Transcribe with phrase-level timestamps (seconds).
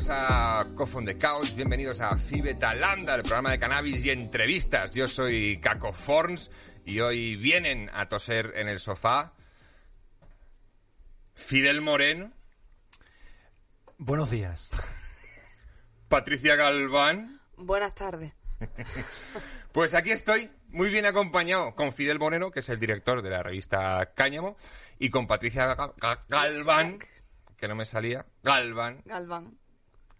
[0.00, 4.92] bienvenidos a Cofon de Caos, bienvenidos a Fibetalanda, el programa de cannabis y entrevistas.
[4.92, 6.50] Yo soy Caco Forns
[6.86, 9.34] y hoy vienen a toser en el sofá
[11.34, 12.32] Fidel Moreno,
[13.98, 14.70] Buenos días.
[16.08, 17.40] Patricia Galván.
[17.56, 18.32] Buenas tardes.
[19.72, 23.40] Pues aquí estoy, muy bien acompañado con Fidel Moreno, que es el director de la
[23.42, 24.56] revista Cáñamo,
[24.98, 26.98] y con Patricia Ga- Ga- Galván,
[27.56, 29.59] que no me salía, Galván, Galván.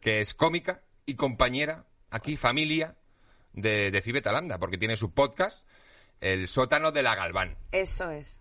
[0.01, 2.97] Que es cómica y compañera, aquí, familia
[3.53, 5.67] de, de Fibetalanda, porque tiene su podcast,
[6.21, 7.57] El sótano de la Galván.
[7.73, 8.41] Eso es.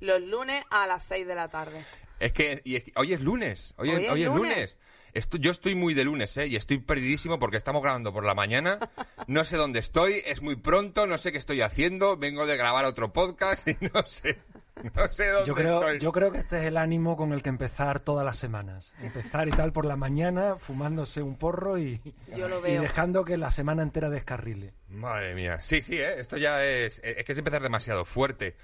[0.00, 1.84] Los lunes a las 6 de la tarde.
[2.18, 4.52] Es que, y es que- hoy es lunes, hoy, es- Hoy es hoy es lunes.
[4.54, 4.78] lunes.
[5.12, 6.46] Esto- yo estoy muy de lunes, ¿eh?
[6.46, 8.78] Y estoy perdidísimo porque estamos grabando por la mañana.
[9.26, 12.16] No sé dónde estoy, es muy pronto, no sé qué estoy haciendo.
[12.16, 14.40] Vengo de grabar otro podcast y no sé.
[14.94, 15.98] No sé dónde Yo creo, estoy.
[15.98, 18.94] yo creo que este es el ánimo con el que empezar todas las semanas.
[19.02, 22.00] Empezar y tal por la mañana, fumándose un porro y,
[22.36, 22.82] Yo lo y veo.
[22.82, 24.72] dejando que la semana entera descarrile.
[24.88, 25.60] Madre mía.
[25.62, 26.20] Sí, sí, ¿eh?
[26.20, 27.00] Esto ya es.
[27.04, 28.56] Es que es empezar demasiado fuerte.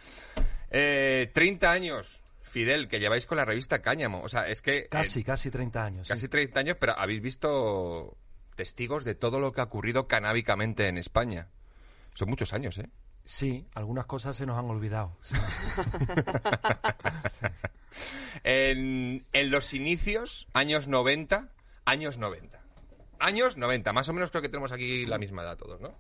[0.71, 4.23] Eh, 30 años, Fidel, que lleváis con la revista Cáñamo.
[4.23, 4.79] O sea, es que.
[4.79, 6.07] eh, Casi, casi 30 años.
[6.07, 6.13] sí.
[6.13, 8.17] Casi 30 años, pero habéis visto
[8.57, 11.49] testigos de todo lo que ha ocurrido canábicamente en España.
[12.15, 12.89] Son muchos años, ¿eh?
[13.27, 15.17] Sí, algunas cosas se nos han olvidado.
[15.21, 15.35] sí.
[18.45, 21.49] En, en los inicios, años 90,
[21.85, 22.61] años 90.
[23.19, 25.95] Años 90, más o menos creo que tenemos aquí la misma edad todos, ¿no?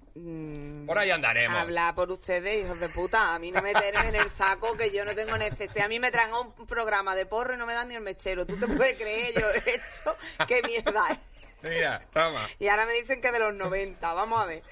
[0.86, 1.58] Por ahí andaremos.
[1.58, 3.34] Habla por ustedes, hijos de puta.
[3.34, 5.86] A mí no meterme en el saco que yo no tengo necesidad.
[5.86, 8.02] A mí me traen a un programa de porro y no me dan ni el
[8.02, 8.44] mechero.
[8.44, 9.32] ¿Tú te puedes creer?
[9.34, 10.16] Yo he hecho
[10.46, 11.18] qué mierda es.
[11.62, 12.46] Mira, toma.
[12.58, 14.12] Y ahora me dicen que de los 90.
[14.12, 14.62] Vamos a ver.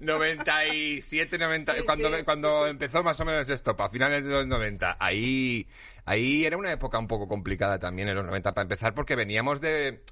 [0.00, 4.30] 97, 90, Sí, cuando, sí, cuando sí, empezó más o menos esto, a finales de
[4.30, 5.68] los 90, ahí,
[6.04, 9.60] ahí era una época un poco complicada también en los 90 para empezar, porque veníamos
[9.60, 10.02] de,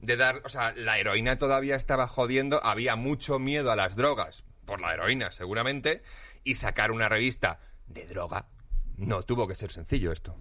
[0.00, 4.44] de dar, o sea, la heroína todavía estaba jodiendo, había mucho miedo a las drogas,
[4.64, 6.02] por la heroína seguramente,
[6.44, 8.46] y sacar una revista de droga,
[8.96, 10.36] no tuvo que ser sencillo esto.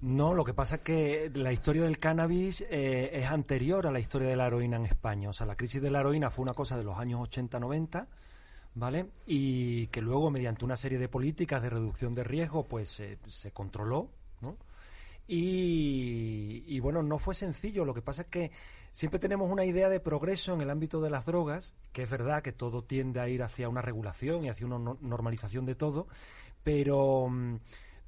[0.00, 3.98] No, lo que pasa es que la historia del cannabis eh, es anterior a la
[3.98, 5.28] historia de la heroína en España.
[5.28, 8.06] O sea, la crisis de la heroína fue una cosa de los años 80-90,
[8.76, 9.06] ¿vale?
[9.26, 13.50] Y que luego, mediante una serie de políticas de reducción de riesgo, pues se- se
[13.50, 14.08] controló,
[14.40, 14.56] ¿no?
[15.26, 17.84] Y, y, bueno, no fue sencillo.
[17.84, 18.50] Lo que pasa es que
[18.92, 22.42] siempre tenemos una idea de progreso en el ámbito de las drogas, que es verdad
[22.42, 26.06] que todo tiende a ir hacia una regulación y hacia una no- normalización de todo,
[26.62, 27.56] pero, mm,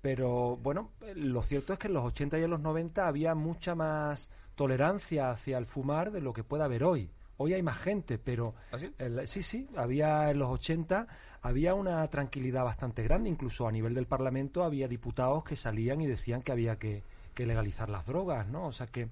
[0.01, 3.75] pero bueno, lo cierto es que en los 80 y en los 90 había mucha
[3.75, 7.11] más tolerancia hacia el fumar de lo que puede haber hoy.
[7.37, 8.93] Hoy hay más gente, pero ¿Ah, sí?
[8.99, 11.07] el- sí, sí, había en los 80
[11.43, 16.07] había una tranquilidad bastante grande, incluso a nivel del Parlamento había diputados que salían y
[16.07, 17.03] decían que había que,
[17.35, 18.67] que legalizar las drogas, ¿no?
[18.67, 19.09] O sea que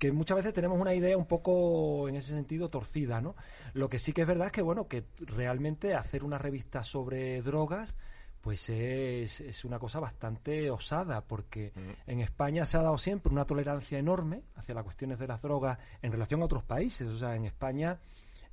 [0.00, 3.36] que muchas veces tenemos una idea un poco en ese sentido torcida, ¿no?
[3.74, 7.40] Lo que sí que es verdad es que bueno, que realmente hacer una revista sobre
[7.42, 7.96] drogas
[8.44, 11.72] pues es, es una cosa bastante osada, porque
[12.06, 15.78] en España se ha dado siempre una tolerancia enorme hacia las cuestiones de las drogas
[16.02, 17.08] en relación a otros países.
[17.08, 17.98] O sea, en España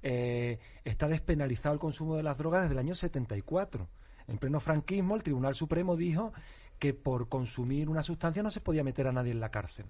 [0.02, 3.86] eh, está despenalizado el consumo de las drogas desde el año 74.
[4.30, 6.32] En pleno franquismo, el Tribunal Supremo dijo
[6.80, 9.88] que por consumir una sustancia no se podía meter a nadie en la cárcel.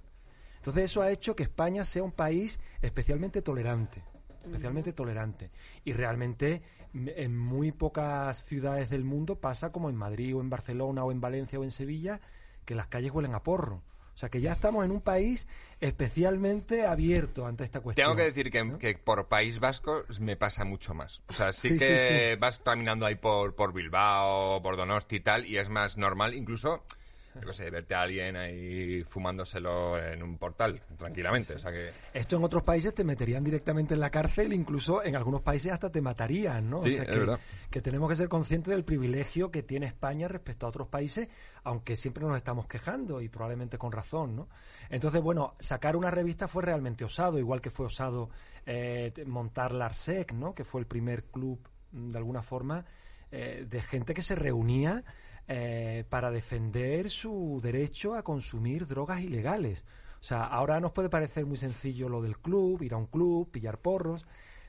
[0.56, 4.04] Entonces eso ha hecho que España sea un país especialmente tolerante,
[4.46, 5.50] especialmente tolerante.
[5.86, 6.62] Y realmente
[6.94, 11.22] en muy pocas ciudades del mundo pasa como en Madrid o en Barcelona o en
[11.22, 12.20] Valencia o en Sevilla,
[12.66, 13.82] que las calles huelen a porro.
[14.14, 15.48] O sea que ya estamos en un país
[15.80, 18.06] especialmente abierto ante esta cuestión.
[18.08, 18.78] Tengo que decir que, ¿no?
[18.78, 21.22] que por País Vasco me pasa mucho más.
[21.28, 22.40] O sea, sí, Sí, sí, que sí.
[22.40, 26.84] vas caminando ahí por, por Bilbao, por Donosti y tal, y es más normal, incluso,
[27.46, 31.54] qué sé, verte a alguien ahí fumándoselo en un portal, tranquilamente.
[31.54, 31.92] O sea que...
[32.14, 35.90] Esto en otros países te meterían directamente en la cárcel, incluso en algunos países hasta
[35.90, 36.82] te matarían, ¿no?
[36.82, 37.40] Sí, o sea es que, verdad.
[37.70, 41.30] que tenemos que ser conscientes del privilegio que tiene España respecto a otros países,
[41.64, 44.50] aunque siempre nos estamos quejando y probablemente con razón, ¿no?
[44.90, 48.30] Entonces, bueno, sacar una revista fue realmente osado, igual que fue osado
[48.66, 50.54] eh, montar la ARSEC, ¿no?
[50.54, 51.60] Que fue el primer club,
[51.92, 52.86] mm, de alguna forma,
[53.32, 55.04] eh, de gente que se reunía
[55.54, 59.84] eh, para defender su derecho a consumir drogas ilegales.
[60.22, 63.52] O sea, ahora nos puede parecer muy sencillo lo del club, ir a un club,
[63.52, 64.26] pillar porros,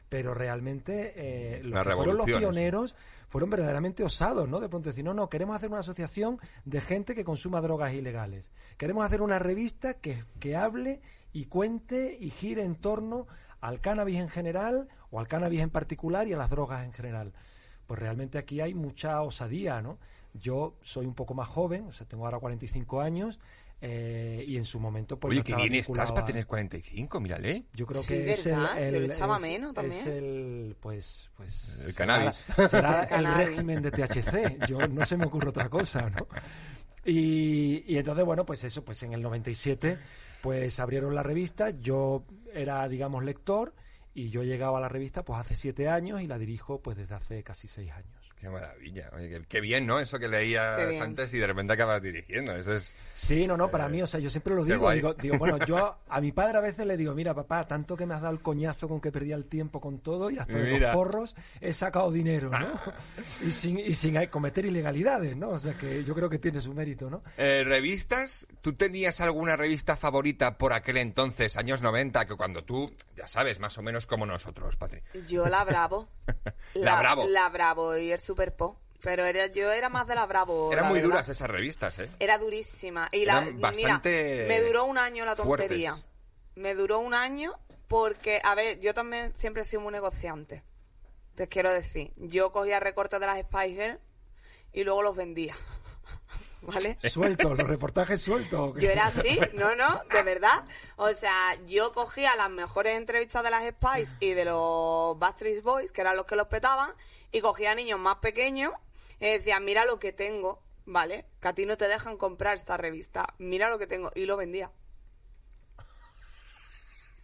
[0.09, 2.97] pero realmente eh, los que fueron los pioneros
[3.29, 4.59] fueron verdaderamente osados, ¿no?
[4.59, 8.51] De pronto decir, no, no, queremos hacer una asociación de gente que consuma drogas ilegales.
[8.77, 11.01] Queremos hacer una revista que, que hable
[11.33, 13.29] y cuente y gire en torno
[13.61, 17.33] al cannabis en general o al cannabis en particular y a las drogas en general.
[17.93, 19.99] Pues realmente aquí hay mucha osadía, ¿no?
[20.33, 23.39] Yo soy un poco más joven, o sea, tengo ahora 45 años.
[23.83, 27.65] eh, y en su momento pues Oye, no que bien estás para tener 45, mírale.
[27.75, 28.75] Yo creo Sí, que es el, ¿verdad?
[28.77, 30.09] Yo el- le echaba es- menos es también.
[30.09, 32.71] el pues pues El será- cannabis.
[32.71, 33.49] será El el cannabis.
[33.49, 34.67] régimen de THC.
[34.69, 36.27] Yo no se me ocurre otra cosa, ¿no?
[37.05, 39.99] Y, y entonces bueno pues eso pues en el 97
[40.41, 41.71] pues abrieron la revista.
[41.71, 42.25] Yo
[42.55, 43.75] era digamos lector
[44.15, 47.15] y yo llegaba a la revista pues hace siete años y la dirijo pues desde
[47.15, 48.22] hace casi seis años.
[48.43, 49.09] Qué maravilla.
[49.15, 50.01] Oye, qué, qué bien, ¿no?
[50.01, 52.57] Eso que leías antes y de repente acabas dirigiendo.
[52.57, 52.97] Eso es...
[53.15, 55.97] Sí, no, no, para mí, o sea, yo siempre lo digo, digo, digo, bueno, yo
[56.09, 58.41] a mi padre a veces le digo, mira, papá, tanto que me has dado el
[58.41, 62.11] coñazo con que perdía el tiempo con todo y hasta de los porros he sacado
[62.11, 62.73] dinero, ¿no?
[63.47, 65.51] y sin, y sin cometer ilegalidades, ¿no?
[65.51, 67.23] O sea, que yo creo que tiene su mérito, ¿no?
[67.37, 68.49] Eh, ¿Revistas?
[68.61, 73.61] ¿Tú tenías alguna revista favorita por aquel entonces, años 90, que cuando tú, ya sabes,
[73.61, 75.01] más o menos como nosotros, Patri?
[75.29, 76.09] Yo la Bravo.
[76.75, 77.27] La Bravo.
[77.29, 78.79] La Bravo y el Super Po.
[79.03, 80.73] Pero era, yo era más de la Bravo.
[80.73, 81.11] Eran la muy verdad.
[81.11, 82.09] duras esas revistas, ¿eh?
[82.19, 83.09] Era durísima.
[83.13, 85.67] Y la, Eran bastante mira, me duró un año la fuertes.
[85.69, 85.97] tontería.
[86.55, 87.53] Me duró un año
[87.89, 90.63] porque, a ver, yo también siempre he sido muy negociante.
[91.35, 94.01] Te quiero decir, yo cogía recortes de las Spice Girls
[94.73, 95.55] y luego los vendía.
[96.63, 96.97] ¿Vale?
[97.11, 98.75] Sueltos, los reportajes sueltos.
[98.79, 100.65] Yo era así, no, no, de verdad.
[100.97, 101.35] O sea,
[101.67, 106.17] yo cogía las mejores entrevistas de las Spice y de los Backstreet Boys, que eran
[106.17, 106.93] los que los petaban,
[107.33, 108.73] y cogía a niños más pequeños
[109.19, 111.25] y decía, mira lo que tengo, ¿vale?
[111.41, 114.37] Que a ti no te dejan comprar esta revista, mira lo que tengo, y lo
[114.37, 114.71] vendía.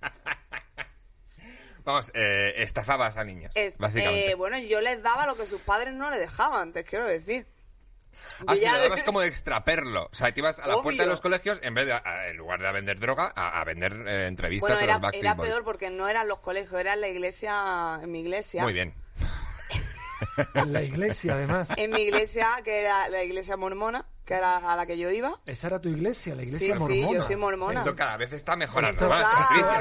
[1.84, 4.30] Vamos, eh, estafabas a niños, Es- básicamente.
[4.32, 7.46] eh, bueno, yo les daba lo que sus padres no le dejaban, te quiero decir.
[8.46, 10.08] Ah, ya- lo dabas como de extraperlo.
[10.12, 11.06] O sea, te ibas a la puerta de Obvio.
[11.12, 13.92] los colegios, en vez de, a- en lugar de a vender droga, a, a vender
[14.06, 15.50] eh, entrevistas Bueno, de era, los Backstreet era Boys.
[15.50, 18.62] peor porque no eran los colegios, era en la iglesia, en mi iglesia.
[18.64, 18.92] Muy bien.
[20.54, 21.70] En la iglesia, además.
[21.76, 25.32] En mi iglesia, que era la iglesia mormona, que era a la que yo iba.
[25.46, 27.08] Esa era tu iglesia, la iglesia Sí, mormona.
[27.08, 27.78] sí, yo soy mormona.
[27.78, 29.26] Esto cada vez está mejorando más.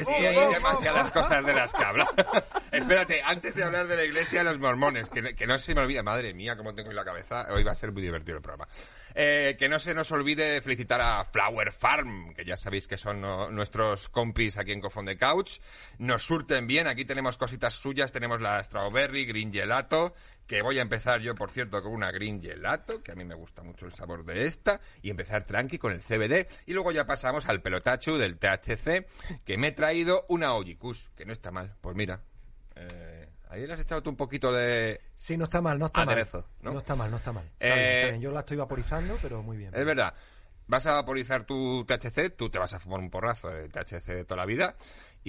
[0.07, 2.07] hay demasiadas cosas de las que hablar.
[2.71, 6.01] Espérate, antes de hablar de la iglesia, los mormones, que, que no se me olvide,
[6.01, 8.69] madre mía, cómo tengo en la cabeza, hoy va a ser muy divertido el programa.
[9.15, 13.19] Eh, que no se nos olvide felicitar a Flower Farm, que ya sabéis que son
[13.19, 15.59] no, nuestros compis aquí en Cofón de Couch.
[15.97, 20.13] Nos surten bien, aquí tenemos cositas suyas, tenemos la strawberry, green gelato,
[20.47, 23.35] que voy a empezar yo, por cierto, con una green gelato, que a mí me
[23.35, 27.05] gusta mucho el sabor de esta, y empezar tranqui con el CBD, y luego ya
[27.05, 29.05] pasamos al pelotachu del THC,
[29.43, 31.75] que me he traído una Ojicus, que no está mal.
[31.81, 32.21] Pues mira,
[32.75, 35.01] eh, ahí le has echado tú un poquito de...
[35.15, 36.73] Sí, no está mal, no está Aderezo, mal.
[36.73, 36.79] ¿no?
[36.79, 37.43] está mal, no está mal.
[37.59, 38.21] Está Eh, bien, está bien.
[38.21, 39.73] Yo la estoy vaporizando, pero muy bien.
[39.75, 40.13] Es verdad.
[40.69, 44.25] Vas a vaporizar tu THC, tú te vas a fumar un porrazo de THC de
[44.25, 44.75] toda la vida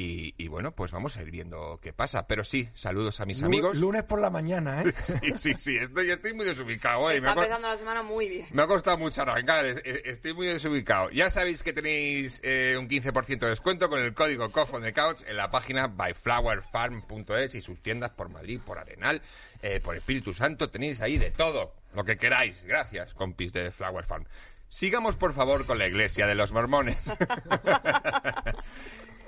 [0.00, 2.28] y, y bueno, pues vamos a ir viendo qué pasa.
[2.28, 3.76] Pero sí, saludos a mis amigos.
[3.78, 4.92] Lunes por la mañana, ¿eh?
[4.98, 7.20] Sí, sí, sí, estoy, estoy muy desubicado hoy.
[7.20, 8.46] Me Está empezando la semana muy bien.
[8.52, 11.10] me ha costado mucho arrancar, es- es- estoy muy desubicado.
[11.10, 15.36] Ya sabéis que tenéis eh, un 15% de descuento con el código de Couch en
[15.36, 19.20] la página byflowerfarm.es y sus tiendas por Madrid, por Arenal,
[19.62, 22.64] eh, por Espíritu Santo, tenéis ahí de todo, lo que queráis.
[22.64, 24.26] Gracias, compis de Flower Farm.
[24.68, 27.16] Sigamos, por favor, con la iglesia de los mormones.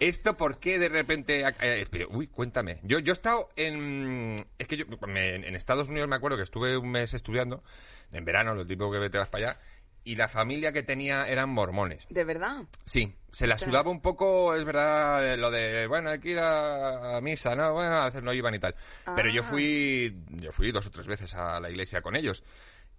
[0.01, 1.45] ¿Esto por qué de repente...
[1.61, 2.81] eh, uy, cuéntame.
[2.83, 4.37] Yo, yo he estado en...
[4.59, 7.63] Es que yo me- en Estados Unidos me acuerdo que estuve un mes estudiando,
[8.11, 9.61] en verano, lo típico que te vas para allá,
[10.03, 12.07] y la familia que tenía eran mormones.
[12.09, 12.63] De verdad.
[12.87, 16.39] Sí, se la sudaba un poco, es verdad, eh, lo de, bueno, hay que ir
[16.39, 17.75] a, a misa, ¿no?
[17.75, 18.75] Bueno, a veces no iban y tal.
[19.15, 19.45] Pero yo Ah.
[19.45, 22.43] fui, yo fui dos o tres veces a la iglesia con ellos.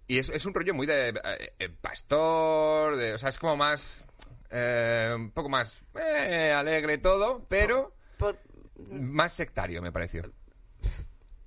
[0.06, 1.12] Y es, es un rollo muy de
[1.58, 4.04] eh, pastor, de, o sea, es como más,
[4.52, 8.38] eh, un poco más eh, alegre todo, pero Por-
[8.90, 10.30] más sectario, me pareció.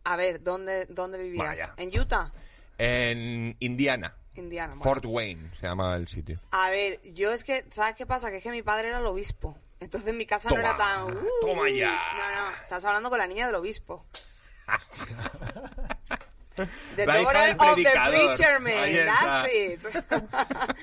[0.04, 1.48] a ver, ¿dónde, dónde vivías?
[1.48, 1.74] Vaya.
[1.78, 2.32] ¿En Utah?
[2.78, 4.74] En Indiana, Indiana.
[4.74, 4.84] bueno.
[4.84, 6.40] Fort Wayne se llama el sitio.
[6.52, 8.30] A ver, yo es que, ¿sabes qué pasa?
[8.32, 9.58] Que es que mi padre era el obispo.
[9.80, 11.18] Entonces mi casa Toma, no era tan...
[11.18, 11.28] "Uh".
[11.42, 11.92] toma ya.
[12.18, 14.06] No, no, estás hablando con la niña del obispo.
[16.56, 19.82] The La hija of the man, that's it.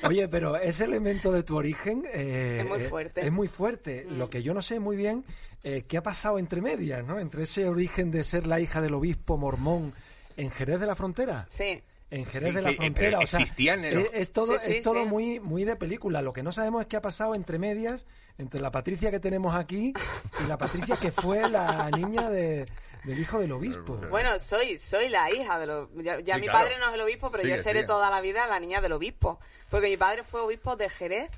[0.05, 3.23] Oye, pero ese elemento de tu origen eh, Es muy eh, fuerte.
[3.23, 3.27] Mm.
[3.27, 4.07] es muy fuerte.
[4.11, 5.25] Lo que yo no sé muy bien,
[5.65, 7.19] eh, ¿qué ha pasado entre medias, no?
[7.19, 9.93] Entre ese origen de ser la hija del obispo mormón
[10.37, 11.47] en Jerez de la Frontera.
[11.49, 11.83] Sí.
[12.11, 14.83] En Jerez de la que- Frontera, o sea, existían en es, todo, Sí, sí, es
[14.83, 15.09] todo sí.
[15.09, 16.21] muy, muy de película.
[16.21, 19.55] Lo que no sabemos es qué ha pasado entre medias, entre la Patricia que tenemos
[19.55, 19.95] aquí
[20.45, 22.67] y la Patricia que fue la niña de,
[23.05, 23.97] del hijo del obispo.
[24.11, 25.89] Bueno, soy soy la hija de los...
[25.97, 26.61] Ya, ya Sí, mi claro.
[26.65, 27.87] padre no es el obispo, pero Sigue, yo seré sigue.
[27.89, 29.41] toda la vida la niña del obispo.
[29.71, 31.31] Porque mi padre fue obispo de Jerez,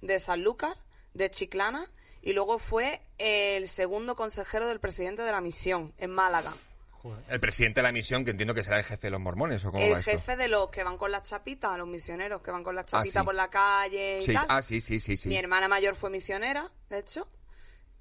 [0.00, 0.76] de Sanlúcar,
[1.14, 1.84] de Chiclana,
[2.22, 6.52] y luego fue el segundo consejero del presidente de la misión, en Málaga.
[6.92, 7.24] Joder.
[7.28, 9.72] El presidente de la misión, que entiendo que será el jefe de los mormones, ¿o
[9.72, 10.10] cómo El va esto?
[10.10, 13.22] jefe de los que van con las chapitas, los misioneros que van con las chapitas
[13.22, 13.24] sí.
[13.24, 14.44] por la calle y Sí, tal.
[14.50, 15.30] Ah, sí, sí, sí, sí.
[15.30, 17.26] Mi hermana mayor fue misionera, de hecho.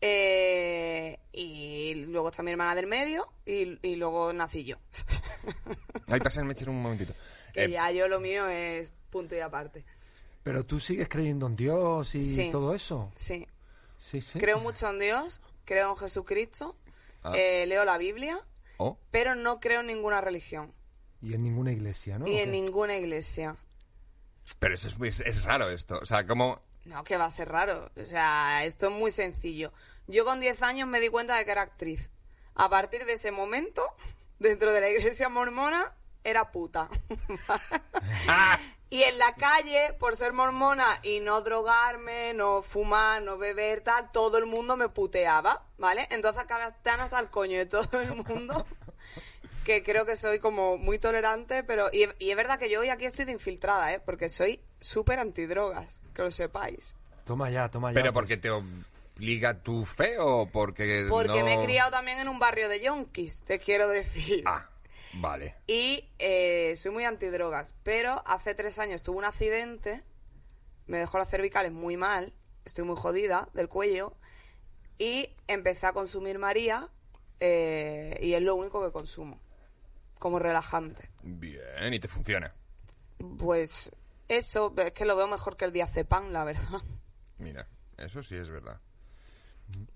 [0.02, 4.78] Eh, y luego está mi hermana del medio y, y luego nací yo.
[6.08, 7.14] Ay, pásenme echar un momentito.
[7.54, 9.86] que Eh, ya yo lo mío es punto y aparte.
[10.44, 12.50] Pero tú sigues creyendo en Dios y Sí.
[12.52, 13.12] todo eso.
[13.16, 13.48] Sí.
[13.98, 14.40] Sí, sí.
[14.40, 16.76] Creo mucho en Dios, creo en Jesucristo,
[17.22, 17.34] Ah.
[17.36, 18.40] eh, leo la Biblia,
[18.78, 20.74] oh, pero no creo en ninguna religión
[21.22, 22.26] Y en ninguna iglesia, ¿no?
[22.26, 22.52] y ¿O en qué?
[22.52, 23.58] ninguna iglesia.
[24.58, 26.00] pero eso es, muy- es raro esto.
[26.02, 26.62] O sea, como...
[26.86, 27.92] No, que va a ser raro.
[28.02, 29.72] O sea, esto es muy sencillo.
[30.10, 32.10] Yo con 10 años me di cuenta de que era actriz.
[32.56, 33.86] A partir de ese momento,
[34.40, 36.90] dentro de la iglesia mormona, era puta.
[38.90, 44.12] y en la calle, por ser mormona y no drogarme, no fumar, no beber, tal,
[44.12, 46.08] todo el mundo me puteaba, ¿vale?
[46.10, 48.66] Entonces acabé tan hasta el coño de todo el mundo
[49.64, 51.88] que creo que soy como muy tolerante, pero...
[51.94, 54.00] Y, y es verdad que yo hoy aquí estoy de infiltrada, ¿eh?
[54.00, 56.96] Porque soy súper antidrogas, que lo sepáis.
[57.26, 57.94] Toma ya, toma ya.
[57.94, 58.24] ¿Pero pues.
[58.24, 58.50] porque te
[59.20, 62.80] obliga tu fe o porque Porque no- me he criado también en un barrio de
[62.80, 64.44] yonkis, te quiero decir.
[64.48, 64.70] Ah,
[65.14, 65.56] vale.
[65.68, 67.74] Y eh, soy muy antidrogas.
[67.84, 70.04] Pero hace tres años tuve un accidente,
[70.88, 72.34] me dejó las cervicales muy mal,
[72.66, 74.16] estoy muy jodida del cuello,
[74.98, 76.90] y empecé a consumir María,
[77.42, 79.40] eh, y es lo único que consumo,
[80.18, 81.10] como relajante.
[81.24, 82.54] Bien, y te funciona.
[83.38, 83.92] Pues
[84.30, 86.82] eso, es que lo veo mejor que el diazepam, la verdad.
[87.38, 88.80] Mira, eso sí es verdad.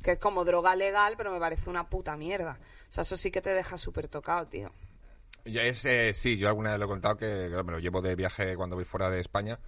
[0.01, 2.59] Que es como droga legal, pero me parece una puta mierda.
[2.89, 4.71] O sea, eso sí que te deja súper tocado, tío.
[5.45, 8.01] Ya es, eh, sí, yo alguna vez lo he contado que claro, me lo llevo
[8.01, 9.59] de viaje cuando voy fuera de España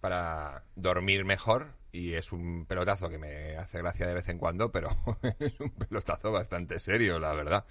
[0.00, 4.70] para dormir mejor y es un pelotazo que me hace gracia de vez en cuando,
[4.70, 4.88] pero
[5.40, 7.64] es un pelotazo bastante serio, la verdad.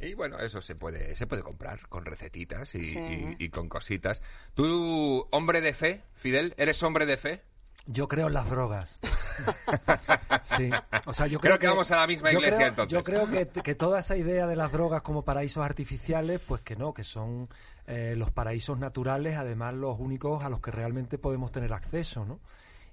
[0.00, 2.98] Y bueno, eso se puede, se puede comprar con recetitas y, Sí.
[2.98, 4.22] y- y con cositas.
[4.54, 7.42] ¿Tú, hombre de fe, Fidel, eres hombre de fe?
[7.86, 8.98] Yo creo en las drogas.
[10.42, 10.70] sí.
[11.06, 12.92] O sea, yo Creo creo, que vamos a la misma iglesia, creo- entonces.
[12.98, 16.74] Yo creo que, que toda esa idea de las drogas como paraísos artificiales, pues que
[16.76, 17.48] no, que son
[17.86, 22.40] eh, los paraísos naturales, además los únicos a los que realmente podemos tener acceso, ¿no?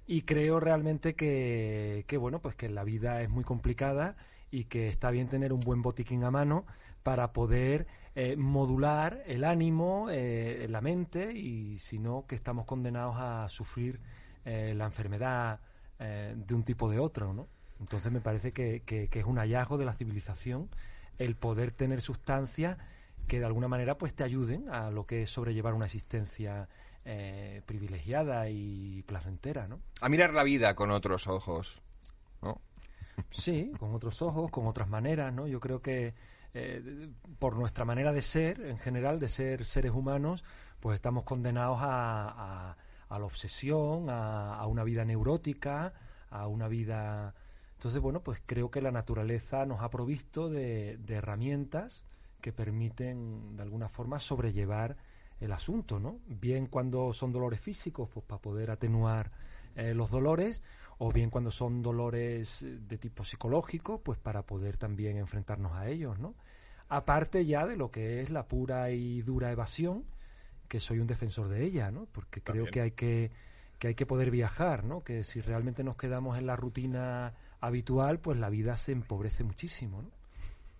[0.06, 4.16] Y creo realmente que, que bueno, pues que la vida es muy complicada
[4.50, 6.66] y que está bien tener un buen botiquín a mano
[7.02, 13.16] para poder eh, modular el ánimo, eh, la mente y si no, que estamos condenados
[13.18, 13.98] a sufrir
[14.44, 15.60] eh, la enfermedad
[15.98, 17.48] eh, de un tipo o de otro, ¿no?
[17.80, 20.68] Entonces me parece que, que- que es un hallazgo de la civilización
[21.18, 22.78] el poder tener sustancias
[23.26, 26.68] que de alguna manera pues te ayuden a lo que es sobrellevar una existencia
[27.04, 29.80] eh, privilegiada y placentera, ¿no?
[30.00, 31.82] A mirar la vida con otros ojos,
[32.42, 32.60] ¿no?
[33.30, 35.46] Sí, con otros ojos, con otras maneras, ¿no?
[35.46, 36.14] Yo creo que
[36.54, 37.08] eh,
[37.38, 40.44] por nuestra manera de ser, en general, de ser seres humanos,
[40.80, 42.76] pues estamos condenados a, a-
[43.14, 45.92] a la obsesión, a, una vida neurótica,
[46.30, 47.34] a una vida...
[47.74, 52.04] Entonces, bueno, pues creo que la naturaleza nos ha provisto de, de herramientas
[52.40, 54.96] que permiten, de alguna forma, sobrellevar
[55.40, 56.20] el asunto, ¿no?
[56.26, 59.30] Bien cuando son dolores físicos, pues para poder atenuar
[59.76, 60.62] eh, los dolores,
[60.98, 66.18] o bien cuando son dolores de tipo psicológico, pues para poder también enfrentarnos a ellos,
[66.18, 66.34] ¿no?
[66.88, 70.04] Aparte ya de lo que es la pura y dura evasión,
[70.68, 72.06] que soy un defensor de ella, ¿no?
[72.12, 72.72] Porque creo También.
[72.72, 73.30] que hay que
[73.78, 75.02] que hay que poder viajar, ¿no?
[75.02, 80.02] Que si realmente nos quedamos en la rutina habitual, pues la vida se empobrece muchísimo,
[80.02, 80.10] ¿no?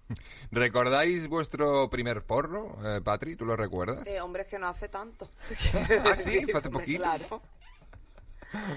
[0.50, 3.36] ¿Recordáis vuestro primer porro, eh, Patri?
[3.36, 4.06] ¿Tú lo recuerdas?
[4.06, 5.30] Eh, hombre, es que no hace tanto.
[6.04, 7.02] Ah, sí, fue hace poquito.
[7.02, 7.42] Claro.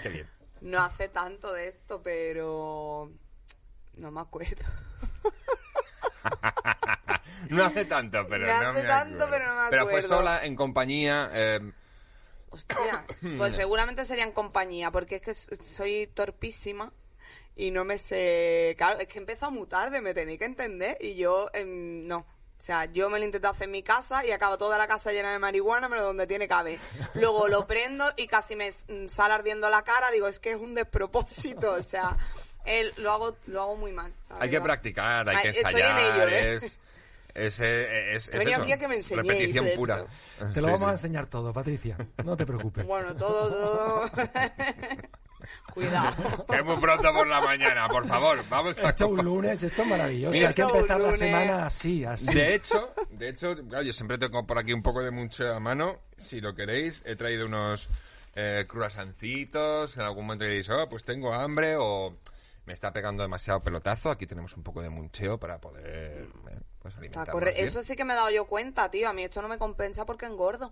[0.02, 0.28] Qué bien.
[0.62, 3.12] No hace tanto de esto, pero
[3.98, 4.64] no me acuerdo.
[7.50, 9.32] No hace tanto, pero No no hace me tanto, acuerdo.
[9.32, 10.08] pero no me Pero fue acuerdo.
[10.18, 11.30] sola, en compañía...
[11.34, 11.72] eh,
[12.50, 13.06] Hostia,
[13.38, 16.92] pues seguramente sería en compañía, porque es que soy torpísima
[17.56, 18.76] y no me sé...
[18.78, 22.20] Claro, es que he empezado muy tarde, me tenéis que entender, y yo em, no.
[22.60, 25.12] O sea, yo me lo intento hacer en mi casa y acabo toda la casa
[25.12, 26.80] llena de marihuana, pero donde tiene cabe.
[27.14, 30.74] Luego lo prendo y casi me sale ardiendo la cara, digo, es que es un
[30.74, 32.18] despropósito, o sea,
[32.68, 34.14] el- lo hago lo hago muy mal.
[34.40, 36.56] hay que practicar, hay Ay, que estoy en ensayar, ello, ¿eh?
[36.56, 36.80] es...
[37.34, 39.98] Es, eh, es, es eso, que me enseñéis, repetición de pura.
[39.98, 40.08] hecho.
[40.56, 40.86] Te lo Sí, vamos sí.
[40.86, 41.96] a enseñar todo, Patricia.
[42.26, 42.84] No te preocupes.
[42.84, 44.12] Bueno, todo, todo...
[45.74, 46.46] Cuidado.
[46.50, 48.90] Que es muy pronto por la mañana, por favor, vamos a...
[48.90, 50.34] Esto es un lunes, esto es maravilloso.
[50.34, 52.34] Mira, Hay que empezar la semana así, así.
[52.34, 55.60] De hecho, de hecho, claro, yo siempre tengo por aquí un poco de mucho a
[55.60, 56.00] mano.
[56.18, 57.88] Si lo queréis, he traído unos
[58.36, 59.96] eh, croissancitos.
[59.96, 62.16] En algún momento diréis, oh, pues tengo hambre o
[62.68, 64.12] me está pegando demasiado pelotazo.
[64.12, 66.28] Aquí tenemos un poco de muncheo para poder, eh,
[66.80, 67.42] Pues alimentarnos.
[67.56, 69.08] Eso sí que me he dado yo cuenta, tío.
[69.08, 70.70] A mí esto no me compensa porque engordo.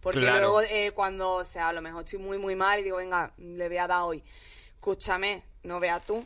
[0.00, 0.40] Porque Claro.
[0.40, 3.32] luego eh, cuando, o sea, a lo mejor estoy muy, muy mal y digo, venga,
[3.38, 4.22] le voy a dar hoy.
[4.74, 6.22] Escúchame, no veas tú.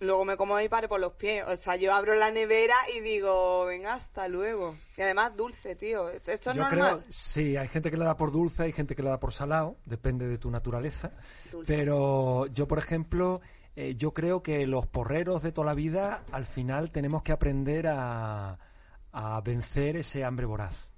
[0.00, 1.44] Luego me como y pare por los pies.
[1.46, 4.74] O sea, yo abro la nevera y digo, venga, hasta luego.
[4.96, 6.08] Y además dulce, tío.
[6.08, 7.00] Esto, esto es Yo normal.
[7.00, 9.34] creo, sí, hay gente que le da por dulce, hay gente que le da por
[9.34, 11.12] salado, depende de tu naturaleza.
[11.52, 11.76] Dulce.
[11.76, 13.42] Pero yo, por ejemplo,
[13.80, 17.86] eh, yo creo que los porreros de toda la vida, al final tenemos que aprender
[17.86, 18.58] a,
[19.12, 20.90] a vencer ese hambre voraz.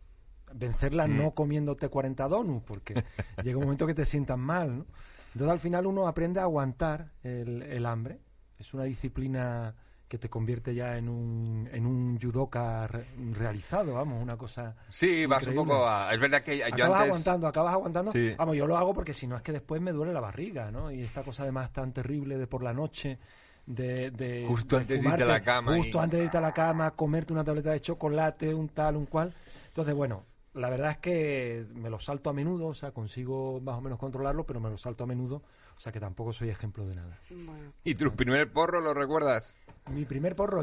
[0.54, 1.16] Vencerla Mm.
[1.16, 2.94] no comiéndote 40 donuts, porque
[3.44, 4.86] llega un momento que te sientas mal, ¿no?
[5.34, 8.18] Entonces, al final uno aprende a aguantar el, el hambre.
[8.58, 9.74] Es una disciplina
[10.10, 15.24] que te convierte ya en un, en un judoka re- realizado, vamos, una cosa Sí,
[15.24, 15.72] vas un Increíble.
[15.72, 16.12] poco a...
[16.12, 17.06] Es verdad que yo acabas antes...
[17.06, 18.10] aguantando, acabas aguantando.
[18.12, 18.34] Sí.
[18.36, 20.90] Vamos, yo lo hago porque si no es que después me duele la barriga, ¿no?
[20.90, 23.20] Y esta cosa además tan terrible de por la noche,
[23.66, 24.10] de...
[24.10, 26.40] de Justo de antes de irte a la cama Justo y- antes de irte a
[26.40, 29.32] la cama, comerte una tableta de chocolate, un tal, un cual.
[29.68, 30.24] Entonces, bueno,
[30.54, 33.96] la verdad es que me lo salto a menudo, o sea, consigo más o menos
[34.00, 35.44] controlarlo, pero me lo salto a menudo,
[35.76, 37.16] o sea que tampoco soy ejemplo de nada.
[37.30, 39.56] Bueno, ¿Y tu primer porro lo recuerdas?
[39.90, 40.62] Mi primer porro,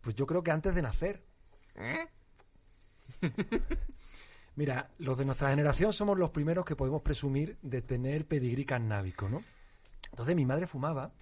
[0.00, 1.24] pues yo creo que antes de nacer.
[1.76, 2.06] ¿Eh?
[4.56, 9.28] Mira, los de nuestra generación somos los primeros que podemos presumir de tener pedigrí cannábico,
[9.28, 9.40] ¿no?
[10.10, 11.12] Entonces mi madre fumaba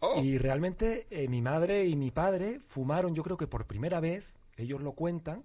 [0.00, 3.98] Oh, y realmente eh, mi madre y mi padre fumaron, yo creo que por primera
[3.98, 5.42] vez, ellos lo cuentan,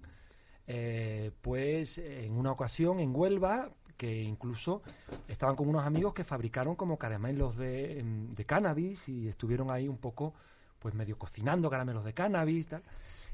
[0.67, 4.81] eh, pues en una ocasión en Huelva, que incluso
[5.27, 9.87] estaban con unos amigos que fabricaron como caramelos de, em, de cannabis y estuvieron ahí
[9.87, 10.33] un poco,
[10.81, 12.83] pues medio cocinando caramelos de cannabis, tal.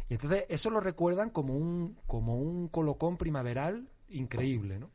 [0.09, 4.91] Y entonces eso lo recuerdan como un, como un colocón primaveral increíble, ¿no?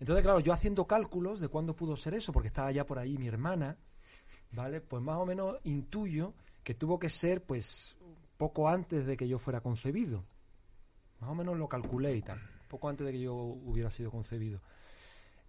[0.00, 3.16] Entonces, claro, yo haciendo cálculos de cuándo pudo ser eso, porque estaba ya por ahí
[3.16, 3.78] mi hermana,
[4.50, 4.80] ¿vale?
[4.80, 7.96] Pues más o menos intuyo que tuvo que ser, pues,
[8.36, 10.24] poco antes de que yo fuera concebido.
[11.20, 14.60] Más o menos lo calculé y tal, poco antes de que yo hubiera sido concebido.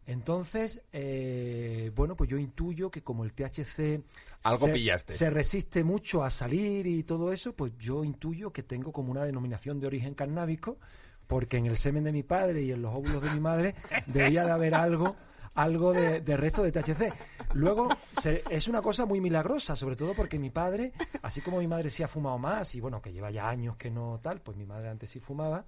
[0.07, 4.01] Entonces, eh, bueno, pues yo intuyo que como el THC
[4.43, 5.13] Algo se, pillaste.
[5.13, 9.23] se resiste mucho a salir y todo eso, pues yo intuyo que tengo como una
[9.23, 10.77] denominación de origen cannábico,
[11.25, 13.73] porque en el semen de mi padre y en los óvulos de mi madre
[14.05, 15.15] debía de haber algo
[15.55, 17.13] algo de, de resto de THC.
[17.53, 17.87] Luego,
[18.21, 20.91] se- es una cosa muy milagrosa, sobre todo porque mi padre,
[21.21, 23.89] así como mi madre sí ha fumado más, y bueno, que lleva ya años que
[23.89, 25.63] no tal, pues mi madre antes sí fumaba,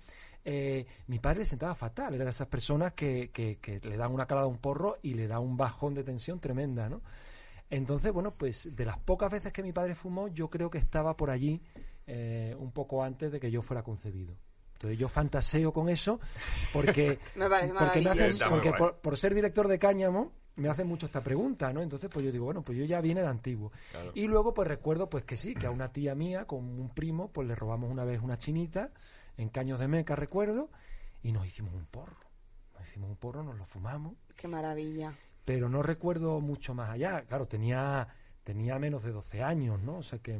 [0.45, 4.11] eh, mi padre le sentaba fatal, era de esas personas que, que, que le dan
[4.13, 7.01] una calada a un porro y le da un bajón de tensión tremenda, ¿no?
[7.69, 11.17] Entonces, bueno, pues de las pocas veces que mi padre fumó, yo creo que estaba
[11.17, 11.61] por allí
[12.05, 14.35] eh, un poco antes de que yo fuera concebido.
[14.73, 16.19] Entonces yo fantaseo con eso
[16.71, 21.07] porque, Me porque, me hacen- porque por, por ser director de Cáñamo me hacen mucho
[21.07, 21.81] esta pregunta, ¿no?
[21.81, 23.71] Entonces pues yo digo, bueno, pues yo ya viene de antiguo.
[23.91, 24.11] Claro.
[24.15, 27.31] Y luego pues recuerdo pues que sí, que a una tía mía con un primo
[27.31, 28.91] pues le robamos una vez una chinita
[29.37, 30.69] en Caños de Meca, recuerdo,
[31.23, 32.17] y nos hicimos un porro.
[32.77, 35.13] Nos hicimos un porro, nos lo fumamos qué maravilla.
[35.45, 37.21] pero no recuerdo mucho más allá.
[37.27, 38.07] Claro, tenía,
[38.43, 39.97] tenía menos de 12 años, ¿no?
[39.97, 40.39] O sea que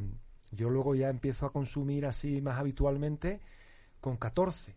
[0.51, 3.39] yo luego ya empiezo a consumir así más habitualmente
[3.99, 4.75] con 14.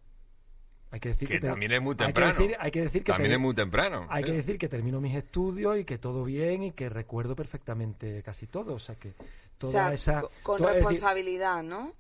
[0.93, 2.33] Hay que decir que que, te- también es muy hay que temprano.
[2.41, 4.07] decir- hay que decir que También te- es muy temprano.
[4.11, 8.23] hay que decir que termino mis estudios y que todo bien y que recuerdo perfectamente
[8.25, 8.75] casi todo.
[8.75, 9.15] O sea que
[9.59, 10.21] toda o sea, esa.
[10.23, 11.93] co- con toda- es decir, responsabilidad, ¿no?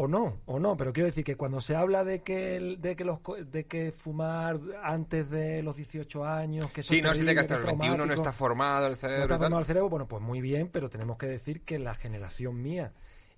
[0.00, 3.04] O no, o no, pero quiero decir que cuando se habla de que de que
[3.04, 3.18] los
[3.50, 7.64] de que fumar antes de los 18 años, que Sí, no, de que hasta los
[7.72, 9.38] es 21 no está formado el no cerebro está y tal.
[9.40, 12.92] formado el cerebro, bueno, pues muy bien, pero tenemos que decir que la generación mía,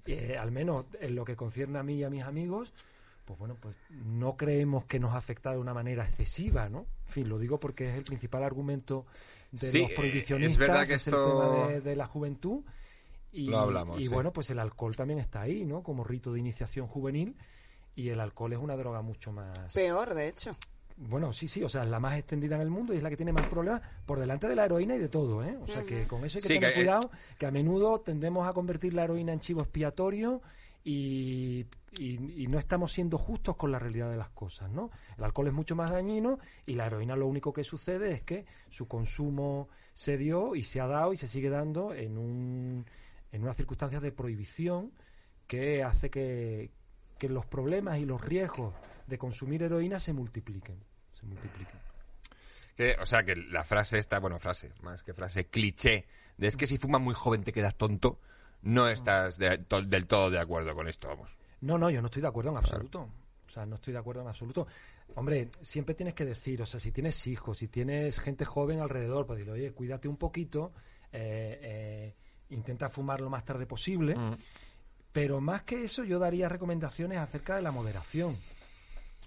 [0.06, 2.72] eh, al menos en lo que concierne a mí y a mis amigos,
[3.24, 6.80] pues bueno, pues no creemos que nos afecta de una manera excesiva, ¿no?
[7.06, 9.06] En fin, lo digo porque es el principal argumento
[9.52, 12.06] de Sí, los eh, prohibicionistas, es verdad que es esto- el tema de, de la
[12.06, 12.62] juventud.
[13.32, 14.08] Y, Lo hablamos, y sí.
[14.08, 15.82] bueno, pues el alcohol también está ahí, ¿no?
[15.82, 17.36] Como rito de iniciación juvenil.
[17.94, 19.72] Y el alcohol es una droga mucho más...
[19.74, 20.56] Peor, de hecho.
[20.96, 23.08] Bueno, sí, sí, o sea, es la más extendida en el mundo y es la
[23.10, 25.56] que tiene más problemas por delante de la heroína y de todo, ¿eh?
[25.62, 28.00] O sea, que con eso hay que Sí, tener que, eh, cuidado, que a menudo
[28.00, 30.42] tendemos a convertir la heroína en chivo expiatorio
[30.84, 31.66] y,
[31.98, 34.90] y- y no estamos siendo justos con la realidad de las cosas, ¿no?
[35.16, 38.44] El alcohol es mucho más dañino y la heroína lo único que sucede es que
[38.68, 42.86] su consumo se dio y se ha dado y se sigue dando en, un,
[43.32, 44.92] en unas circunstancias de prohibición
[45.46, 46.70] que hace que,
[47.18, 48.74] que los problemas y los riesgos
[49.06, 50.82] de consumir heroína se multipliquen.
[51.12, 51.78] Se multipliquen.
[52.76, 56.06] Que, o sea, que la frase esta, bueno, frase, más que frase, cliché,
[56.38, 58.20] de es que si fumas muy joven te quedas tonto,
[58.62, 61.30] no estás de- to- del todo de acuerdo con esto, vamos.
[61.60, 63.08] No, no, yo no estoy de acuerdo en absoluto.
[63.46, 64.66] O sea, no estoy de acuerdo en absoluto.
[65.16, 69.26] Hombre, siempre tienes que decir, o sea, si tienes hijos, si tienes gente joven alrededor,
[69.26, 70.72] pues dile, oye, cuídate un poquito,
[71.12, 72.14] eh, eh,
[72.50, 74.16] intenta fumar lo más tarde posible.
[75.12, 78.36] Pero más que eso, yo daría recomendaciones acerca de la moderación.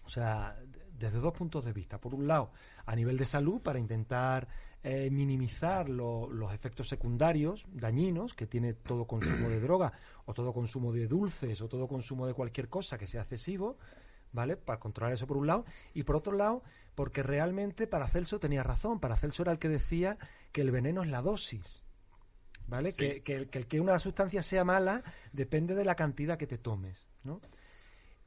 [0.06, 0.58] O sea,
[0.98, 2.00] desde dos puntos de vista.
[2.00, 2.52] Por un lado,
[2.86, 4.48] a nivel de salud, para intentar
[4.86, 9.94] eh, minimizar lo- los efectos secundarios dañinos que tiene todo consumo de droga
[10.26, 13.78] o todo consumo de dulces o todo consumo de cualquier cosa que sea excesivo,
[14.34, 14.58] ¿vale?
[14.58, 15.66] Para controlar eso por un lado.
[15.94, 16.64] Y por otro lado,
[16.96, 19.00] porque realmente Paracelso tenía razón.
[19.00, 20.18] Paracelso era el que decía
[20.52, 21.83] que el veneno es la dosis.
[22.68, 22.92] ¿Vale?
[22.92, 22.98] Sí.
[22.98, 26.48] Que, que, el- que el que una sustancia sea mala depende de la cantidad que
[26.48, 27.42] te tomes, ¿no?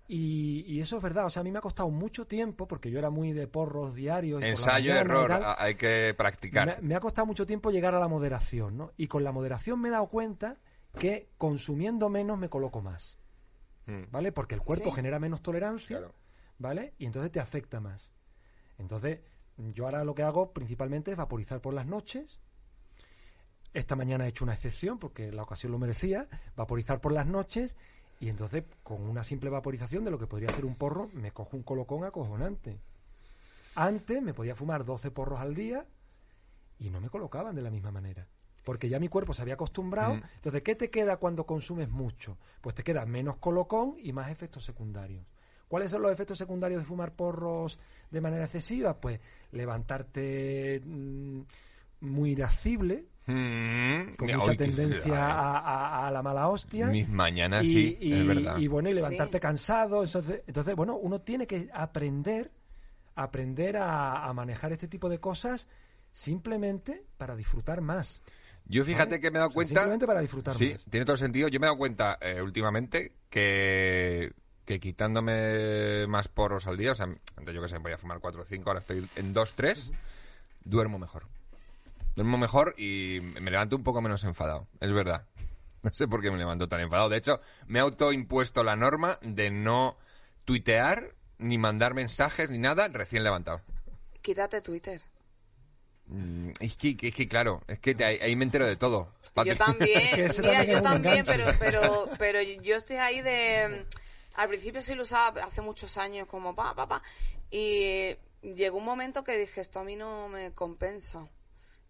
[0.09, 2.93] Y, y eso es verdad, o sea, a mí me ha costado mucho tiempo, porque
[2.93, 4.41] yo era muy de porros diarios.
[4.43, 5.55] Ensayo, mañana error, tal.
[5.59, 6.81] hay que practicar.
[6.81, 8.93] Me, me ha costado mucho tiempo llegar a la moderación, ¿no?
[8.97, 10.59] Y con la moderación me he dado cuenta
[10.97, 13.19] que consumiendo menos me coloco más,
[13.87, 14.33] Mm, ¿vale?
[14.33, 14.97] Porque el cuerpo Sí.
[14.97, 16.13] genera menos tolerancia, claro.
[16.59, 16.95] ¿vale?
[16.99, 18.13] Y entonces te afecta más.
[18.79, 19.21] Entonces,
[19.57, 22.41] yo ahora lo que hago principalmente es vaporizar por las noches.
[23.77, 27.77] Esta mañana he hecho una excepción porque la ocasión lo merecía, vaporizar por las noches
[28.19, 31.59] y entonces con una simple vaporización de lo que podría ser un porro me cojo
[31.59, 32.81] un colocón acojonante.
[33.75, 35.85] Antes me podía fumar 12 porros al día
[36.79, 38.27] y no me colocaban de la misma manera.
[38.65, 40.15] Porque ya mi cuerpo se había acostumbrado.
[40.15, 40.23] Mm.
[40.37, 42.39] Entonces, ¿qué te queda cuando consumes mucho?
[42.63, 45.27] Pues te queda menos colocón y más efectos secundarios.
[45.69, 47.79] ¿Cuáles son los efectos secundarios de fumar porros
[48.11, 48.99] de manera excesiva?
[48.99, 49.21] Pues
[49.53, 51.41] levantarte mm,
[52.01, 56.87] muy irascible, Mm, con mucha tendencia a, a- a la mala hostia.
[56.89, 58.57] Mis mañanas, y, sí, y- es verdad.
[58.59, 59.41] y bueno, y levantarte Sí.
[59.41, 60.05] cansado.
[60.05, 62.53] Entonces, entonces, bueno, uno tiene que aprender,
[63.17, 65.69] aprender a, a manejar este tipo de cosas
[66.13, 68.23] simplemente para disfrutar más.
[68.69, 69.21] Yo fíjate ¿vale?
[69.21, 69.75] que me he dado O sea, cuenta...
[69.75, 70.85] Simplemente para disfrutar Sí, más.
[70.91, 71.49] tiene todo el sentido.
[71.49, 74.33] Yo me he dado cuenta eh, últimamente que,
[74.65, 78.19] que quitándome más porros al día, o sea, antes yo que sé, voy a fumar
[78.21, 79.93] 4 o 5, ahora estoy en 2, 3,
[80.65, 81.25] duermo mejor.
[82.17, 85.25] Duermo mejor y me levanto un poco menos enfadado, es verdad.
[85.83, 87.09] No sé por qué me levanto tan enfadado.
[87.09, 89.97] De hecho, me he autoimpuesto la norma de no
[90.45, 93.61] tuitear, ni mandar mensajes, ni nada, recién levantado.
[94.21, 95.01] Quítate Twitter.
[96.07, 99.13] Mm, Es que, es que claro, es que te- ahí, ahí me entero de todo.
[99.45, 100.01] Yo también,
[100.43, 103.87] mira, yo también, pero, pero, pero yo estoy ahí de...
[104.35, 107.03] Al principio sí lo usaba hace muchos años como pa, pa, pa.
[107.51, 111.29] Y llegó un momento que dije, esto a mí no me compensa.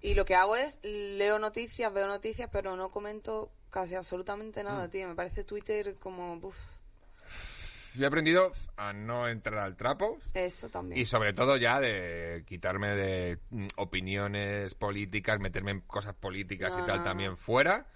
[0.03, 4.67] Y lo que hago es, leo noticias, veo noticias, pero no comento casi absolutamente Mm.
[4.67, 5.09] nada, tío.
[5.09, 6.35] Me parece Twitter como...
[6.35, 6.57] uf,
[7.97, 11.01] Yo he aprendido a no entrar al trapo eso también.
[11.01, 16.83] y sobre todo ya de quitarme de mm, opiniones políticas, meterme en cosas políticas No,
[16.83, 17.37] y tal no, también no.
[17.37, 17.87] fuera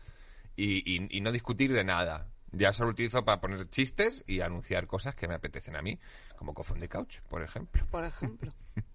[0.56, 2.28] y, y- y no discutir de nada.
[2.52, 6.00] Ya solo utilizo para poner chistes y anunciar cosas que me apetecen a mí,
[6.34, 7.86] como Cofón de Couch, por ejemplo.
[7.90, 8.52] Por ejemplo.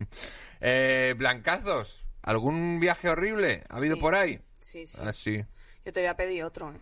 [0.61, 4.01] Eh, Blancazos, ¿algún viaje horrible ha habido Sí.
[4.01, 4.41] por ahí?
[4.61, 4.97] Sí, sí.
[5.03, 5.45] Ah, sí.
[5.85, 6.71] Yo te voy a pedir otro.
[6.71, 6.77] ¿eh?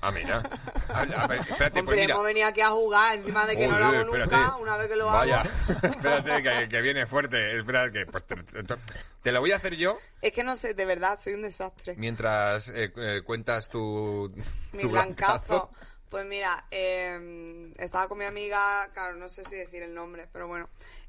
[0.00, 0.42] Ah, mira.
[0.92, 2.14] A ver, a ver, espérate, Hombre, pues mira.
[2.14, 4.60] hemos venido aquí a jugar, encima de que no lo hago nunca, espérate.
[4.62, 5.50] una vez que lo Vaya, hago.
[5.94, 7.56] espérate, que, que viene fuerte.
[7.58, 8.76] Espera, que pues, te, te-
[9.22, 11.94] te lo voy a hacer yo Es que no sé, de verdad, soy un desastre.
[11.96, 14.34] mientras eh, eh, cuentas tu,
[14.72, 15.70] Mi tu blancazo.
[16.08, 20.48] Pues mira, eh, estaba con mi amiga, claro, no sé si decir el nombre, pero
[20.48, 20.68] bueno,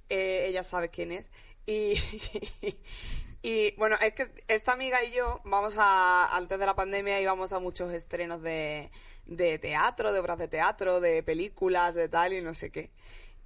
[0.10, 1.32] eh, ella sabe quién es.
[1.66, 1.96] Y,
[3.42, 7.54] y bueno, es que esta amiga y yo vamos a, antes de la pandemia íbamos
[7.54, 8.92] a muchos estrenos de,
[9.26, 12.92] de teatro, de obras de teatro, de películas, de tal y no sé qué.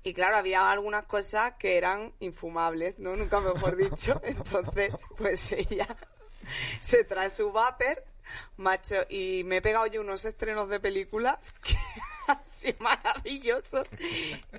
[0.04, 3.16] Y claro, había algunas cosas que eran infumables, ¿no?
[3.16, 4.22] Nunca mejor dicho.
[4.24, 5.88] Entonces, pues ella
[6.82, 8.04] se trae su vapor,
[8.58, 11.76] macho, y me he pegado yo unos estrenos de películas que
[12.28, 13.88] han sido maravillosos.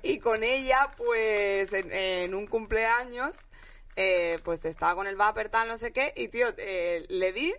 [0.03, 3.45] Y con ella, pues, en, en un cumpleaños,
[3.97, 7.53] eh, pues estaba con el vapor, tal, no sé qué, y tío, eh, le di.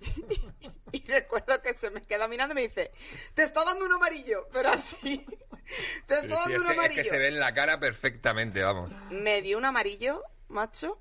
[0.92, 2.90] Y recuerdo que se me queda mirando y me dice,
[3.34, 5.24] te está dando un amarillo, pero así.
[6.06, 7.78] Te está Sí, dando es, un que, es amarillo que se ve en la cara
[7.78, 8.90] perfectamente, vamos.
[9.10, 11.00] me dio un amarillo, macho,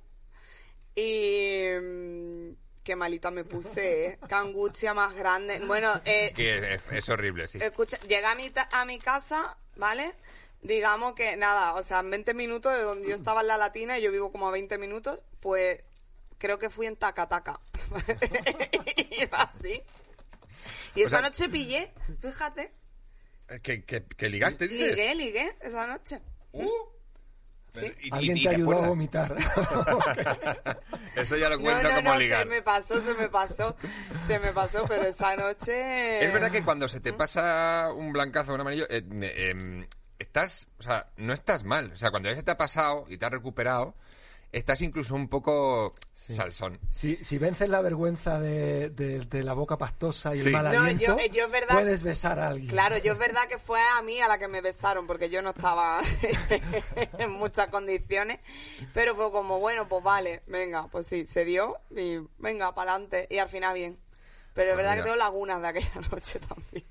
[0.94, 2.50] y mm,
[2.84, 4.20] qué malita me puse, ¿eh?
[4.28, 5.60] Qué angustia más grande.
[5.62, 7.58] Bueno, eh, es, es horrible, sí.
[7.60, 10.14] escucha, llegué a mi, a mi casa, ¿vale?
[10.62, 13.98] Digamos que nada, o sea, en 20 minutos de donde yo estaba en la latina,
[13.98, 15.82] y yo vivo como a 20 minutos, pues
[16.38, 17.60] creo que fui en taca-taca.
[19.22, 19.82] Iba así.
[20.96, 22.74] Y O esa sea- noche pillé, fíjate,
[23.64, 24.96] Que, que, que ligaste, dices.
[24.98, 26.22] ligué, ligué esa noche.
[26.52, 26.68] Uh.
[27.74, 27.86] Sí.
[28.12, 29.36] Alguien te te ayudó a vomitar.
[31.16, 32.40] Eso ya lo No, cuento no, como no, ligar.
[32.44, 33.76] se me pasó, se me pasó,
[34.28, 36.24] se me pasó, pero esa noche...
[36.26, 39.88] Es verdad que cuando se te pasa un blancazo o un amarillo, eh, eh,
[40.20, 41.92] estás, o sea, no estás mal.
[41.94, 43.94] O sea, cuando ya se te ha pasado y te has recuperado,
[44.52, 46.80] estás incluso un poco salsón.
[46.90, 50.48] Si, si vences la vergüenza de, de- de la boca pastosa y Sí.
[50.48, 52.70] el mal No, aliento, yo- yo es verdad- puedes besar a alguien.
[52.70, 55.42] Claro, yo es verdad que fue a mí a la que me besaron porque yo
[55.44, 56.02] no estaba
[57.20, 58.40] en muchas condiciones,
[58.94, 63.28] pero fue como, bueno, pues vale, venga, pues sí, se dio y venga, para adelante
[63.30, 64.00] y al final bien.
[64.56, 65.04] Pero es verdad mira.
[65.04, 66.86] que tengo lagunas de aquella noche también.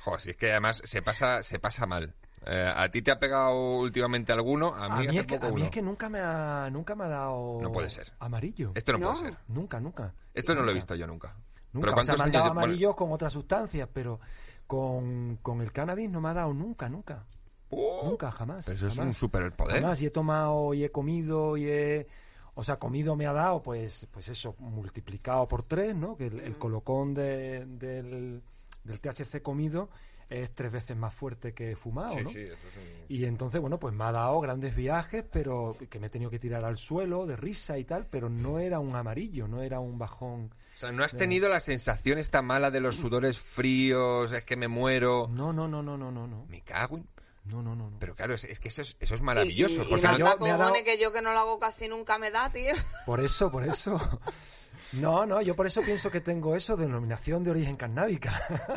[0.00, 2.14] Joder, si es que además se pasa, se pasa mal.
[2.46, 4.74] Eh, ¿A ti te ha pegado últimamente alguno?
[4.74, 5.64] A A mí, mí, hace es que, poco a mí uno.
[5.66, 8.12] es que nunca me ha, nunca me ha dado No puede ser.
[8.20, 8.72] amarillo.
[8.74, 9.06] Esto no, No.
[9.12, 9.36] puede ser.
[9.48, 10.14] Nunca, nunca.
[10.34, 11.34] Esto no lo he visto yo nunca.
[11.72, 14.18] Nunca, ¿Pero o sea, me han dado bueno, amarillos con otras sustancias, pero
[14.66, 17.24] con, con el cannabis no me ha dado nunca, nunca.
[17.70, 18.02] ¡Oh!
[18.04, 18.64] Nunca, jamás.
[18.64, 19.80] Pero eso es un superpoder.
[19.82, 22.06] Jamás, y he tomado y he comido y he...
[22.54, 26.16] O sea, comido me ha dado, pues, pues eso, multiplicado por tres, ¿no?
[26.16, 28.42] Que el, el colocón de- del,
[28.82, 29.90] del THC comido
[30.30, 32.30] es tres veces más fuerte que fumado, Sí, ¿no?
[32.30, 35.98] sí, eso es un- Y entonces, bueno, pues me ha dado grandes viajes, pero que
[35.98, 38.94] me he tenido que tirar al suelo de risa y tal, pero no era un
[38.94, 40.52] amarillo, no era un bajón.
[40.76, 44.56] O sea, ¿no has tenido la sensación esta mala de los sudores fríos, es que
[44.56, 45.28] me muero?
[45.30, 46.44] No, no, no, no, no, no, no.
[46.46, 47.08] Me cago en...
[47.44, 47.98] No, no, no, no.
[47.98, 49.76] Pero claro, es, es que eso es, eso es maravilloso.
[49.76, 51.38] Y, y, y porque manda yo- me ha dado- cojones que yo que no lo
[51.38, 52.74] hago casi nunca me da, tío.
[53.06, 53.98] Por eso, por eso.
[54.94, 58.32] No, no, yo por eso pienso que tengo eso, denominación de origen cannábica.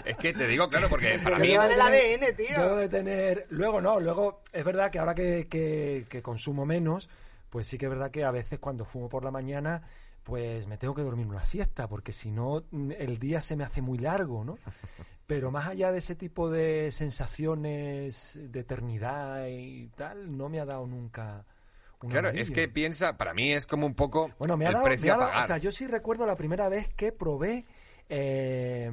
[0.06, 1.48] Es que te digo, claro, porque para mí...
[1.48, 2.62] lleva- el ADN, tío.
[2.62, 3.48] Debo de tener...
[3.50, 7.10] Luego no, luego es verdad que ahora que, que- que consumo menos,
[7.50, 9.82] pues sí que es verdad que a veces cuando fumo por la mañana,
[10.24, 13.64] pues me tengo que dormir una siesta, porque si no mm, el día se me
[13.64, 14.58] hace muy largo, ¿no?
[15.28, 20.66] Pero más allá de ese tipo de sensaciones de eternidad y tal, no me ha
[20.66, 21.46] dado nunca...
[22.10, 24.86] Claro, es que piensa, para mí es como un poco Bueno, me ha el dado,
[24.86, 25.44] me precio ha a pagar.
[25.44, 27.66] o sea, yo sí recuerdo la primera vez que probé,
[28.10, 28.92] eh,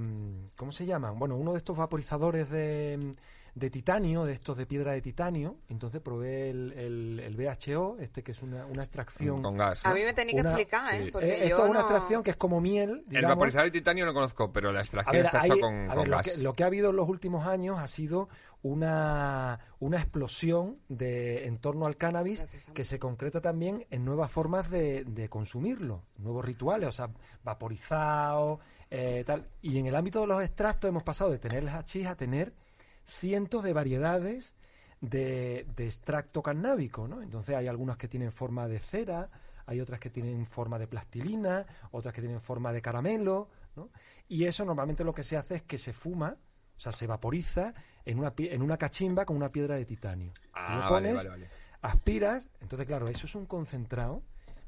[0.56, 1.18] ¿cómo se llaman?
[1.18, 3.14] Bueno, uno de estos vaporizadores de,
[3.58, 5.56] de titanio, de estos de piedra de titanio.
[5.68, 9.42] Entonces probé el, el, el BHO, este que es una, una extracción.
[9.42, 9.84] con gas.
[9.84, 11.04] A mí me tenéis que Una- explicar, ¿eh?
[11.06, 11.10] sí.
[11.10, 13.02] Porque Eh, esto es una extracción que es como miel.
[13.06, 13.36] El digamos.
[13.36, 16.08] vaporizador de titanio no conozco, pero la extracción ver, está hecho con, a con ver,
[16.08, 16.34] lo, gas.
[16.36, 18.28] que, lo que ha habido en los últimos años ha sido
[18.62, 22.44] una, una explosión de en torno al cannabis
[22.74, 27.08] que se concreta también en nuevas formas de, de consumirlo, nuevos rituales, o sea,
[27.44, 29.46] vaporizado, eh, tal.
[29.62, 32.52] Y en el ámbito de los extractos hemos pasado de tener el hachís a tener
[33.08, 34.54] cientos de variedades
[35.00, 37.22] de, de extracto cannábico, ¿no?
[37.22, 39.30] Entonces hay algunas que tienen forma de cera,
[39.66, 43.90] hay otras que tienen forma de plastilina, otras que tienen forma de caramelo, ¿no?
[44.28, 46.36] Y eso normalmente lo que se hace es que se fuma,
[46.76, 50.32] o sea, se vaporiza en una, en una cachimba con una piedra de titanio.
[50.52, 51.50] Ah, lo vale, vale, vale.
[51.82, 54.22] aspiras, entonces claro, eso es un concentrado,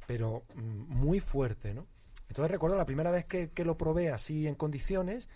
[0.07, 1.87] pero mm, muy fuerte, ¿no?
[2.29, 5.29] Entonces recuerdo la primera vez que, que lo probé así en condiciones,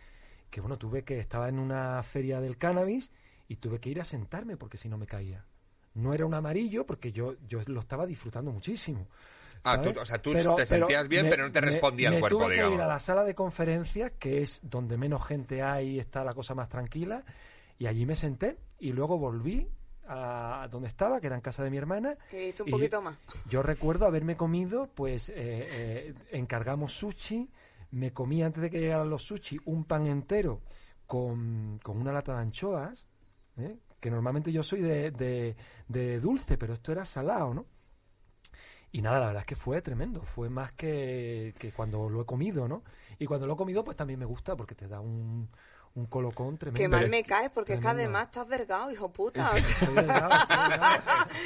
[0.55, 3.11] que bueno, tuve que, estaba en una feria del cannabis
[3.49, 5.45] y tuve que ir a sentarme porque si no me caía.
[5.95, 9.09] No era un amarillo porque yo, yo lo estaba disfrutando muchísimo.
[9.65, 12.39] Ah, tú- o sea, tú te sentías bien, pero no te respondía el me cuerpo,
[12.45, 15.99] tuve que ir a la sala de conferencias, que es donde menos gente hay y
[15.99, 17.25] está la cosa más tranquila,
[17.77, 19.69] y allí me senté y luego volví
[20.07, 22.17] a donde estaba, que era en casa de mi hermana.
[22.31, 23.17] Que un y poquito más.
[23.49, 27.51] Yo recuerdo haberme comido, pues eh, eh, encargamos sushi,
[27.95, 30.63] me comí antes de que llegaran los sushi un pan entero
[31.07, 33.07] con, con una lata de anchoas,
[33.57, 33.79] ¿eh?
[34.01, 35.57] que normalmente yo soy de, de-
[35.89, 37.67] de dulce, pero esto era salado, ¿no?
[38.93, 42.27] Y nada, la verdad es que fue tremendo, fue más que, que cuando lo he
[42.27, 42.85] comido, ¿no?
[43.19, 45.51] Y cuando lo he comido, pues también me gusta porque te da un,
[45.97, 46.81] un colocón tremendo.
[46.81, 48.03] Que mal me caes porque es que Tremendo.
[48.19, 49.49] además estás vergado, hijo puta.
[49.53, 50.31] Delgado, estoy delgado.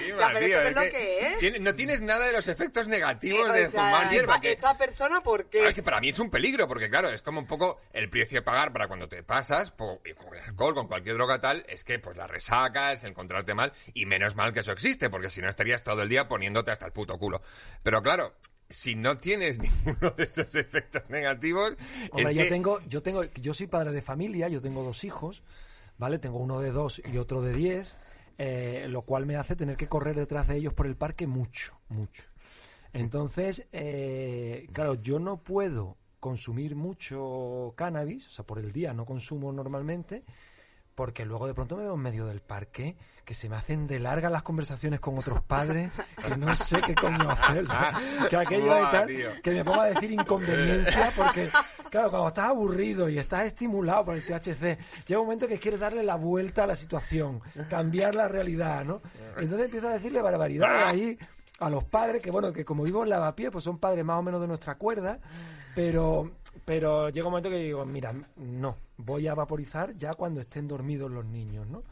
[0.05, 1.39] Sí, O sea, pero tío, esto es lo que que es.
[1.39, 4.35] tiene- no tienes nada de los efectos negativos O de sea, fumar hierba.
[4.37, 5.73] esta, que- esta persona, ¿por qué?
[5.75, 8.43] Que para mí es un peligro, porque claro, es como un poco el precio a
[8.45, 11.99] pagar para cuando te pasas, po- con el alcohol, con cualquier droga tal, es que
[11.99, 15.49] pues la resaca, es encontrarte mal, y menos mal que eso existe, porque si no
[15.51, 17.43] estarías todo el día poniéndote hasta el puto culo.
[17.83, 18.35] Pero claro,
[18.69, 21.73] si no tienes ninguno de esos efectos negativos,
[22.13, 25.43] Hombre, yo que- tengo, yo tengo, yo soy padre de familia, yo tengo dos hijos,
[25.99, 26.19] ¿vale?
[26.19, 27.97] Tengo uno de dos y otro de diez,
[28.39, 31.79] eh, lo cual me hace tener que correr detrás de ellos por el parque mucho,
[31.89, 32.23] mucho.
[32.93, 39.05] Entonces, eh, claro, yo no puedo consumir mucho cannabis, o sea, por el día no
[39.07, 40.25] consumo normalmente,
[40.95, 42.97] porque luego de pronto me veo en medio del parque
[43.29, 45.93] que se me hacen de largas las conversaciones con otros padres
[46.27, 47.64] que no sé qué coño hacer.
[47.64, 47.93] o sea,
[48.31, 49.29] que aquello de tío.
[49.43, 51.51] que me ponga a decir inconveniencia porque,
[51.91, 55.79] claro, cuando estás aburrido y estás estimulado por el THC, llega un momento que quieres
[55.79, 59.03] darle la vuelta a la situación, cambiar la realidad, ¿no?
[59.37, 61.19] Entonces empiezo a decirle barbaridades ahí
[61.61, 64.23] a los padres, que bueno, que como vivo en Lavapié, pues son padres más o
[64.23, 65.19] menos de nuestra cuerda,
[65.75, 66.31] pero,
[66.64, 71.11] pero llega un momento que digo, mira, no, voy a vaporizar ya cuando estén dormidos
[71.11, 71.83] los niños, ¿no?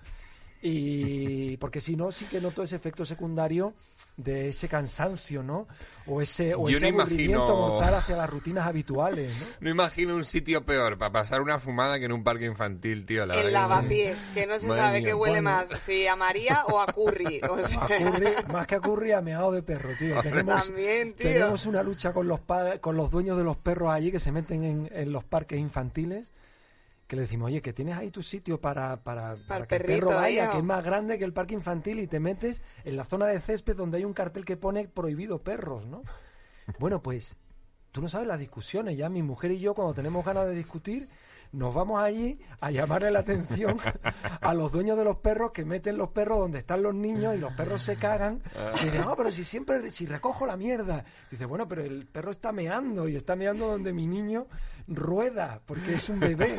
[0.68, 3.72] Y porque si no, sí que noto ese efecto secundario
[4.16, 5.68] de ese cansancio, ¿no?
[6.07, 9.46] O ese, o Yo ese no aburrimiento imagino- mortal hacia las rutinas habituales, ¿no?
[9.61, 13.26] No imagino un sitio peor para pasar una fumada que en un parque infantil, tío.
[13.26, 15.50] La El verdad que lavapiés, que no se Madre sabe qué huele Bueno.
[15.50, 17.40] más, si a María o a Curry.
[17.48, 20.20] O sea, A curry- más que a curry, a meado de perro, tío.
[20.22, 21.26] Tenemos, También, tío.
[21.33, 22.40] tenemos una lucha con los,
[22.81, 26.31] con los dueños de los perros allí que se meten en, en los parques infantiles.
[27.07, 30.11] Que le decimos, oye, que tienes ahí tu sitio para, para, para que el perro
[30.11, 33.27] vaya, que es más grande que el parque infantil y te metes en la zona
[33.27, 36.03] de césped donde hay un cartel que pone prohibido perros, ¿no?
[36.81, 37.37] Bueno, pues
[37.92, 38.97] tú no sabes las discusiones.
[38.97, 41.09] Ya mi mujer y yo, cuando tenemos ganas de discutir,
[41.57, 43.79] nos vamos allí a llamarle la atención
[44.42, 47.38] a los dueños de los perros que meten los perros donde están los niños y
[47.38, 48.42] los perros se cagan.
[48.81, 51.03] Y dicen, no, pero si siempre, si recojo la mierda.
[51.31, 54.49] Dice, bueno, pero el perro está meando y está meando donde mi niño
[54.87, 56.57] rueda, porque es un bebé.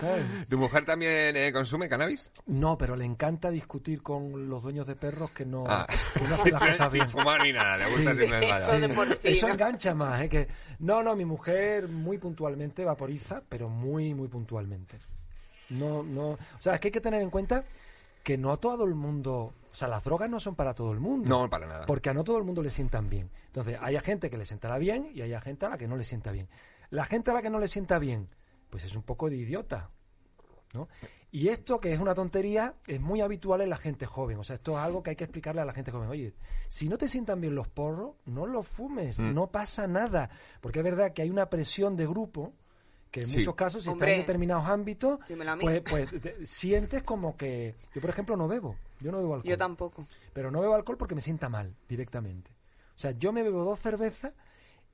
[0.00, 0.48] ¿Sabes?
[0.48, 2.32] ¿Tu mujer también eh, consume cannabis?
[2.46, 5.86] No, pero le encanta discutir con los dueños de perros que no, Ah.
[6.14, 7.10] que no hacen las cosas sin bien.
[7.10, 8.24] fumar ni nada, le gusta Sí.
[8.74, 9.54] Eso de por sí, Eso ¿no?
[9.54, 10.28] engancha más, ¿eh?
[10.28, 14.98] Que, no, no, mi mujer muy puntualmente vaporiza, pero muy, muy puntualmente.
[15.70, 17.64] No, no, o sea, es que hay que tener en cuenta
[18.22, 21.00] que no a todo el mundo, o sea, las drogas no son para todo el
[21.00, 21.28] mundo.
[21.28, 21.86] No, para nada.
[21.86, 23.30] Porque a no todo el mundo le sientan bien.
[23.46, 26.04] Entonces, hay gente que le sentará bien y hay gente a la que no le
[26.04, 26.48] sienta bien.
[26.90, 28.28] La gente a la que no le sienta bien,
[28.74, 29.88] pues es un poco de idiota.
[30.72, 30.88] ¿no?
[31.30, 34.36] Y esto, que es una tontería, es muy habitual en la gente joven.
[34.40, 36.08] O sea, esto es algo que hay que explicarle a la gente joven.
[36.08, 36.34] Oye,
[36.66, 39.32] si no te sientan bien los porros, no los fumes, Mm.
[39.32, 40.28] no pasa nada.
[40.60, 42.52] Porque es verdad que hay una presión de grupo
[43.12, 43.38] que en Sí.
[43.38, 44.08] muchos casos, si Hombre.
[44.08, 45.20] estás en determinados ámbitos,
[45.60, 47.76] pues, pues te- sientes como que...
[47.94, 48.74] Yo, por ejemplo, no bebo.
[48.98, 49.48] Yo no bebo alcohol.
[49.50, 50.04] Yo tampoco.
[50.32, 52.50] Pero no bebo alcohol porque me sienta mal directamente.
[52.96, 54.34] O sea, yo me bebo dos cervezas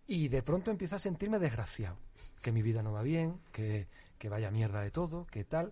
[0.06, 1.96] y de pronto empiezo a sentirme desgraciado.
[2.42, 5.70] Que mi vida no va bien, que, que vaya mierda de todo, que tal.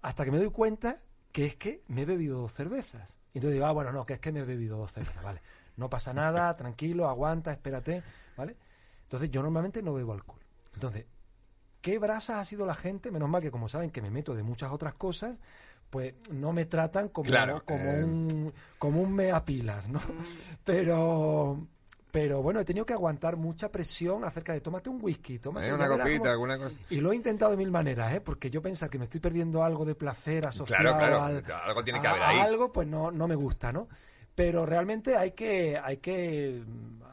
[0.00, 1.00] Hasta que me doy cuenta
[1.32, 3.18] que es que me he bebido dos cervezas.
[3.32, 5.40] Y entonces digo, ah, bueno, no, que es que me he bebido dos cervezas, vale.
[5.76, 8.02] No pasa nada, tranquilo, aguanta, espérate,
[8.36, 8.56] ¿vale?
[9.04, 10.40] Entonces yo normalmente no bebo alcohol.
[10.74, 11.06] Entonces,
[11.80, 13.10] ¿qué brasas ha sido la gente?
[13.10, 15.40] Menos mal que como saben que me meto de muchas otras cosas,
[15.90, 18.04] pues no me tratan como, Claro, como eh.
[18.04, 20.00] un como un meapilas, ¿no?
[20.64, 21.66] Pero
[22.12, 25.72] pero bueno, he tenido que aguantar mucha presión acerca de tómate un whisky, tómate Eh,
[25.74, 26.76] una copita, alguna cosa.
[26.90, 28.20] Y lo he intentado de mil maneras, ¿eh?
[28.20, 32.00] Porque yo pensar que me estoy perdiendo algo de placer asociado claro, al- algo tiene
[32.00, 32.38] que a- haber a ahí.
[32.40, 33.88] algo, pues no, no me gusta, ¿no?
[34.34, 36.62] Pero realmente hay que, hay que,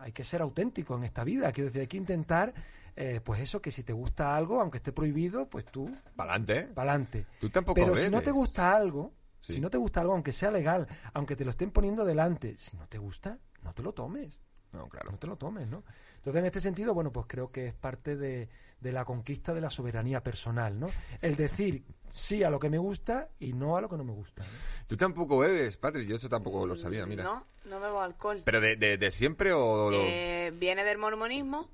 [0.01, 1.51] hay que ser auténtico en esta vida.
[1.53, 2.53] Quiero decir, hay que intentar,
[2.95, 6.57] eh, pues eso, que si te gusta algo, aunque esté prohibido, pues tú, Para adelante,
[6.59, 6.63] ¿eh?
[6.73, 7.25] para adelante.
[7.39, 9.53] Tú tampoco Pero si no te gusta algo, Sí.
[9.53, 12.75] si no te gusta algo, aunque sea legal, aunque te lo estén poniendo delante, si
[12.75, 15.11] no te gusta, no te lo tomes No, claro.
[15.11, 15.83] no te lo tomes, ¿no?
[16.17, 19.61] Entonces, en este sentido, bueno, pues creo que es parte de, de la conquista de
[19.61, 20.89] la soberanía personal, ¿no?
[21.21, 24.13] El decir sí a lo que me gusta y no a lo que no me
[24.13, 24.43] gusta.
[24.43, 24.49] ¿no?
[24.87, 27.23] Tú tampoco bebes, Patrick, yo eso tampoco lo sabía, mira.
[27.23, 28.41] No, no bebo alcohol.
[28.45, 29.91] ¿Pero de, de, de siempre o...?
[29.93, 31.67] Eh, viene del mormonismo,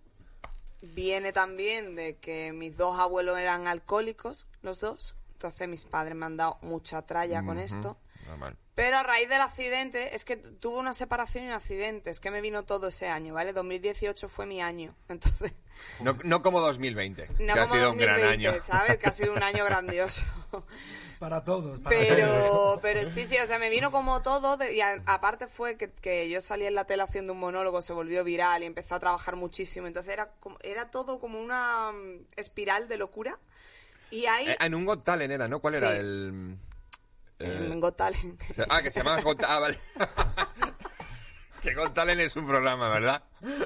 [0.82, 5.16] viene también de que mis dos abuelos eran alcohólicos, los dos.
[5.34, 7.98] Entonces mis padres me han dado mucha tralla con esto.
[8.28, 8.58] Normal.
[8.76, 12.30] Pero a raíz del accidente, es que tuve una separación y un accidente, es que
[12.32, 13.54] me vino todo ese año, ¿vale?
[13.54, 15.54] 2018 fue mi año, entonces...
[16.02, 18.62] No, no como 2020, No que ha como sido un gran 2020, año.
[18.62, 18.98] ¿sabes?
[18.98, 20.24] Que ha sido un año grandioso.
[21.20, 21.80] Para todos.
[21.82, 22.08] para todos.
[22.10, 24.58] Pero, pero sí, sí, o sea, me vino como todo.
[24.58, 27.82] de- y a- aparte fue que, que yo salí en la tele haciendo un monólogo,
[27.82, 29.88] se volvió viral y empecé a trabajar muchísimo.
[29.88, 33.38] Entonces era, como, era todo como una mm, espiral de locura.
[34.12, 35.60] Y ahí, Eh, en un Got Talent era, ¿no?
[35.60, 35.98] ¿Cuál era Sí.
[36.00, 36.58] el...?
[37.40, 38.42] Eh, en Got Talent.
[38.70, 39.80] Ah, que se llama Got Ah, vale.
[41.62, 43.24] que Got Talent es un programa, ¿verdad?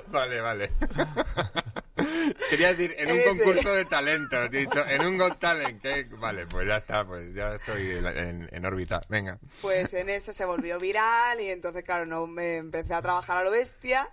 [0.07, 0.71] Vale, vale.
[2.49, 6.03] Quería decir, en un concurso de talentos, he dicho, en un Got Talent, que...
[6.17, 9.01] Vale, pues ya está, pues ya estoy en órbita.
[9.09, 9.37] Venga.
[9.61, 13.43] Pues en ese se volvió viral y entonces, claro, no me empecé a trabajar a
[13.43, 14.09] lo bestia.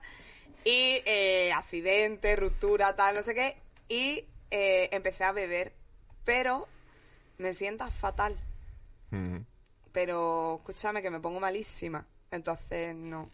[0.64, 3.56] Y eh, accidente, ruptura, tal, no sé qué.
[3.88, 5.72] Y eh, empecé a beber.
[6.24, 6.66] Pero
[7.38, 8.36] me sienta fatal.
[9.10, 9.38] Mm.
[9.92, 12.04] Pero escúchame que me pongo malísima.
[12.30, 13.30] Entonces, no.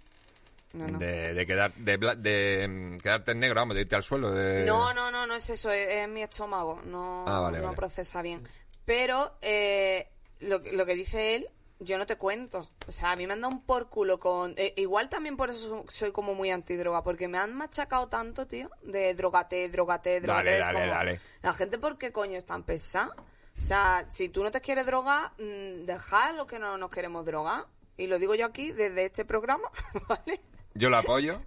[0.75, 0.99] No, no.
[0.99, 4.31] De, de quedar de, de, mm, quedarte en negro, vamos, de irte al suelo.
[4.31, 4.65] De...
[4.65, 7.77] No, no, no, no es eso, es, es mi estómago, no, Ah, vale, no vale.
[7.77, 8.43] procesa bien.
[8.87, 10.09] Pero eh,
[10.41, 12.71] lo, que- lo que dice él, yo no te cuento.
[12.87, 14.55] O sea, a mí me han dado un por culo con...
[14.57, 18.47] eh, igual también por eso so- soy como muy antidroga, porque me han machacado tanto,
[18.47, 20.51] tío, de drogate, drogate, drogate.
[20.53, 21.21] Dale, dale, como, dale.
[21.43, 23.15] La gente, ¿por qué coño es tan pesada?
[23.59, 27.25] O sea, si tú no te quieres drogar, mm, dejad lo que no nos queremos
[27.25, 27.67] drogar.
[27.97, 29.71] Y lo digo yo aquí desde este programa,
[30.09, 30.41] ¿vale?
[30.75, 31.43] Yo lo apoyo.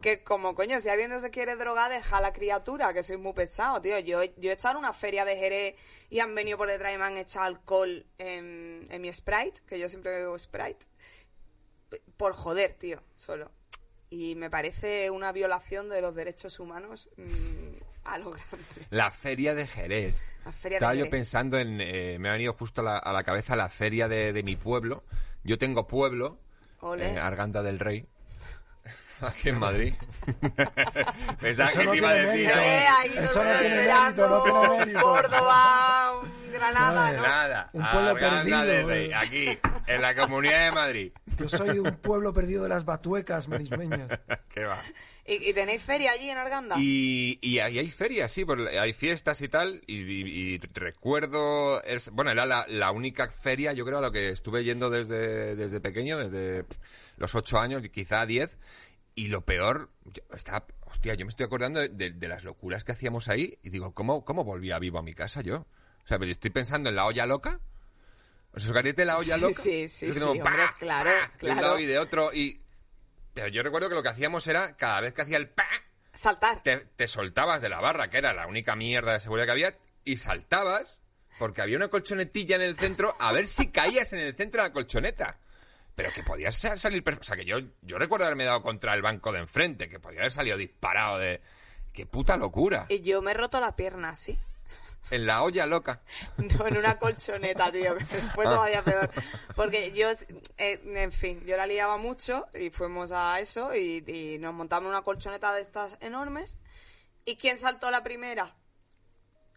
[0.00, 3.16] que como coño, si alguien no se quiere drogar, deja a la criatura, que soy
[3.16, 3.98] muy pesado, tío.
[4.00, 5.76] Yo, yo he estado en una feria de Jerez
[6.10, 9.78] y han venido por detrás y me han echado alcohol en, en mi Sprite, que
[9.78, 10.84] yo siempre bebo Sprite.
[12.16, 13.50] Por joder, tío, solo.
[14.10, 18.86] Y me parece una violación de los derechos humanos mm, a lo grande.
[18.90, 20.14] La feria de Jerez.
[20.44, 21.80] La feria de Estaba yo pensando en...
[21.80, 24.56] eh, me ha venido justo a la, a la cabeza la feria de, de mi
[24.56, 25.04] pueblo.
[25.42, 26.38] Yo tengo pueblo,
[26.98, 28.06] eh, Arganda del Rey,
[29.20, 29.94] aquí en Madrid.
[31.40, 32.48] Pensaba Eso que no te iba a decir.
[32.50, 35.00] Eh, ahí Eso no tiene mérito, no tiene mérito.
[35.00, 37.12] Córdoba, Granada.
[37.12, 37.22] ¿no?
[37.22, 41.12] Nada, Un pueblo Arganda perdido, del Rey, aquí, en la Comunidad de Madrid.
[41.38, 44.08] Yo soy un pueblo perdido de las batuecas marismeñas.
[44.48, 44.78] ¿Qué va?
[45.26, 46.76] ¿Y, y tenéis feria allí en Arganda?
[46.78, 48.44] Y, y ahí hay ferias, sí,
[48.78, 49.80] hay fiestas y tal.
[49.86, 50.02] Y,
[50.54, 54.64] y- recuerdo, es, bueno, era la, la única feria, yo creo, a lo que estuve
[54.64, 56.64] yendo desde, desde pequeño, desde
[57.16, 58.58] los ocho años, quizá diez.
[59.14, 62.84] Y lo peor, yo estaba, hostia, yo me estoy acordando de, de- de las locuras
[62.84, 63.58] que hacíamos ahí.
[63.62, 65.66] Y digo, ¿cómo, cómo volvía vivo a mi casa yo?
[66.04, 67.60] O sea, pero estoy pensando en la olla loca.
[68.52, 69.62] ¿Os acordáis de la olla Sí, loca?
[69.62, 70.74] sí, sí, sí, como, hombre, ¡pa!
[70.78, 71.26] claro, ¡pa!
[71.28, 71.60] De un claro.
[71.62, 72.32] lado y de otro.
[72.32, 72.60] Y,
[73.34, 75.66] pero yo recuerdo que lo que hacíamos era, cada vez que hacía el pa,
[76.14, 76.62] Saltar.
[76.62, 79.74] te, te soltabas de la barra, que era la única mierda de seguridad que había,
[80.04, 81.02] y saltabas
[81.38, 84.68] porque había una colchonetilla en el centro a ver si caías en el centro de
[84.68, 85.38] la colchoneta.
[85.96, 87.02] Pero que podías sa- salir...
[87.08, 90.20] O sea, que yo, yo recuerdo haberme dado contra el banco de enfrente, que podía
[90.20, 91.40] haber salido disparado de...
[91.92, 92.86] ¡Qué puta locura!
[92.88, 94.36] Y yo me he roto la pierna así.
[95.10, 96.00] En la olla loca.
[96.38, 99.10] No, en una colchoneta, tío, que fue todavía peor.
[99.54, 100.08] Porque yo,
[100.58, 104.88] eh, en fin, yo la liaba mucho y fuimos a eso y, y nos montamos
[104.88, 106.58] una colchoneta de estas enormes.
[107.24, 108.54] ¿Y quién saltó la primera?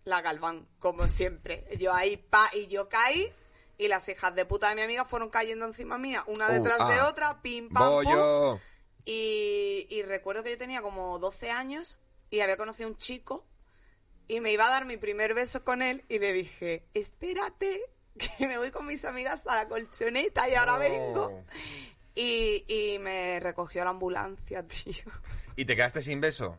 [0.04, 1.66] La Galván, como siempre.
[1.80, 3.34] Yo ahí, pa, y yo caí
[3.78, 6.88] y las hijas de puta de mi amiga fueron cayendo encima mía, una Uh, detrás
[6.88, 7.08] de ah.
[7.08, 8.04] otra, pim, pam, pum.
[8.04, 8.60] Bollo.
[9.06, 13.46] Y, y recuerdo que yo tenía como 12 años y había conocido a un chico
[14.28, 17.82] y me iba a dar mi primer beso con él y le dije, espérate,
[18.38, 20.80] que me voy con mis amigas a la colchoneta y ahora Oh.
[20.80, 21.44] vengo.
[22.16, 25.04] Y, y me recogió la ambulancia, tío.
[25.56, 26.58] ¿Y te quedaste sin beso?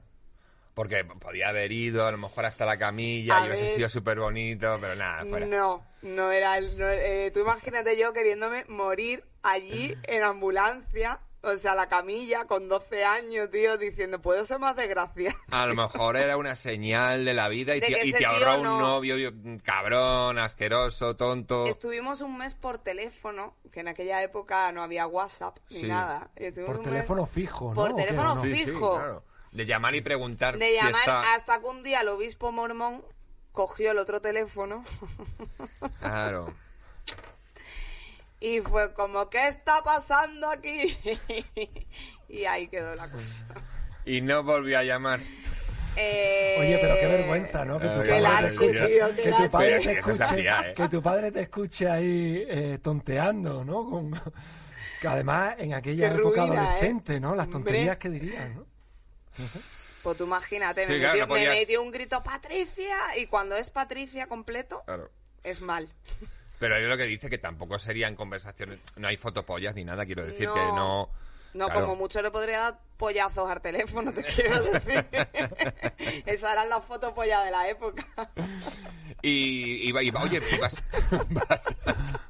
[0.75, 4.21] Porque podía haber ido, a lo mejor hasta la camilla, A y hubiese sido súper
[4.21, 5.45] bonito, pero nada, fuera.
[5.47, 11.75] No, no era no, eh, tú imagínate yo queriéndome morir allí en ambulancia, o sea,
[11.75, 15.37] la camilla con 12 años, tío, diciendo, ¿puedo ser más desgraciada?
[15.51, 18.27] A lo mejor era una señal de la vida y De te, que y te
[18.27, 19.31] ahorró un no- novio yo-
[19.63, 21.67] cabrón, asqueroso, tonto.
[21.67, 25.87] Estuvimos un mes por teléfono, que en aquella época no había WhatsApp ni Sí.
[25.87, 26.31] nada.
[26.37, 27.75] Estuvimos Por un mes teléfono fijo, ¿no?
[27.75, 28.97] Por teléfono fijo.
[28.99, 29.25] claro.
[29.53, 31.35] De llamar y preguntar De si llamar está...
[31.35, 33.03] hasta que un día el obispo mormón
[33.53, 34.85] cogió el otro teléfono
[36.01, 36.53] Claro.
[38.41, 40.97] Y fue como, ¿qué está pasando aquí?
[42.29, 43.47] y ahí quedó la cosa.
[44.05, 45.21] Y no volvió a llamar.
[45.97, 47.81] Eh, Oye, pero qué vergüenza, ¿no?
[47.81, 50.75] Que tu Qué padre te largo, escuche, tío, que tu padre te escuche, hacía, ¿eh?
[50.75, 53.91] que tu padre te escuche ahí eh, tonteando, ¿no?
[53.91, 54.21] Con,
[55.01, 56.59] que además en aquella Qué época ruina, ¿eh?
[56.67, 57.35] adolescente, ¿no?
[57.35, 57.63] Las Hombre.
[57.73, 58.67] tonterías que dirían, ¿no?
[60.05, 63.27] Pues tú imagínate, Sí, me, claro, metió, no podía- me metió un grito Patricia y
[63.27, 65.11] cuando es Patricia completo Claro.
[65.43, 65.89] es mal.
[66.59, 68.79] Pero es lo que dice que tampoco serían conversaciones...
[68.97, 70.55] No hay fotopollas ni nada, quiero decir No.
[70.55, 71.11] que no...
[71.55, 71.81] No, Claro.
[71.83, 75.07] como mucho le podría dar pollazos al teléfono, te quiero decir.
[76.27, 78.07] Esas eran las fotos pollas de la época.
[79.23, 80.83] Y, y, va- y va- oye, vas,
[81.31, 82.21] vas, a-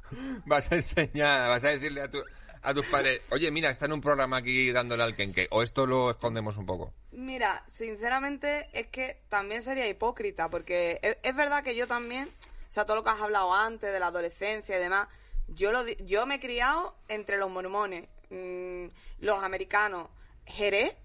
[0.45, 2.23] vas a enseñar, vas a decirle a, tu,
[2.61, 5.85] a tus padres, oye, mira, está en un programa aquí dándole al quenque, o esto
[5.85, 6.93] lo escondemos un poco.
[7.11, 12.27] Mira, sinceramente es que también sería hipócrita, porque es, es verdad que yo también,
[12.71, 15.07] sea, todo lo que has hablado antes de la adolescencia y demás,
[15.47, 18.85] yo, lo, yo me he criado entre los mormones, mm,
[19.19, 20.07] los americanos,
[20.45, 20.95] Jerez,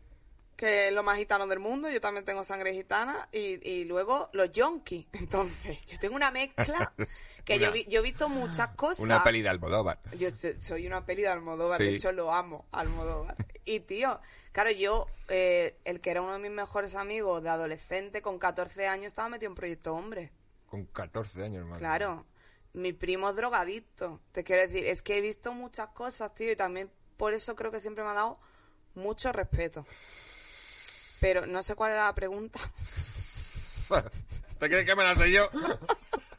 [0.56, 4.28] que es lo más gitano del mundo, yo también tengo sangre gitana, y, y luego
[4.32, 5.06] los yonkis.
[5.12, 6.92] Entonces, yo tengo una mezcla
[7.44, 9.00] que yo, vi- yo he visto muchas cosas.
[9.00, 9.98] Una peli de Almodóvar.
[10.16, 11.84] Yo so- soy una peli de Almodóvar, Sí.
[11.84, 13.36] de hecho lo amo, Almodóvar.
[13.66, 14.20] Y tío,
[14.52, 18.86] claro, yo, eh, el que era uno de mis mejores amigos de adolescente, con 14
[18.86, 20.30] años, estaba metido en Proyecto Hombre.
[20.68, 21.78] Con 14 años, más.
[21.78, 22.26] Claro,
[22.72, 24.20] mi primo es drogadicto.
[24.32, 27.70] Te quiero decir, es que he visto muchas cosas, tío, y también por eso creo
[27.70, 28.38] que siempre me ha dado
[28.94, 29.86] mucho respeto.
[31.20, 32.58] Pero no sé cuál era la pregunta.
[34.58, 35.48] ¿Te crees que me la sé yo?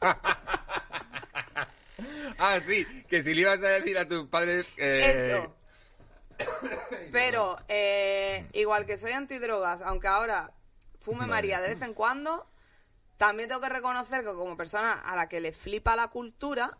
[2.38, 4.66] ah, sí, que si le ibas a decir a tus padres...
[4.76, 5.54] eh, Eso.
[7.12, 10.52] Pero, eh, igual que soy antidrogas, aunque ahora
[11.00, 11.26] fume.
[11.26, 12.46] María de vez en cuando,
[13.16, 16.78] también tengo que reconocer que como persona a la que le flipa la cultura,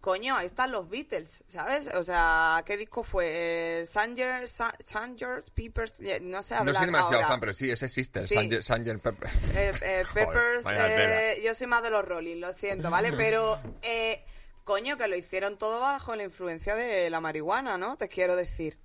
[0.00, 1.88] coño, ahí están los Beatles, ¿sabes?
[1.94, 3.80] O sea, ¿qué disco fue?
[3.80, 7.28] Eh, Sanger, Sa- Sanger's Peppers, eh, no sé No hablar soy demasiado ahora.
[7.28, 8.34] fan, pero sí, ese existe, Sí.
[8.34, 9.28] Sanger, Sanger Pepper.
[9.56, 13.12] Eh, eh, Joder, Peppers, vaya eh, yo soy más de los Rolling, lo siento, ¿vale?
[13.16, 14.24] Pero, eh,
[14.62, 17.96] coño, que lo hicieron todo bajo la influencia de la marihuana, ¿no?
[17.96, 18.78] Te quiero decir.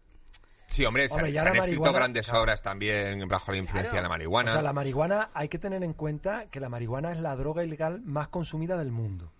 [0.72, 2.44] Sí, hombre, se, Hombre, se la han escrito grandes claro.
[2.44, 3.98] obras también bajo la influencia Claro.
[3.98, 4.50] de la marihuana.
[4.52, 7.64] O sea, la marihuana, hay que tener en cuenta que la marihuana es la droga
[7.64, 9.32] ilegal más consumida del mundo.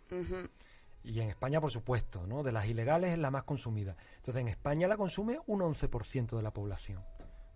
[1.04, 2.44] Y en España, por supuesto, ¿no?
[2.44, 3.96] De las ilegales es la más consumida.
[4.18, 7.04] Entonces, en España la consume un 11% de la población.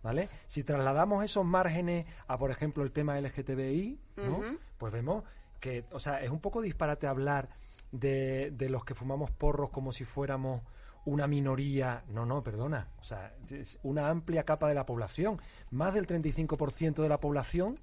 [0.02, 0.30] ¿Vale?
[0.48, 4.40] Si trasladamos esos márgenes a, por ejemplo, el tema LGTBI, ¿no?
[4.78, 5.24] Pues vemos
[5.60, 7.50] que, o sea, es un poco disparate hablar
[7.92, 10.62] de, de los que fumamos porros como si fuéramos
[11.06, 12.04] una minoría.
[12.10, 12.90] No, no, perdona.
[13.00, 15.42] O sea, es una amplia capa de la población.
[15.72, 17.80] Más del 35% de la población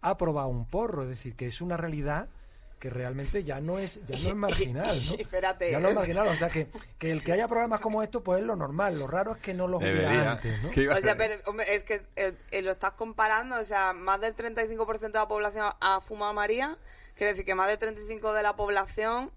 [0.00, 1.02] ha probado un porro.
[1.02, 2.28] Es decir, que es una realidad
[2.78, 5.14] que realmente ya no es, ya no es marginal, ¿no?
[5.14, 6.28] Espérate, ya no es marginal.
[6.28, 8.98] O sea, que, que el que haya programas como estos, pues es lo normal.
[8.98, 10.70] Lo raro es que no los hubiera antes, ¿no?
[10.70, 13.64] ¿Qué iba a O sea, pero hombre, es que eh, eh, lo estás comparando, o
[13.64, 16.76] sea, más del 35% de la población ha fumado María,
[17.16, 19.30] quiere decir que más del 35% de la población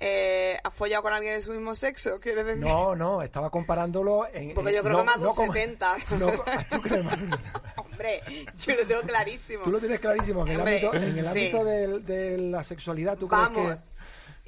[0.00, 2.64] eh, ha follado con alguien de su mismo sexo, quiere decir.
[2.64, 4.54] No, no, estaba comparándolo en...
[4.54, 5.96] Porque yo creo no- que más de no un como- 70.
[6.18, 6.26] No,
[6.70, 7.06] ¿tú crees?
[7.76, 8.22] Hombre,
[8.60, 9.62] yo lo tengo clarísimo.
[9.64, 10.42] Tú lo tienes clarísimo.
[10.46, 11.50] En el Hombre, ámbito, en el sí.
[11.50, 13.66] ámbito de, la sexualidad, ¿tú Vamos.
[13.66, 13.98] crees que...?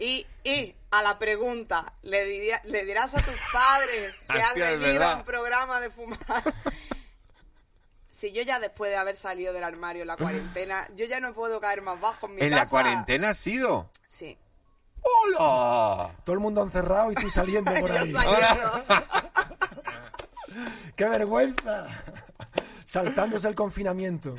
[0.03, 4.18] Y, y a la pregunta, ¿le, diría, ¿le dirás a tus padres
[4.55, 6.18] que es venido a un programa de fumar?
[8.11, 11.32] Si yo ya después de haber salido del armario en la cuarentena, yo ya no
[11.32, 13.88] puedo caer más bajo en mi ¿En la cuarentena has sido?
[14.09, 14.36] Sí.
[15.03, 16.14] ¡Hola!
[16.24, 18.12] Todo el mundo encerrado y tú saliendo por ahí.
[20.96, 21.86] ¡Qué vergüenza!
[22.84, 24.34] Saltándose el confinamiento.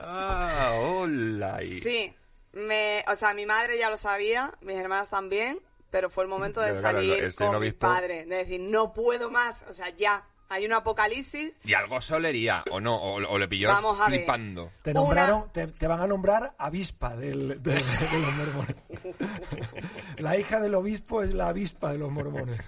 [0.00, 1.60] Ah, hola.
[1.82, 2.14] Sí,
[2.52, 5.58] me, o sea, mi madre ya lo sabía, mis hermanas también,
[5.90, 9.64] pero fue el momento de salir con mi obispo- padre, de decir, no puedo más,
[9.68, 13.68] o sea, ya, hay un apocalipsis, Y algo solería, o no, o, o le pilló
[13.68, 14.18] Vamos a ver.
[14.20, 14.72] flipando.
[14.82, 17.80] Te Una- nombraron, te, te van a nombrar avispa del, de, de
[18.20, 18.76] los mormones.
[20.18, 22.60] La hija del obispo es la avispa de los mormones.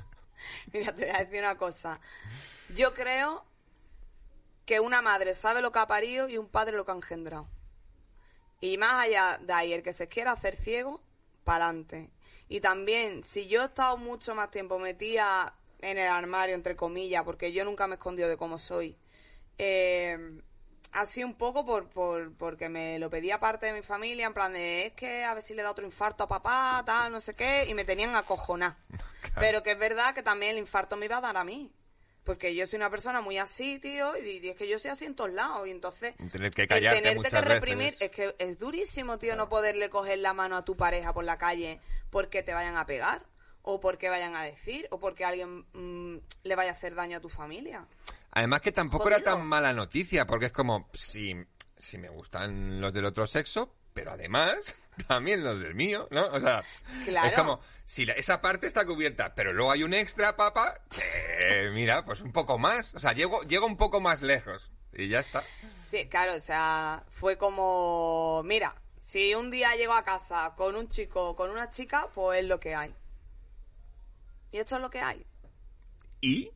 [0.73, 2.01] Mira, te voy a decir una cosa.
[2.77, 3.45] Yo creo
[4.67, 7.49] que una madre sabe lo que ha parido y un padre lo que ha engendrado.
[8.61, 11.03] Y más allá de ahí, el que se quiera hacer ciego,
[11.45, 12.11] pa'lante.
[12.49, 17.23] Y también, si yo he estado mucho más tiempo metida en el armario, entre comillas,
[17.25, 18.97] porque yo nunca me he escondido de cómo soy,
[19.59, 20.19] eh,
[20.93, 24.53] así un poco por, por, porque me lo pedía parte de mi familia, en plan
[24.53, 27.35] de, es que a ver si le da otro infarto a papá, tal, no sé
[27.35, 28.79] qué, y me tenían acojonada.
[29.39, 31.73] Pero que es verdad que también el infarto me iba a dar a mí.
[32.25, 35.07] Porque yo soy una persona muy así, tío, y, y es que yo soy así
[35.07, 35.67] en todos lados.
[35.67, 38.03] Y entonces, Tener que el tenerte que reprimir, veces.
[38.03, 41.39] es que es durísimo, tío, no poderle coger la mano a tu pareja por la
[41.39, 43.25] calle porque te vayan a pegar,
[43.63, 47.21] o porque vayan a decir, o porque alguien mm, le vaya a hacer daño a
[47.21, 47.87] tu familia.
[48.33, 49.19] Además que tampoco Jodido.
[49.19, 51.35] era tan mala noticia, porque es como, si,
[51.77, 56.27] si me gustan los del otro sexo, pero además también los del mío, ¿no?
[56.29, 56.63] O sea,
[57.05, 57.29] Claro.
[57.29, 61.71] es como, si la- esa parte está cubierta, pero luego hay un extra, papá, que
[61.73, 62.95] mira, pues un poco más.
[62.95, 65.43] O sea, llego, llego un poco más lejos y ya está.
[65.89, 70.89] Sí, claro, o sea, fue como, mira, si un día llego a casa con un
[70.89, 72.95] chico o con una chica, pues es lo que hay.
[74.53, 75.27] Y esto es lo que hay.
[76.21, 76.51] ¿Y?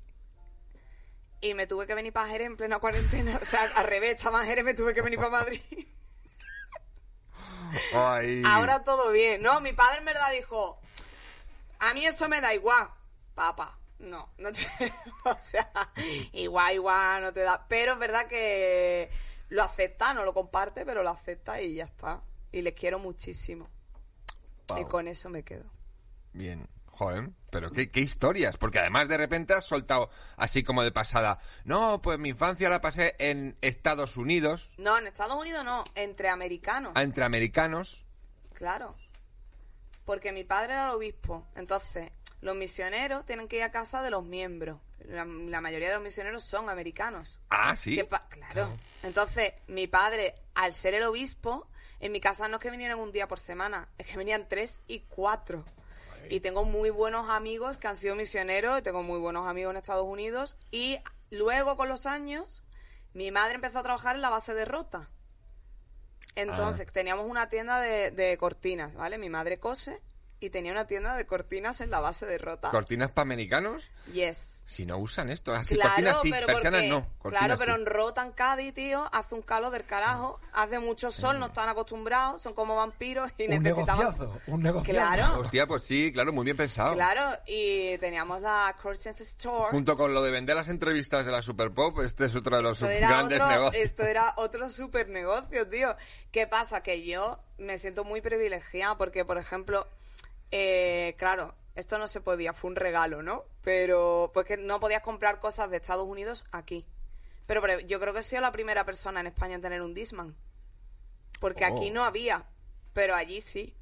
[1.40, 3.38] Y me tuve que venir para Jerez en plena cuarentena.
[3.42, 5.60] O sea, al revés, estaba en Jerez, me tuve que venir para Madrid.
[7.94, 8.42] Ay.
[8.46, 9.42] Ahora todo bien.
[9.42, 10.78] No, mi padre en verdad dijo,
[11.80, 12.88] a mí esto me da igual,
[13.34, 13.78] papá.
[13.98, 14.60] No, no te...
[15.24, 15.70] O sea,
[16.32, 17.66] igual, igual, no te da...
[17.68, 19.10] Pero es verdad que
[19.48, 22.22] lo acepta, no lo comparte, pero lo acepta y ya está.
[22.52, 23.68] Y les quiero muchísimo.
[24.78, 25.64] Y con eso me quedo.
[26.32, 26.66] Bien,
[26.96, 31.38] joder, pero qué, qué historias, porque además de repente has soltado así como de pasada,
[31.64, 36.28] no, pues mi infancia la pasé en Estados Unidos, No, en Estados Unidos no, entre
[36.28, 36.92] americanos.
[36.94, 38.04] a- entre americanos,
[38.54, 38.94] Claro.
[40.04, 41.46] Porque mi padre era el obispo.
[41.56, 44.78] Entonces, los misioneros tienen que ir a casa de los miembros.
[45.06, 47.40] La, la mayoría de los misioneros son americanos.
[47.50, 48.68] ah, sí, ¿Qué pa- claro.
[49.02, 51.68] Entonces, mi padre, al ser el obispo,
[52.00, 54.78] en mi casa no es que vinieran un día por semana, es que venían tres
[54.86, 55.64] y cuatro.
[56.30, 60.06] Y tengo muy buenos amigos que han sido misioneros, tengo muy buenos amigos en Estados
[60.06, 60.56] Unidos.
[60.70, 60.98] Y
[61.30, 62.62] luego, con los años,
[63.12, 65.10] mi madre empezó a trabajar en la base de Rota.
[66.36, 69.18] Entonces, teníamos una tienda de, de cortinas, ¿vale?
[69.18, 70.02] Mi madre cose
[70.40, 72.70] y tenía una tienda de cortinas en la base de Rota.
[72.70, 73.90] ¿Cortinas para americanos?
[74.12, 74.62] yes.
[74.66, 75.52] Si no usan esto.
[75.54, 77.18] Así, Claro, cortinas sí, pero persianas porque- no.
[77.18, 77.80] Cortinas claro, pero sí.
[77.80, 81.68] en Rota, en Cádiz, tío, hace un calor del carajo, hace mucho sol, no están
[81.68, 84.04] acostumbrados, son como vampiros y Un necesitamos...
[84.18, 84.92] negociazo, un negociazo.
[85.16, 86.94] Claro, Hostia, pues sí, claro, muy bien pensado.
[86.94, 89.70] claro, y teníamos la Curtains Store.
[89.70, 92.62] Junto con lo de vender las entrevistas de la Super Pop, este es otro de
[92.62, 93.84] los grandes otro, negocios.
[93.84, 95.96] esto era otro super negocio, tío.
[96.30, 96.82] ¿Qué pasa?
[96.82, 99.86] Que yo me siento muy privilegiada porque, por ejemplo,
[100.56, 103.44] eh, claro, esto no se podía, fue un regalo, ¿no?
[103.62, 106.86] Pero pues que no podías comprar cosas de Estados Unidos aquí.
[107.46, 109.94] Pero, pero yo creo que he sido la primera persona en España en tener un
[109.94, 110.36] Disman.
[111.40, 111.76] Porque Oh.
[111.76, 112.44] aquí no había,
[112.92, 113.74] pero allí sí.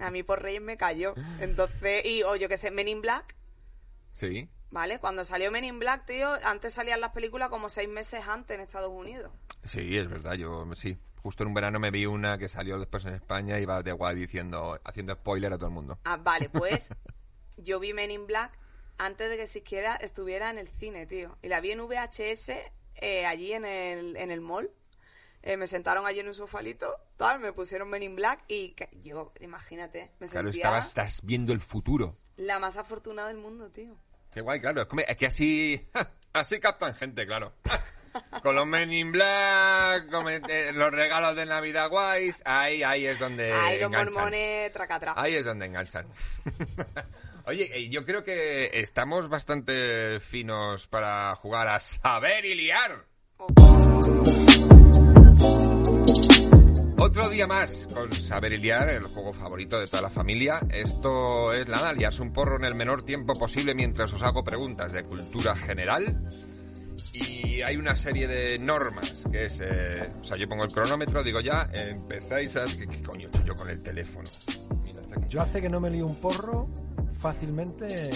[0.00, 1.14] A mí por Reyes me cayó.
[1.40, 3.34] Entonces, y o yo qué sé, Men in Black,
[4.12, 4.48] Sí.
[4.70, 4.98] ¿vale?
[5.00, 8.60] Cuando salió Men in Black, tío, antes salían las películas como seis meses antes en
[8.60, 9.32] Estados Unidos.
[9.64, 10.98] Sí, es verdad, yo sí.
[11.24, 13.92] Justo en un verano me vi una que salió después en España y iba de
[13.92, 15.98] guay diciendo, haciendo spoiler a todo el mundo.
[16.04, 16.90] Ah, vale, pues
[17.56, 18.52] yo vi Men in Black
[18.98, 21.38] antes de que siquiera estuviera en el cine, tío.
[21.40, 22.50] Y la vi en VHS
[22.96, 24.70] eh, allí en el, en el mall.
[25.42, 29.32] Eh, me sentaron allí en un sofalito, tal, me pusieron Men in Black y yo,
[29.40, 32.18] imagínate, me Claro, sentía estabas, estás viendo el futuro.
[32.36, 33.96] la más afortunada del mundo, tío.
[34.30, 34.86] Qué guay, claro.
[35.06, 35.88] Es que así,
[36.34, 37.54] así captan gente, claro.
[38.42, 43.18] Con los Men in Black, con eh, los regalos de Navidad guays, ahí, ahí es
[43.18, 44.14] donde los enganchan.
[44.14, 45.14] mormones, tracatra.
[45.16, 46.06] Ahí es donde enganchan.
[47.46, 53.04] Oye, eh, yo creo que estamos bastante finos para jugar a saber y liar.
[56.96, 60.60] Otro día más con Saber y Liar, el juego favorito de toda la familia.
[60.70, 64.94] Esto es nada, liarse un porro en el menor tiempo posible mientras os hago preguntas
[64.94, 66.26] de cultura general.
[67.64, 69.60] Hay una serie de normas, que es...
[69.64, 72.64] eh, o sea, yo pongo el cronómetro, digo ya, empezáis a...
[72.66, 74.28] ¿Qué, qué coño he hecho yo con el teléfono?
[74.82, 75.28] Mira, está aquí.
[75.28, 76.68] Yo hace que no me lío un porro
[77.18, 78.10] fácilmente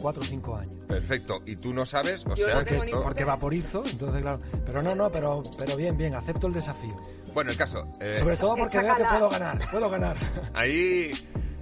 [0.00, 0.74] cuatro o cinco años.
[0.88, 1.42] Perfecto.
[1.46, 2.24] ¿Y tú no sabes?
[2.26, 3.02] O Yo sea, no que esto...
[3.02, 4.40] Porque vaporizo, entonces claro.
[4.66, 7.00] Pero no, no, pero, pero bien, bien, acepto el desafío.
[7.34, 7.86] Bueno, el caso...
[8.00, 10.16] eh, Sobre todo porque veo que puedo ganar, puedo ganar.
[10.54, 11.12] Ahí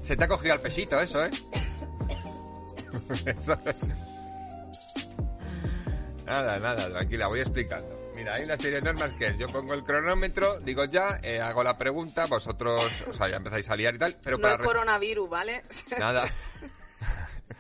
[0.00, 1.30] se te ha cogido al pesito eso, ¿eh?
[3.26, 3.90] Eso es.
[6.30, 8.12] Nada, nada, tranquila, voy explicando.
[8.14, 11.40] Mira, hay una serie de normas que es, yo pongo el cronómetro, digo ya, eh,
[11.40, 14.54] hago la pregunta, vosotros, o sea, ya empezáis a liar y tal, pero no para...
[14.54, 15.64] el coronavirus, ¿vale?
[15.98, 16.30] Nada.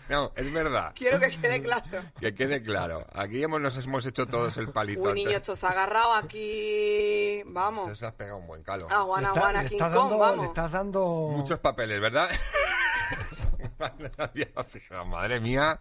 [0.08, 0.92] No, es verdad.
[0.94, 1.84] Quiero que quede claro.
[2.20, 3.06] Que quede claro.
[3.12, 5.02] Aquí hemos, nos hemos hecho todos el palito.
[5.02, 7.42] Uy, niño, esto se ha agarrado aquí.
[7.46, 7.90] Vamos.
[7.90, 8.86] Eso has pegado un buen calo.
[8.88, 9.04] Ah,
[9.52, 10.46] le King Kong, dando, le vamos.
[10.46, 11.28] estás dando...
[11.32, 12.28] Muchos papeles, ¿verdad?
[15.06, 15.78] Madre mía,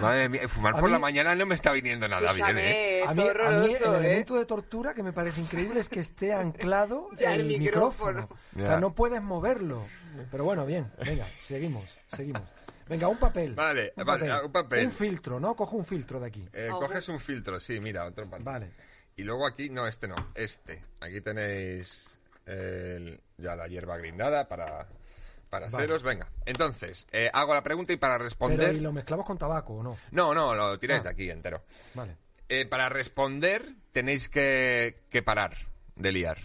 [0.00, 3.02] madre mía, fumar A por la mañana no me está viniendo nada bien, ¿eh?
[3.06, 3.78] A mí, es a mí el ¿eh?
[3.98, 8.22] elemento de tortura que me parece increíble es que esté anclado Ya, el el micrófono.
[8.22, 8.40] micrófono.
[8.60, 9.84] O sea, no puedes moverlo.
[10.30, 12.42] Pero bueno, bien, venga, seguimos, seguimos.
[12.88, 13.54] Venga, un papel.
[13.54, 14.86] Vale, vale, un papel.
[14.86, 15.56] Un filtro, ¿no?
[15.56, 16.48] Cojo un filtro de aquí.
[16.52, 18.44] Eh, coges un filtro, sí, mira, otro papel.
[18.44, 18.70] Vale.
[19.16, 20.82] Y luego aquí, no, este no, este.
[21.00, 24.86] Aquí tenéis el- ya la hierba grindada para,
[25.54, 25.84] para Vale.
[25.84, 26.02] haceros.
[26.02, 28.74] Venga, entonces, eh, hago la pregunta y para Pero responder...
[28.74, 29.96] ¿y lo mezclamos con tabaco o no?
[30.10, 31.04] No, no, lo tiráis Ah.
[31.04, 31.62] de aquí entero.
[31.94, 32.16] Vale.
[32.48, 35.56] Eh, para responder tenéis que, que parar
[35.94, 36.38] de liar.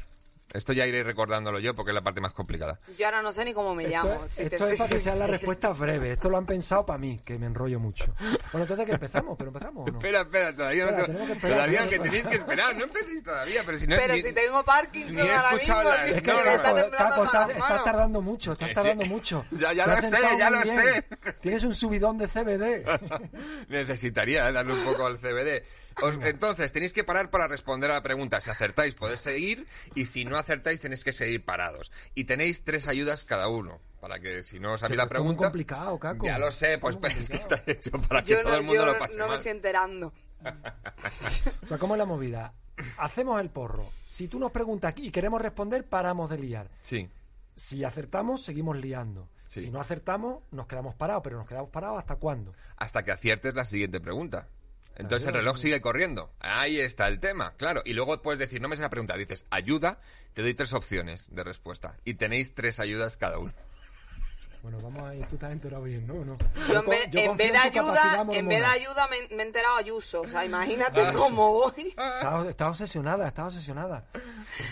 [0.51, 2.79] Esto ya iré recordándolo yo porque es la parte más complicada.
[2.97, 4.25] Yo ahora no sé ni cómo me Esto, llamo.
[4.25, 6.13] es- si esto es para que sean las respuestas breves.
[6.13, 8.05] Esto lo han pensado para mí, que me enrollo mucho.
[8.51, 9.97] Bueno, entonces que empezamos, pero empezamos o no.
[9.99, 13.23] Espera, espera, todavía Espera, no tenemos que esperar, Todavía que tenéis que esperar, no empecéis
[13.23, 16.31] todavía, pero si no Pero ni- si tengo Parkinson ni he escuchado la- Es que
[16.31, 16.63] No, no, está
[16.97, 18.73] Caco, todas estás, tardando mucho, estás Sí.
[18.75, 19.45] tardando mucho.
[19.51, 20.75] Ya- ya lo sé, ya lo bien.
[20.75, 21.05] sé.
[21.41, 22.83] Tienes un subidón de CBD.
[23.69, 25.63] Necesitaría darle un poco al CBD.
[26.01, 28.39] Os- entonces, tenéis que parar para responder a la pregunta.
[28.41, 29.67] Si acertáis, podéis seguir.
[29.95, 31.91] Y si no acertáis, tenéis que seguir parados.
[32.15, 33.79] Y tenéis tres ayudas cada uno.
[33.99, 35.43] Para que si no os sabéis la es muy pregunta.
[35.43, 36.25] complicado, Caco.
[36.25, 38.63] Ya lo sé, pues Esto es que está hecho para que Yo todo no, el
[38.63, 39.37] mundo yo lo pase no me mal.
[39.39, 40.13] estoy enterando.
[41.63, 42.53] O sea, ¿cómo es la movida?
[42.97, 43.85] Hacemos el porro.
[44.05, 46.69] Si tú nos preguntas y queremos responder, paramos de liar.
[46.81, 47.09] Sí.
[47.57, 49.27] Si acertamos, seguimos liando.
[49.49, 49.61] Sí.
[49.61, 51.21] Si no acertamos, nos quedamos parados.
[51.23, 52.53] Pero nos quedamos parados hasta cuándo?
[52.77, 54.47] Hasta que aciertes la siguiente pregunta.
[54.95, 56.31] Entonces el reloj sigue corriendo.
[56.39, 57.81] Ahí está el tema, claro.
[57.85, 59.99] Y luego puedes decir, no me sé la pregunta, dices, ayuda,
[60.33, 61.95] te doy tres opciones de respuesta.
[62.03, 63.53] Y tenéis tres ayudas cada uno.
[64.61, 65.25] Bueno, vamos a ir.
[65.27, 66.13] Tú te has enterado bien, ¿no?
[66.25, 66.37] ¿No?
[66.67, 69.45] Yo en vez, yo en vez de ayuda, en vez de ayuda me, me he
[69.45, 70.21] enterado Ayuso.
[70.21, 71.13] O sea, imagínate Ah.
[71.15, 71.87] cómo voy.
[71.87, 74.03] Estás, estás obsesionada, estás obsesionada.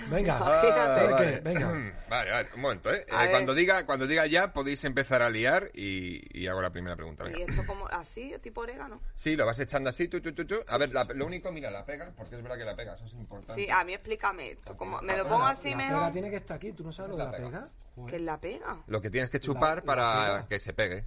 [0.10, 1.08] Venga, Imagínate.
[1.14, 1.40] vale.
[1.40, 1.94] Venga.
[2.10, 3.06] Vale, vale, un momento, ¿eh?
[3.06, 6.96] Eh, cuando, diga, cuando diga ya, podéis empezar a liar y, y hago la primera
[6.96, 7.26] pregunta.
[7.26, 7.38] venga.
[7.40, 9.02] Y esto como así, tipo orégano.
[9.14, 10.56] Sí, lo vas echando así, tú, tú, tú, tú.
[10.70, 13.04] A ver, la- lo único, mira, la pega, porque es verdad que la pega, eso
[13.06, 13.62] es importante.
[13.62, 14.78] Sí, a mí explícame esto.
[14.78, 15.98] Como, ¿Me lo pongo así la mejor?
[16.00, 16.72] pega tiene que estar aquí.
[16.72, 17.50] ¿Tú no sabes lo de La la pega.
[17.50, 17.68] pega?
[18.08, 18.78] ¿Qué es la pega?
[18.88, 20.48] Lo que tienes que chupar para pega.
[20.48, 21.06] que se pegue.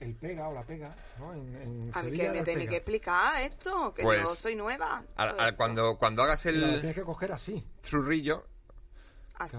[0.00, 1.32] El pega o la pega, ¿no?
[1.32, 2.70] En, en A mí Sevilla que me tenéis pega.
[2.70, 5.04] que explicar esto, que Pues, yo soy nueva.
[5.16, 7.64] Al- cuando, cuando hagas lo el tienes que coger así.
[7.84, 8.44] zurrillo
[9.36, 9.52] As-.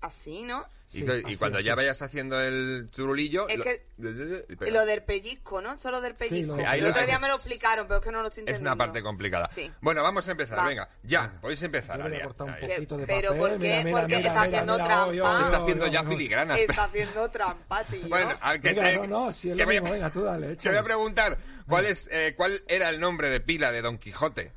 [0.00, 0.66] Así, ¿no?
[0.94, 1.66] Y, Sí, y así, cuando así.
[1.66, 3.48] ya vayas haciendo el zurulillo...
[3.48, 4.68] Es lo- que- y.
[4.68, 5.78] Y lo del pellizco, ¿no?
[5.78, 6.52] Solo del pellizco.
[6.52, 8.22] lo del ahí el lo- otro día es- me lo explicaron, pero es que no
[8.22, 8.70] lo estoy Es entendiendo.
[8.70, 9.48] una parte complicada.
[9.48, 9.70] Sí.
[9.80, 10.66] Bueno, vamos a empezar, Va.
[10.68, 10.88] venga.
[11.02, 11.98] Ya, podéis empezar.
[11.98, 13.40] Yo le voy a un poquito de Pero papel.
[13.40, 13.58] ¿por qué?
[13.58, 15.36] Mira, mira, Porque mira, está mira, haciendo mira, trampa.
[15.38, 16.08] Se está haciendo ya oye.
[16.10, 16.58] filigranas.
[16.60, 18.08] Está haciendo trampa, tío.
[18.08, 18.96] Bueno, al que te...
[18.98, 20.82] no, no, si es que lo voy a- mismo, venga, tú dale, Te voy a
[20.82, 21.38] preguntar,
[21.68, 24.52] ¿cuál, es, eh, ¿cuál era el nombre de pila de Don Quijote?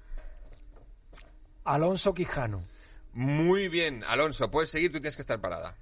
[1.65, 2.63] Alonso Quijano.
[3.13, 5.75] Muy bien, Alonso, puedes seguir, tú tienes que estar parada.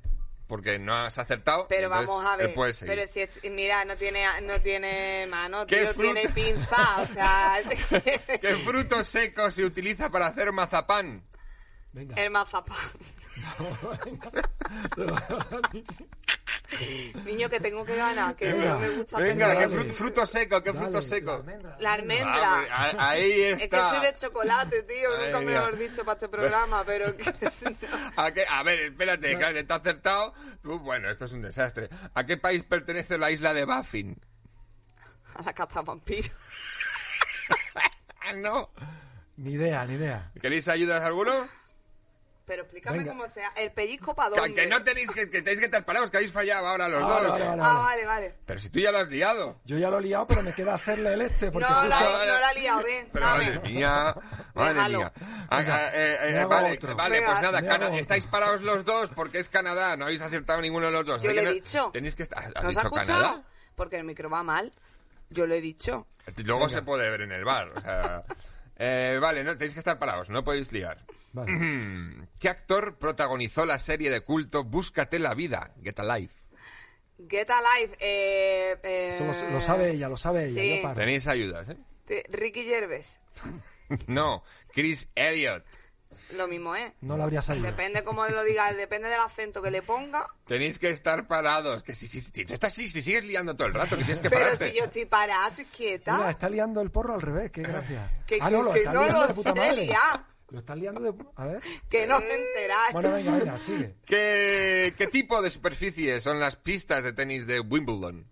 [0.47, 1.65] Porque no has acertado.
[1.67, 2.53] Pero vamos a ver.
[2.85, 6.13] Pero si es- mira, no tiene no tiene mano, ¿Qué tío, fruta?
[6.13, 7.57] tiene pinza, o sea,
[8.41, 11.23] ¿Qué fruto seco se utiliza para hacer mazapán?
[11.93, 12.13] Venga.
[12.21, 12.77] el mazapán.
[17.25, 19.77] Niño, que tengo que ganar, que Venga, no me gusta Venga, ¿qué dale.
[19.77, 20.61] fru- fruto seco?
[20.63, 21.31] ¿Qué Dale, fruto seco?
[21.31, 21.77] la almendra.
[21.79, 22.63] La almendra.
[22.71, 23.89] Ah, a- ahí Es que está.
[23.91, 25.59] soy de chocolate, tío, Ay, nunca mira.
[25.61, 27.23] mejor dicho para este programa, pero que
[28.17, 28.45] ¿A, qué?
[28.49, 30.33] a ver, espérate, claro, te ha acertado.
[30.61, 31.89] Tú, bueno, esto es un desastre.
[32.13, 34.17] ¿A qué país pertenece la isla de Baffin?
[35.35, 36.29] a la caza vampiro.
[38.21, 38.69] Ah, no.
[39.37, 40.31] Ni idea, ni idea.
[40.41, 41.47] ¿Queréis ayudas alguno?
[42.45, 43.11] Pero explícame Venga.
[43.11, 43.51] cómo sea.
[43.57, 44.53] ¿El pellizco para dónde?
[44.53, 47.07] que no tenéis que, que tenéis que estar parados, que habéis fallado ahora los Ah,
[47.07, 47.09] dos.
[47.09, 48.05] vale, vale, vale, Ah, vale.
[48.05, 48.35] vale.
[48.45, 49.59] Pero si tú ya lo has liado.
[49.65, 51.49] Yo ya lo he liado, pero me queda hacerle el este.
[51.51, 53.09] Porque No, justo- la, justo- no la he liado, ven.
[53.11, 53.45] Pero dame.
[53.45, 54.15] madre mía,
[54.53, 54.97] madre Déjalo.
[54.99, 55.13] mía.
[55.17, 56.95] Ah, ah, eh, eh, vale, otro.
[56.95, 60.61] vale, Venga, pues nada, Cana- estáis parados los dos porque es Canadá, no habéis acertado
[60.61, 61.21] ninguno de los dos.
[61.23, 61.89] Yo que he no- dicho.
[61.93, 62.43] Tenéis que estar.
[62.43, 63.21] ¿Has ¿No se ha dicho escuchado?
[63.23, 63.43] Canadá?
[63.75, 64.71] Porque el micro va mal.
[65.31, 66.05] Yo lo he dicho.
[66.43, 67.69] Luego se puede ver en el bar.
[67.75, 68.23] O sea,
[68.77, 71.05] eh, vale, no, tenéis que estar parados, no podéis liar.
[71.33, 71.51] Vale.
[72.39, 76.33] ¿Qué actor protagonizó la serie de culto Búscate la vida, Get Alive?
[77.29, 77.95] Get Alive.
[77.99, 80.61] Eh, eh, Eso lo, lo sabe ella, lo sabe ella.
[80.61, 80.75] Sí.
[80.77, 80.95] yo paro.
[80.95, 81.77] Tenéis ayudas, ¿eh?
[82.05, 83.19] te- Ricky Gervais.
[84.07, 85.63] No, Chris Elliott.
[86.37, 86.91] Lo mismo es.
[87.01, 87.65] No la habría salido.
[87.67, 90.27] Depende cómo lo digas, depende del acento que le ponga.
[90.47, 91.83] Tenéis que estar parados.
[91.83, 94.19] Que si, si, si tú estás así, si sigues liando todo el rato, que tienes
[94.21, 94.71] que Pero pararte.
[94.71, 96.17] si yo estoy parada, estoy quieta.
[96.17, 98.11] Mira, está liando el porro al revés, qué gracia.
[98.25, 99.85] Que- ah, no, lo que está no liando lo de puta sé madre.
[99.85, 100.25] liar.
[100.49, 101.25] Lo está liando de...
[101.35, 101.61] A ver.
[101.89, 102.93] Que no os enteráis.
[102.93, 103.95] Bueno, venga, venga, sigue.
[104.05, 108.27] ¿Qué, ¿Qué tipo de superficie son las pistas de tenis de Wimbledon?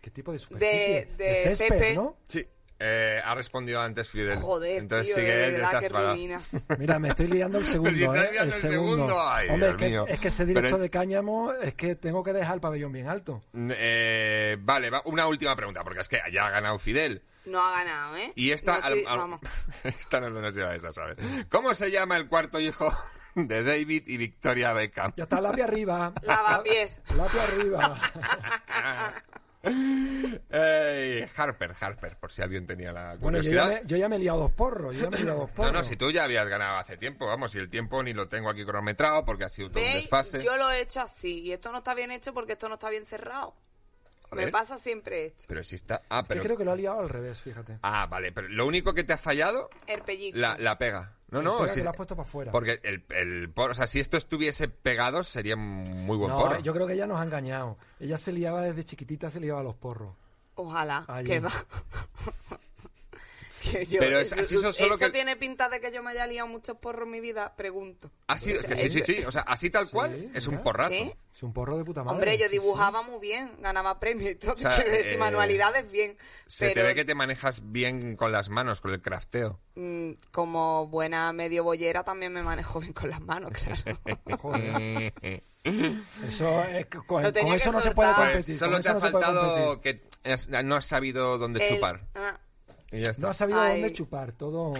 [0.00, 1.06] ¿Qué tipo de superficie?
[1.16, 1.94] De- de césped, Pepe.
[1.94, 2.16] ¿no?
[2.24, 2.44] Sí,
[2.80, 4.38] eh, ha respondido antes Fidel.
[4.38, 6.18] Joder, Entonces tío, sigue de él, verdad, estás.
[6.78, 8.32] Mira, me estoy liando el segundo, Pero si estás ¿eh?
[8.32, 11.74] liando el segundo, ay, Hombre, es que, es que ese directo Pero- de cáñamo es
[11.74, 13.40] que tengo que dejar el pabellón bien alto.
[13.54, 17.22] Eh, vale, va, una última pregunta, porque es que ya ha ganado Fidel.
[17.46, 18.30] No ha ganado, ¿eh?
[18.34, 19.40] Y esta, No estoy- al- al- vamos.
[19.84, 21.16] esta no, no será esa, ¿sabes?
[21.50, 22.94] ¿Cómo se llama el cuarto hijo
[23.34, 25.12] de David y Victoria Beckham?
[25.16, 26.12] Ya está, lápiz arriba.
[26.22, 27.00] Lavapiés.
[27.16, 27.98] Lápiz arriba.
[29.62, 33.82] Ey, Harper, Harper, por si alguien tenía la Bueno, yo ya, curiosidad.
[33.82, 34.94] me, yo ya me he liado dos porros.
[34.94, 35.72] Yo ya me he liado dos No, porros.
[35.72, 38.50] no, si tú ya habías ganado hace tiempo, vamos, y el tiempo ni lo tengo
[38.50, 40.40] aquí cronometrado porque ha sido todo un desfase.
[40.42, 41.40] Yo lo he hecho así.
[41.42, 43.54] Y esto no está bien hecho porque esto no está bien cerrado.
[44.32, 45.44] Me pasa siempre esto.
[45.48, 46.02] Pero si está...
[46.10, 46.42] Ah, Que pero...
[46.42, 47.78] creo que lo ha liado al revés, fíjate.
[47.82, 50.38] Ah, vale, pero lo único que te ha fallado, El pellizco.
[50.38, 51.14] la, la pega.
[51.30, 52.52] No, no, si- que lo has puesto para afuera.
[52.52, 56.60] porque el, el porro, o sea, si esto estuviese pegado sería muy buen No, porro.
[56.60, 57.76] yo creo que ella nos ha engañado.
[58.00, 60.14] Ella se liaba desde chiquitita, se liaba a los porros.
[60.54, 61.04] Ojalá.
[61.06, 61.28] Allí.
[61.28, 61.50] Que va.
[63.70, 66.26] Que yo- Pero es- así eso solo que- tiene pinta de que yo me haya
[66.26, 68.10] liado muchos porros en mi vida, pregunto.
[68.36, 70.90] Sido, que sí, sí, sí, o sea, así tal cual, Sí, es un porrazo.
[70.90, 71.12] ¿Sí?
[71.34, 72.14] Es un porro de puta madre.
[72.14, 74.54] Hombre, yo sí, dibujaba muy bien, ganaba premios y todo.
[74.54, 76.16] O sea, eh, manualidades bien.
[76.46, 79.60] Se te ve que te manejas bien con las manos, con el crafteo.
[79.76, 84.00] mm, como buena medio bollera también me manejo bien con las manos, claro.
[84.40, 85.12] Joder.
[85.64, 88.14] Eso es, con, con eso no se puede.
[88.14, 88.58] Pues competir.
[88.58, 92.06] solo con te ha faltado que has- no has sabido dónde El- chupar.
[92.14, 92.38] ah,
[92.92, 93.22] Y ya está.
[93.22, 93.80] No has sabido Ay.
[93.80, 94.32] dónde chupar.
[94.32, 94.72] Todo.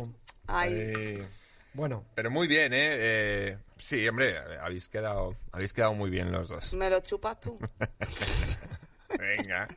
[0.47, 0.73] ay.
[0.75, 1.29] Eh,
[1.75, 2.89] Bueno, pero muy bien, ¿eh?
[2.99, 6.73] Eh, Sí, hombre, habéis quedado, habéis quedado muy bien los dos.
[6.75, 7.59] ¿Me lo chupas tú?
[9.19, 9.69] Venga.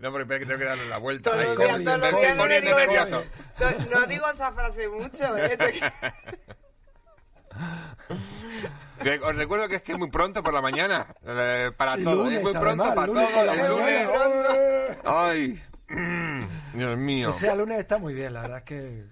[0.00, 1.30] No, pero espera que tengo que darle la vuelta.
[1.30, 3.20] Todos los días, me todos los días no le digo nervioso.
[3.58, 3.88] eso.
[3.90, 5.36] No digo esa frase mucho.
[5.38, 5.56] ¿eh?
[9.02, 11.14] Que Os recuerdo que es que es muy pronto por la mañana.
[11.24, 12.24] eh, para el todo.
[12.24, 13.44] lunes, es muy pronto además, para lunes todo.
[13.46, 14.10] la El lunes.
[15.04, 15.62] Ay.
[16.74, 17.28] Dios mío.
[17.28, 19.04] Que sea lunes está muy bien, la verdad es que.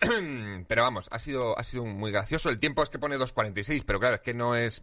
[0.68, 2.48] pero vamos, ha sido, ha sido muy gracioso.
[2.48, 4.82] El tiempo es que pone 2.46, pero claro, es que no es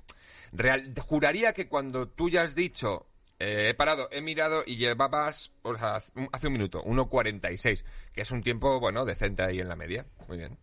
[0.51, 0.93] real.
[0.99, 3.07] Juraría que cuando tú ya has dicho,
[3.39, 6.01] eh, he parado, he mirado y llevabas, o sea,
[6.31, 10.05] hace un minuto, 1.46, que es un tiempo, bueno, decente ahí en la media.
[10.27, 10.57] Muy bien.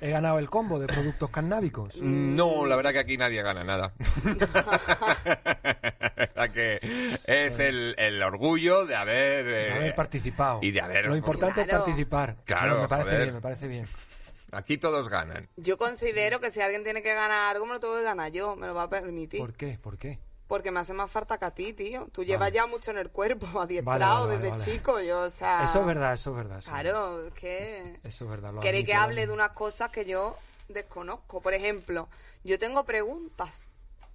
[0.00, 1.96] He ganado el combo de productos cannábicos.
[1.96, 3.92] No, la verdad que aquí nadie gana nada.
[6.34, 6.78] La que
[7.26, 9.44] es el, el orgullo de haber...
[9.44, 10.58] De eh, haber participado.
[10.62, 12.36] y de haber- Lo importante es participar.
[12.44, 13.22] Claro, No, me parece joder.
[13.22, 13.86] bien, me parece bien.
[14.52, 15.48] Aquí todos ganan.
[15.56, 18.56] Yo considero que si alguien tiene que ganar algo, me lo tengo que ganar yo,
[18.56, 19.40] me lo va a permitir.
[19.40, 19.78] ¿Por qué?
[19.80, 20.18] ¿Por qué?
[20.46, 22.08] Porque me hace más falta que a ti, tío.
[22.12, 24.64] Tú llevas ya mucho en el cuerpo, adiestrado Vale, vale, desde vale.
[24.64, 25.64] chico, yo, o sea...
[25.64, 26.58] Eso es verdad, eso es verdad.
[26.58, 26.92] eso es verdad.
[26.92, 28.00] Claro, es que...
[28.02, 28.52] Eso es verdad.
[28.52, 30.36] lo Queréis que hable de unas cosas que yo
[30.68, 31.40] desconozco.
[31.40, 32.08] Por ejemplo,
[32.42, 33.66] yo tengo preguntas.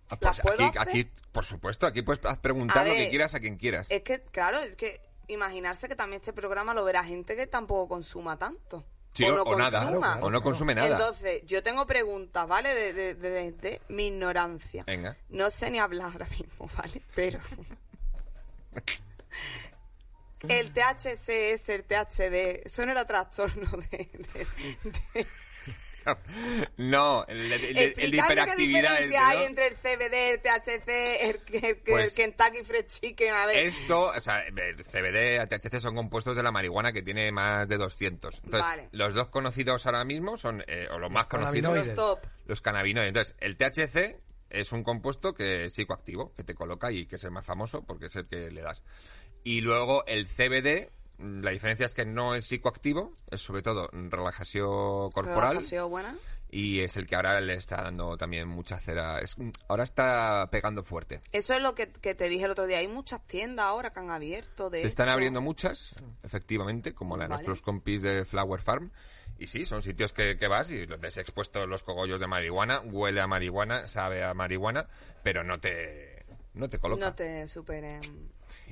[0.09, 0.89] Ah, ¿Las pues puedo aquí, hacer?
[0.89, 3.87] aquí, por supuesto, aquí puedes preguntar lo que quieras a quien quieras.
[3.89, 7.87] Es que, claro, es que imaginarse que también este programa lo verá gente que tampoco
[7.87, 8.85] consuma tanto.
[9.13, 9.81] Sí, o o- no o nada,
[10.21, 10.87] o no consume nada.
[10.97, 12.73] Entonces, yo tengo preguntas, ¿vale?
[12.73, 14.83] De, de, de- de mi ignorancia.
[14.85, 15.17] Venga.
[15.29, 17.01] No sé ni hablar ahora mismo, ¿vale?
[17.15, 17.39] Pero...
[20.47, 24.09] El THC, el THD, eso no era trastorno de...
[26.77, 28.97] No, el, el- el- el de hiperactividad.
[28.97, 30.89] ¿Qué el diferencia hay entre el CBD, el THC,
[31.29, 33.33] el, el- el Pues- Kentucky Fried Chicken?
[33.33, 37.31] A ver, Esto, o sea, el CBD, THC son compuestos de la marihuana que tiene
[37.31, 38.35] más de 200.
[38.43, 38.89] Entonces, Vale.
[38.91, 42.19] los dos conocidos ahora mismo son, eh, o los más conocidos, los top.
[42.45, 43.09] los cannabinoides.
[43.09, 44.19] Entonces, el THC
[44.49, 47.83] es un compuesto que es psicoactivo, que te coloca y que es el más famoso
[47.83, 48.83] porque es el que le das.
[49.43, 50.89] Y luego el CBD,
[51.19, 55.49] la diferencia es que no es psicoactivo, es sobre todo relajación corporal.
[55.49, 56.15] Relajación buena.
[56.51, 59.19] Y es el que ahora le está dando también mucha cera.
[59.19, 59.35] Es,
[59.67, 61.21] ahora está pegando fuerte.
[61.31, 62.79] Eso es lo que, que te dije el otro día.
[62.79, 65.93] Hay muchas tiendas ahora que han abierto de Se están abriendo muchas,
[66.23, 67.43] efectivamente, como la de Vale.
[67.43, 68.91] nuestros compis de Flower Farm.
[69.37, 72.81] Y sí, son sitios que, que vas y los ves expuestos los cogollos de marihuana,
[72.81, 74.87] huele a marihuana, sabe a marihuana,
[75.23, 77.05] pero no te, no te coloca.
[77.05, 78.01] No te superen.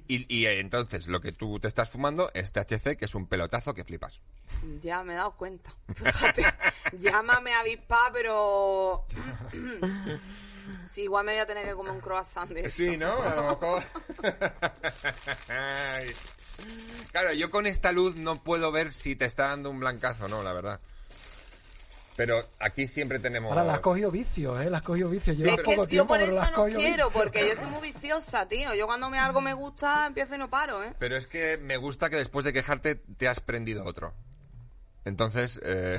[0.07, 3.27] Y, y, eh, entonces lo que tú te estás fumando es THC, que es un
[3.27, 4.21] pelotazo que flipas.
[4.81, 5.73] Ya me he dado cuenta.
[5.93, 6.45] Fíjate,
[6.99, 9.05] llámame avispa, pero...
[10.91, 12.83] sí, igual me voy a tener que comer un croissant de eso.
[12.97, 13.21] ¿no?
[13.21, 13.83] A lo mejor.
[17.11, 20.43] Claro, yo con esta luz no puedo ver si te está dando un blancazo, no,
[20.43, 20.79] la verdad.
[22.17, 23.51] Pero aquí siempre tenemos.
[23.51, 24.69] Ahora, las has cogido vicios, ¿eh?
[24.71, 25.37] Las has cogido vicios.
[25.37, 27.09] Sí, Llevas poco que yo tiempo, por pero eso las no quiero, vicios.
[27.13, 28.73] porque yo soy muy viciosa, tío.
[28.73, 30.93] Yo cuando me algo me gusta, empiezo y no paro, ¿eh?
[30.97, 34.15] Pero es que me gusta que después de quejarte te has prendido otro.
[35.05, 35.97] Entonces, eh,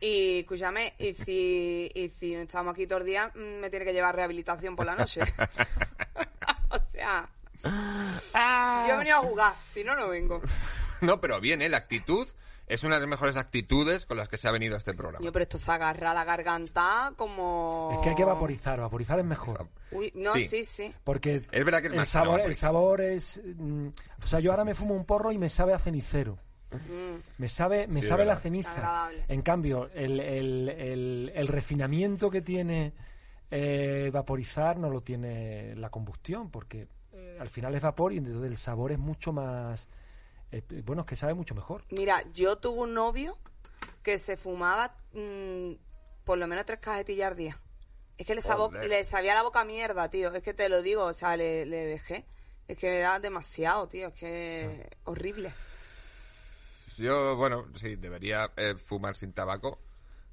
[0.00, 3.92] Y escúchame, y si, y si estamos aquí todo el día, mm, me tiene que
[3.92, 5.22] llevar rehabilitación por la noche.
[6.70, 7.28] o sea,
[7.64, 10.40] yo he venido a jugar, si no, no vengo.
[11.00, 11.68] no, pero bien, ¿eh?
[11.68, 12.26] La actitud
[12.72, 15.24] es una de las mejores actitudes con las que se ha venido a este programa.
[15.24, 17.90] Yo, pero esto se agarra a la garganta como...
[17.94, 19.68] Es que hay que vaporizar, vaporizar es mejor.
[19.90, 20.44] Uy, no, Sí.
[20.46, 20.92] sí, sí.
[21.04, 23.40] Porque Es verdad que es el más sabor, el sabor es...
[23.44, 23.88] mm,
[24.24, 26.38] o sea, yo ahora me fumo un porro y me sabe a cenicero.
[27.36, 28.72] Me sabe, me Sí, es sabe la ceniza.
[28.76, 29.24] Agradable.
[29.28, 32.94] En cambio, el, el- el- el refinamiento que tiene
[33.50, 38.42] eh, vaporizar no lo tiene la combustión, porque eh, al final es vapor y entonces
[38.42, 39.88] el sabor es mucho más...
[40.52, 41.84] eh, bueno, es que sabe mucho mejor.
[41.90, 43.38] Mira, yo tuve un novio
[44.02, 45.72] que se fumaba mm,
[46.24, 47.58] por lo menos tres cajetillas al día.
[48.18, 48.88] Es que le, sabo- Joder.
[48.88, 50.32] le sabía la boca a mierda, tío.
[50.32, 52.24] Es que te lo digo, o sea, le, le dejé.
[52.68, 54.08] Es que era demasiado, tío.
[54.08, 54.96] Es que Ah.
[55.04, 55.52] horrible.
[56.98, 59.78] Yo, bueno, sí, debería eh, fumar sin tabaco,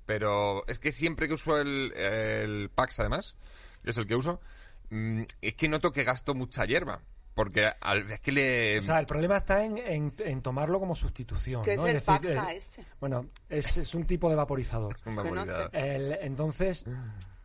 [0.05, 3.37] pero es que siempre que uso el, el Pax, además,
[3.83, 4.41] que es el que uso,
[4.89, 7.01] mm, es que noto que gasto mucha hierba,
[7.39, 8.79] porque al, es que le...
[8.79, 11.63] O sea, el problema está en, en- en tomarlo como sustitución.
[11.63, 11.87] ¿Qué ¿no?
[11.87, 12.85] es el decir, eh, ese?
[12.99, 14.97] Bueno, es, es un tipo de vaporizador.
[15.05, 15.69] un vaporizador.
[15.73, 16.83] El- entonces,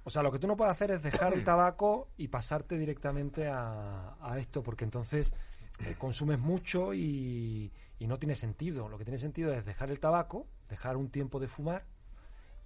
[0.03, 3.47] o sea, lo que tú no puedes hacer es dejar el tabaco y pasarte directamente
[3.47, 5.33] a, a esto, porque entonces
[5.79, 7.71] eh, consumes mucho y,
[8.01, 8.89] y no tiene sentido.
[8.89, 11.85] Lo que tiene sentido es dejar el tabaco, dejar un tiempo de fumar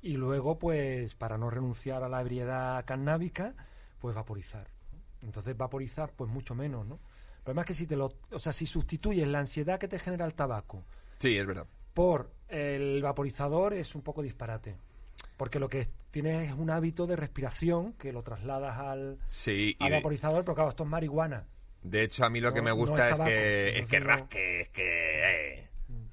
[0.00, 3.52] y luego, pues, para no renunciar a la ebriedad cannábica,
[3.98, 4.66] pues vaporizar.
[5.20, 7.00] Entonces vaporizar, pues mucho menos, ¿no?
[7.48, 10.26] Problema es que si te lo, o sea, si sustituyes la ansiedad que te genera
[10.26, 10.84] el tabaco
[11.18, 11.66] Sí, es verdad.
[11.94, 14.76] por el vaporizador es un poco disparate.
[15.38, 19.92] Porque lo que tienes es un hábito de respiración que lo trasladas al, Sí, al
[19.92, 21.46] vaporizador, pero claro, esto es marihuana.
[21.82, 24.00] de hecho a mí lo que me no gusta es es, tabaco, que, es que
[24.00, 25.54] rasque, es que...
[25.56, 25.68] eh,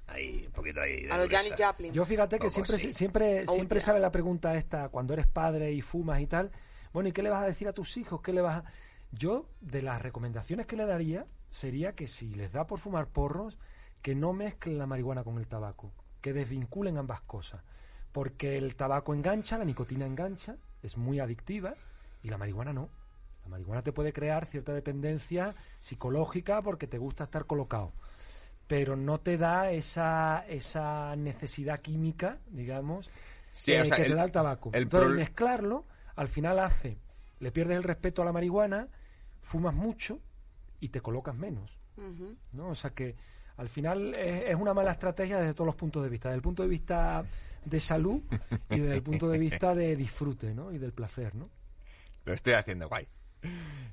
[0.08, 1.44] ahí, un poquito ahí de A los dureza.
[1.50, 1.92] Janis Joplin.
[1.92, 3.86] Yo fíjate que siempre, siempre, Oh, siempre yeah.
[3.88, 6.50] sale la pregunta esta, cuando eres padre y fumas y tal,
[6.94, 8.22] bueno, ¿y qué le vas a decir a tus hijos?
[8.22, 8.72] ¿Qué le vas a...?
[9.12, 13.58] Yo, de las recomendaciones que le daría, sería que si les da por fumar porros,
[14.02, 15.92] que no mezclen la marihuana con el tabaco.
[16.22, 17.62] que desvinculen ambas cosas.
[18.12, 21.76] Porque el tabaco engancha, la nicotina engancha, es muy adictiva,
[22.24, 22.90] y la marihuana no.
[23.44, 27.94] La marihuana te puede crear cierta dependencia psicológica porque te gusta estar colocado,
[28.66, 33.08] pero no te da esa, esa necesidad química, digamos,
[33.52, 34.72] Sí, eh, o sea, que el- te da el tabaco.
[34.74, 35.86] el Entonces, mezclarlo,
[36.16, 36.98] al final hace,
[37.40, 38.88] le pierdes el respeto a la marihuana,
[39.42, 40.20] fumas mucho
[40.80, 41.80] y te colocas menos.
[42.52, 42.70] ¿no?
[42.70, 43.16] O sea que
[43.58, 46.42] al final es, es una mala estrategia desde todos los puntos de vista, desde el
[46.42, 47.24] punto de vista
[47.64, 48.22] de salud
[48.70, 50.72] y desde el punto de vista de disfrute, ¿no?
[50.72, 51.50] Y del placer, ¿no?
[52.26, 53.08] Lo estoy haciendo guay.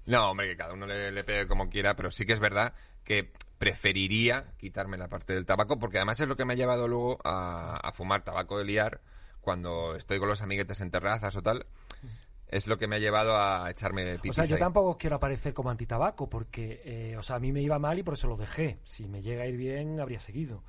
[0.06, 2.74] No, hombre, que cada uno le, le pegue como quiera, pero sí que es verdad
[3.04, 6.88] que preferiría quitarme la parte del tabaco, porque además es lo que me ha llevado
[6.88, 9.00] luego a, a fumar tabaco de liar
[9.40, 11.66] cuando estoy con los amiguetes en terrazas o tal.
[12.52, 14.60] Es lo que me ha llevado a echarme O pipis sea, yo ahí.
[14.60, 18.02] tampoco quiero aparecer como antitabaco porque, eh, o sea, a mí me iba mal y
[18.02, 18.78] por eso lo dejé.
[18.84, 20.62] Si me llega a ir bien, habría seguido.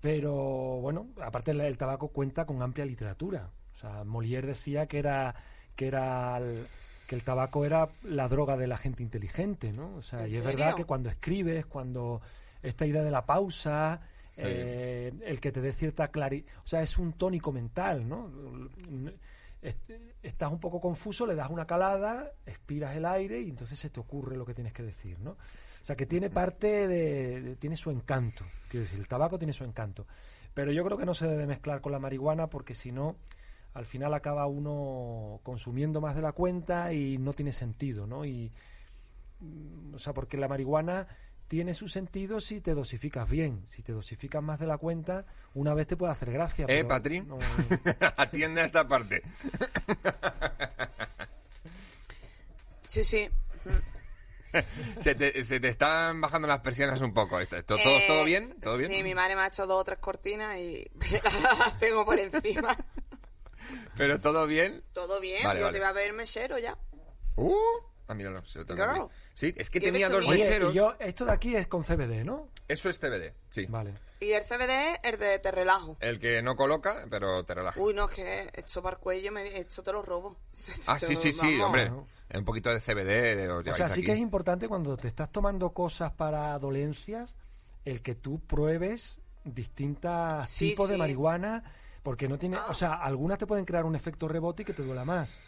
[0.00, 0.32] Pero
[0.80, 3.50] bueno, aparte el, el tabaco cuenta con amplia literatura.
[3.74, 5.34] O sea, Molière decía que era
[5.74, 6.66] que era el,
[7.06, 9.96] que el tabaco era la droga de la gente inteligente, ¿no?
[9.96, 12.20] O sea, ¿En y es verdad que cuando escribes, cuando
[12.62, 14.00] esta idea de la pausa,
[14.36, 18.30] eh, el que te dé cierta claridad, o sea, es un tónico mental, ¿no?
[19.66, 19.90] Est-
[20.22, 24.00] Estás un poco confuso, le das una calada, expiras el aire y entonces se te
[24.00, 25.30] ocurre lo que tienes que decir, ¿no?
[25.32, 29.52] O sea, que tiene parte de, de- tiene su encanto, quiero decir, el tabaco tiene
[29.52, 30.06] su encanto.
[30.52, 33.16] Pero yo creo que no se debe mezclar con la marihuana porque si no,
[33.74, 38.24] al final acaba uno consumiendo más de la cuenta y no tiene sentido, ¿no?
[38.24, 38.50] Y,
[39.40, 41.06] mm, o sea, porque la marihuana
[41.48, 43.64] tiene su sentido si te dosificas bien.
[43.68, 45.24] Si te dosificas más de la cuenta,
[45.54, 46.66] una vez te puede hacer gracia.
[46.68, 47.38] ¿Eh, pero no-
[48.16, 49.22] Atiende a esta parte.
[52.88, 53.28] Sí, sí.
[55.00, 57.38] Se te, se te están bajando las persianas un poco.
[57.40, 58.58] ¿Esto- ¿Todo, todo, Eh, todo bien?
[58.60, 58.90] ¿Todo bien?
[58.90, 60.88] Sí, mi madre me ha hecho dos o tres cortinas y
[61.58, 62.74] las tengo por encima.
[63.98, 64.82] ¿Pero todo bien?
[64.94, 65.78] Todo bien, Vale, yo vale.
[65.78, 66.78] te voy a ver mechero ya.
[67.36, 67.54] Uh,
[68.08, 68.44] ah, míralo.
[68.44, 69.10] se lo tengo.
[69.34, 70.26] Sí, es que tenía dos.
[70.26, 70.72] Oye, mecheros.
[70.72, 72.48] y yo, esto de aquí es con CBD, ¿no?
[72.68, 73.66] Eso es CBD, sí.
[73.66, 73.94] Vale.
[74.18, 75.96] Y el CBD es el de te relajo.
[76.00, 77.78] El que no coloca, pero te relaja.
[77.80, 80.36] Uy, no, es que esto para el cuello, me, esto te lo robo.
[80.86, 81.66] ah, Esto, sí, sí, sí, vamos.
[81.66, 81.92] hombre.
[82.34, 84.06] Un poquito de CBD os O lleváis sea, sí aquí.
[84.06, 87.36] que es importante cuando te estás tomando cosas para dolencias,
[87.84, 90.98] el que tú pruebes distintas Sí, tipos de sí.
[90.98, 91.62] marihuana,
[92.02, 94.82] porque no tiene, o sea, algunas te pueden crear un efecto rebote y que te
[94.82, 95.38] duela más.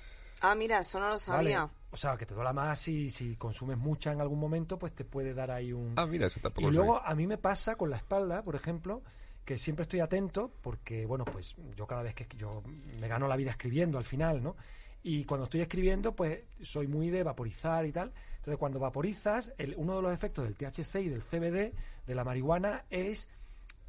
[0.41, 1.51] Ah, mira, eso no lo ¿vale?
[1.91, 5.05] O sea, que te duela más y si consumes mucha en algún momento, pues te
[5.05, 5.95] puede dar ahí un...
[5.97, 7.11] Ah, mira, eso tampoco Y luego sabía.
[7.11, 9.03] a mí me pasa con la espalda, por ejemplo,
[9.45, 12.63] que siempre estoy atento porque, bueno, pues yo cada vez que yo
[13.01, 14.57] me gano la vida escribiendo al final, ¿no?
[15.03, 18.13] Y cuando estoy escribiendo, pues soy muy de vaporizar y tal.
[18.37, 21.73] Entonces, cuando vaporizas, el, uno de los efectos del THC y del CBD,
[22.07, 23.29] de la marihuana, es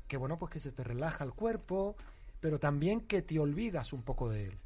[0.08, 1.98] que, bueno, pues que se te relaja el cuerpo,
[2.40, 4.58] pero también que te olvidas un poco de él.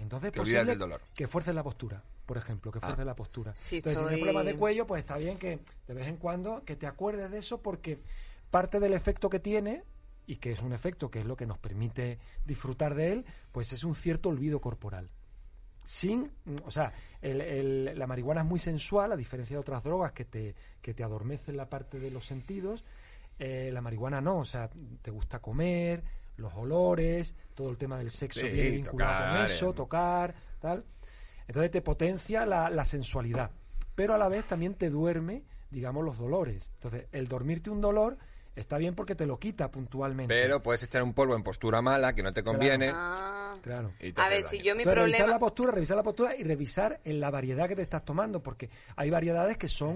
[0.00, 1.00] Entonces, Te olvidas posible del dolor.
[1.16, 2.88] que fuerces la postura, por ejemplo, que Ah.
[2.88, 3.52] fuerces la postura.
[3.56, 5.58] Sí, Entonces, si tienes problemas de cuello, pues está bien que
[5.88, 7.98] de vez en cuando que te acuerdes de eso porque
[8.50, 9.82] parte del efecto que tiene
[10.26, 13.72] y que es un efecto que es lo que nos permite disfrutar de él, pues
[13.72, 15.08] es un cierto olvido corporal.
[15.86, 16.30] Sin,
[16.66, 20.26] o sea, el- el- la marihuana es muy sensual, a diferencia de otras drogas que
[20.26, 22.84] te, que te adormecen la parte de los sentidos.
[23.40, 24.68] eh, la marihuana no, o sea,
[25.00, 26.02] te gusta comer,
[26.38, 29.74] los olores, todo el tema del sexo Sí, viene vinculado tocar, con eso, eh.
[29.74, 30.84] tocar, tal.
[31.48, 33.50] Entonces te potencia la, la sensualidad,
[33.94, 36.70] pero a la vez también te duerme, digamos, los dolores.
[36.74, 38.18] Entonces, el dormirte un dolor
[38.54, 40.32] está bien porque te lo quita puntualmente.
[40.34, 42.92] Pero puedes echar un polvo en postura mala que no te conviene.
[42.94, 43.56] Ah.
[43.62, 43.92] Claro.
[43.98, 44.48] y te A ver, daño.
[44.48, 45.38] si yo mi Entonces, revisar la problema...
[45.40, 49.10] postura, revisar la postura y revisar en la variedad que te estás tomando, porque hay
[49.10, 49.94] variedades que son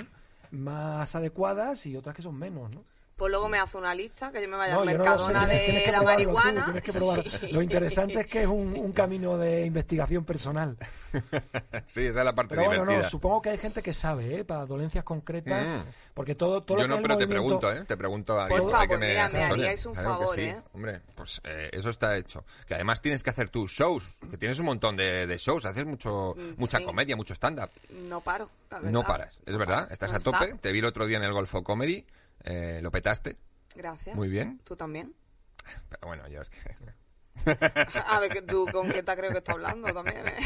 [0.50, 2.84] más adecuadas y otras que son menos, ¿no?
[3.22, 5.10] Pues luego me hace una lista, que yo me vaya No, al yo no sé,
[5.10, 6.64] Mercadona tienes- tienes de que la probarlo tú, marihuana.
[6.64, 7.24] tienes que probarlo.
[7.52, 10.76] Lo interesante es que es un, un camino de investigación personal.
[11.86, 13.02] Sí, esa es la parte Pero bueno, divertida.
[13.04, 14.44] no, supongo que hay gente que sabe, ¿eh?
[14.44, 15.82] Para dolencias concretas, Mm.
[16.14, 17.84] porque todo, todo Yo lo que no, es el pero te pregunto, ¿eh?
[17.84, 20.34] Te pregunto a Por alguien favor, que me mira, me haríais un Claro que favor,
[20.34, 20.40] sí.
[20.42, 20.60] ¿eh?
[20.72, 22.44] Hombre, pues eh, eso está hecho.
[22.66, 25.84] Que además tienes que hacer tus shows, que tienes un montón de, de shows, haces
[25.84, 26.84] mucho, mucha sí.
[26.84, 27.70] comedia, mucho stand-up.
[28.08, 28.90] No paro, la verdad.
[28.90, 30.44] No paras, es verdad, estás No a tope.
[30.46, 30.58] está.
[30.58, 32.04] Te vi el otro día en el Golfo Comedy,
[32.44, 33.36] eh, lo petaste,
[33.74, 34.14] Gracias.
[34.16, 34.60] Muy bien.
[34.64, 35.14] ¿Tú también?
[35.88, 36.58] pero bueno, yo es que...
[38.06, 40.36] A ver, tú con quién te creo que está hablando también, ¿eh?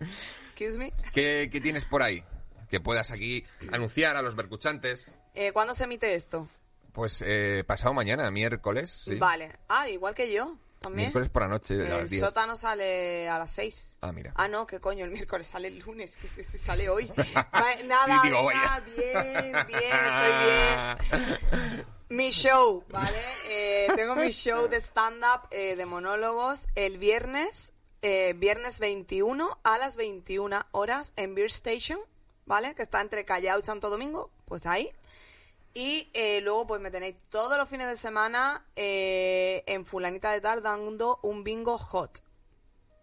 [0.42, 0.92] Excuse me.
[1.12, 2.22] ¿Qué, qué tienes por ahí?
[2.68, 5.10] Que puedas aquí anunciar a los bercuchantes.
[5.34, 6.48] Eh, ¿Cuándo se emite esto?
[6.92, 9.16] Pues eh, pasado mañana, miércoles, sí.
[9.16, 9.58] Vale.
[9.68, 11.06] Ah, igual que yo, también.
[11.08, 12.22] Miércoles por la noche, a el las 10.
[12.22, 13.98] sótano sale a las 6.
[14.00, 14.32] Ah, mira.
[14.36, 17.10] Ah, no, qué coño, el miércoles sale el lunes, que este sale hoy.
[17.86, 21.86] Nada, Sí, digo, venga, bien, bien, estoy bien.
[22.10, 23.18] Mi show, ¿vale?
[23.48, 27.72] Eh, tengo mi show de stand-up eh, de monólogos el viernes,
[28.02, 31.98] eh, viernes 21 a las 21 horas en Beer Station,
[32.44, 32.74] ¿vale?
[32.74, 34.92] Que está entre Callao y Santo Domingo, pues ahí.
[35.74, 40.40] Y eh, luego pues me tenéis todos los fines de semana eh, en Fulanita de
[40.40, 42.22] Tal dando un bingo hot.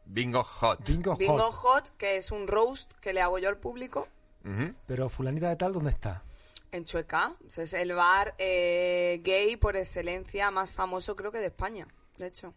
[0.05, 0.80] Bingo hot.
[0.86, 1.84] Bingo, Bingo hot.
[1.86, 4.07] hot, que es un roast que le hago yo al público
[4.43, 4.74] Ujú.
[4.88, 6.24] Pero fulanita de tal, ¿dónde está?
[6.72, 7.36] en Chueca.
[7.45, 11.86] Ese Es el bar eh, gay por excelencia más famoso creo que de España,
[12.17, 12.53] de hecho.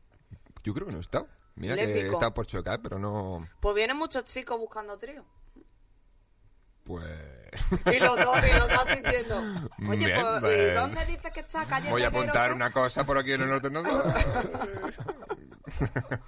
[0.63, 1.29] Yo creo que no he estado.
[1.57, 2.15] Mira que he Lépico.
[2.15, 3.45] estado por Chueca, pero no...
[3.61, 5.25] Pues vienen muchos chicos buscando trío.
[6.85, 7.05] Pues...
[7.87, 9.71] Y los dos, y los dos sintiendo.
[9.89, 11.65] Oye, Bien, pues, ¿y pues, dónde dices que está?
[11.67, 12.55] ¿Calle Voy a Reguero, apuntar qué?
[12.55, 14.05] una cosa por aquí en el ordenador.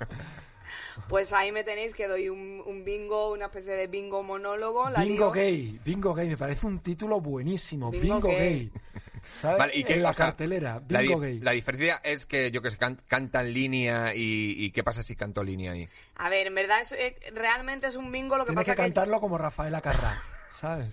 [1.08, 4.90] Pues ahí me tenéis que doy un, un bingo, una especie de bingo monólogo.
[4.90, 5.30] La Bingo lío.
[5.32, 7.90] gay, bingo gay, me parece un título buenísimo.
[7.92, 8.38] Bingo Bingo, gay.
[8.38, 8.72] gay.
[9.40, 9.58] ¿Sabes?
[9.58, 11.38] Vale, ¿y qué, en la sea, cartelera, la, bingo di- gay.
[11.40, 15.02] la diferencia es que yo que sé, can- canta en línea y, y ¿qué pasa
[15.04, 15.88] si canto en línea ahí?
[16.16, 18.82] A ver, en verdad es, eh, realmente es un bingo, lo que Tienes pasa que
[18.82, 20.20] cantarlo como Rafael Acarrá,
[20.58, 20.92] ¿sabes?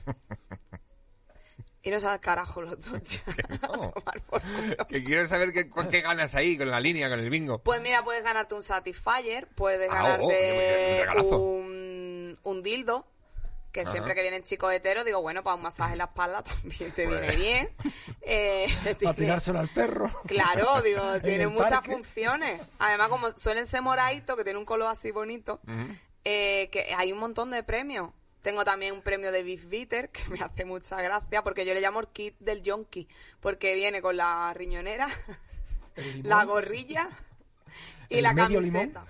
[1.85, 3.21] Y no al carajo los dos ya.
[3.61, 3.91] No?
[3.91, 4.87] tomar por culo.
[4.87, 5.69] Que quiero saber qué,
[6.01, 7.59] ganas ahí con la línea, con el bingo.
[7.59, 11.37] Pues mira, puedes ganarte un Satisfyer, puedes Ah, oh, ganarte regalazo.
[11.39, 13.05] un, un dildo,
[13.73, 13.91] que Ajá.
[13.91, 17.05] siempre que vienen chicos heteros, digo, bueno, para un masaje en la espalda también te
[17.05, 17.19] Pues.
[17.19, 17.69] viene bien.
[18.25, 20.07] Eh, Para tiene- tirárselo al perro.
[20.25, 21.91] Claro, digo, En tiene el muchas parque.
[21.91, 22.61] funciones.
[22.79, 25.59] Además, como suelen ser moraditos, que tiene un color así bonito,
[26.23, 28.11] eh, que hay un montón de premios.
[28.43, 31.79] Tengo también un premio de Beef Bitter, que me hace mucha gracia, porque yo le
[31.79, 33.07] llamo el kit del yonki,
[33.39, 35.07] porque viene con la riñonera,
[36.23, 37.09] la gorrilla
[38.09, 39.05] y la medio camiseta.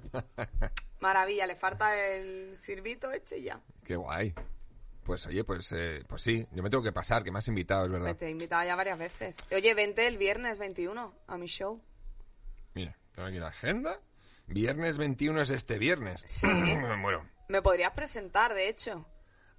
[1.00, 3.60] Maravilla, le falta el sirvito este y ya.
[3.84, 4.34] Qué guay.
[5.04, 7.84] Pues oye, pues, eh, pues sí, yo me tengo que pasar, que me has invitado,
[7.84, 8.08] es verdad.
[8.08, 9.36] Me te he invitado ya varias veces.
[9.52, 11.80] Oye, vente el viernes 21 a mi show.
[12.74, 14.00] Mira, tengo aquí la agenda.
[14.46, 16.22] Viernes 21 es este viernes.
[16.26, 16.46] Sí.
[16.98, 17.24] muero.
[17.48, 19.06] Me podrías presentar, de hecho.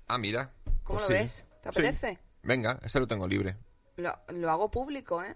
[0.08, 0.52] Ah, mira.
[0.84, 1.14] ¿Cómo Pues lo sí.
[1.14, 1.46] ves?
[1.62, 1.80] ¿Te Sí.
[1.82, 2.20] apetece?
[2.44, 3.58] Venga, ese lo tengo libre.
[3.98, 5.36] Lo, lo hago público, ¿eh?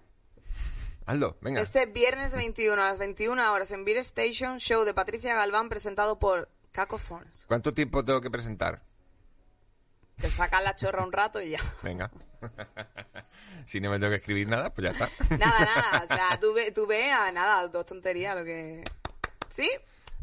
[1.06, 1.60] Aldo, venga.
[1.60, 6.18] Este viernes 21 a las 21 horas en Beer Station, show de Patricia Galván presentado
[6.18, 7.44] por Caco Forns.
[7.46, 8.82] ¿Cuánto tiempo tengo que presentar?
[10.16, 11.58] Te sacan la chorra un rato y ya.
[11.82, 12.10] Venga.
[13.66, 15.10] si no me tengo que escribir nada, pues ya está.
[15.36, 16.04] Nada, nada.
[16.04, 18.84] O sea, tú, ve, tú veas, nada, dos tonterías, lo que...
[19.50, 19.68] ¿Sí?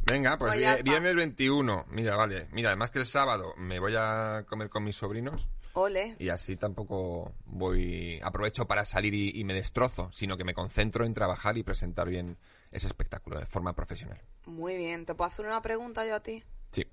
[0.03, 0.83] Venga, pues, Pues está.
[0.83, 1.85] viernes 21.
[1.89, 2.47] Mira, vale.
[2.51, 6.15] Mira, además que el sábado me voy a comer con mis sobrinos Ole.
[6.19, 11.05] y así tampoco voy aprovecho para salir y, y me destrozo, sino que me concentro
[11.05, 12.37] en trabajar y presentar bien
[12.71, 14.19] ese espectáculo de forma profesional.
[14.45, 15.05] Muy bien.
[15.05, 16.43] ¿Te puedo hacer una pregunta yo a ti?
[16.71, 16.85] Sí.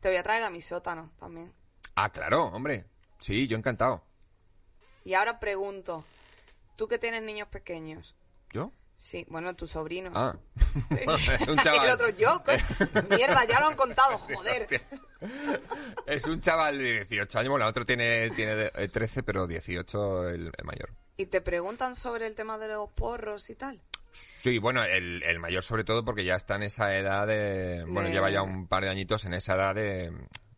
[0.00, 1.52] Te voy a traer a mi sótano también.
[1.94, 2.86] Ah, claro, hombre.
[3.20, 4.04] Sí, yo encantado.
[5.04, 6.04] Y ahora pregunto,
[6.76, 8.16] tú que tienes niños pequeños,
[8.52, 8.72] ¿Yo?
[8.96, 10.10] Sí, bueno, tu sobrino.
[10.14, 10.36] Ah.
[11.48, 11.86] un Y chaval.
[11.86, 12.42] el otro yo,
[13.10, 14.66] mierda, ya lo han contado, joder.
[16.06, 17.50] Es un chaval de 18 años.
[17.50, 20.90] Bueno, el otro tiene, tiene de- eh, 13, pero 18 el, el mayor.
[21.16, 23.80] Y te preguntan sobre el tema de los porros y tal.
[24.10, 27.84] Sí, bueno, el, el mayor sobre todo porque ya está en esa edad de...
[27.86, 30.12] Bueno, De- lleva ya un par de añitos en esa edad de,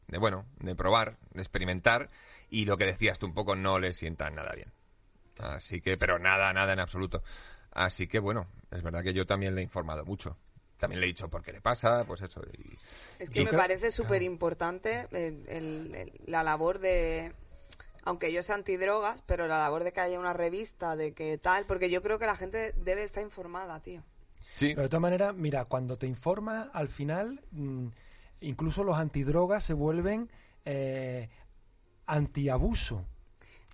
[0.09, 2.11] de, bueno, de probar, de experimentar.
[2.51, 4.73] Y lo que decías tú un poco no le sienta nada bien.
[5.39, 7.23] Así que, pero nada, nada en absoluto.
[7.77, 10.39] Así que, bueno, es verdad que yo también le he informado mucho.
[10.79, 12.41] También le he dicho por qué le pasa, pues eso.
[12.59, 12.75] Y,
[13.19, 15.07] Es que Yo me creo- parece súper importante
[16.27, 17.33] la labor de,
[18.05, 21.67] aunque yo sea antidrogas, pero la labor de que haya una revista, de que tal,
[21.67, 24.03] porque yo creo que la gente debe estar informada, tío.
[24.55, 27.89] sí, Pero de todas maneras, mira, cuando te informas, al final, mm,
[28.41, 30.31] incluso los antidrogas se vuelven
[30.65, 31.29] eh,
[32.07, 33.05] antiabuso.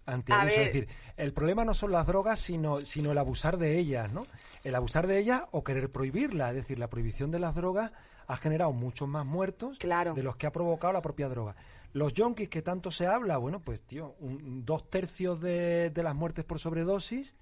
[0.07, 0.48] Antiabuso.
[0.48, 4.26] Es decir, el problema no son las drogas, sino, sino el abusar de ellas, ¿no?
[4.64, 6.50] El abusar de ellas o querer prohibirlas.
[6.50, 7.92] Es decir, la prohibición de las drogas
[8.26, 10.14] ha generado muchos más muertos Claro.
[10.14, 11.55] de los que ha provocado la propia droga.
[11.92, 16.14] Los yonkis que tanto se habla, bueno, pues tío, un- dos tercios de, de las
[16.14, 17.34] muertes por sobredosis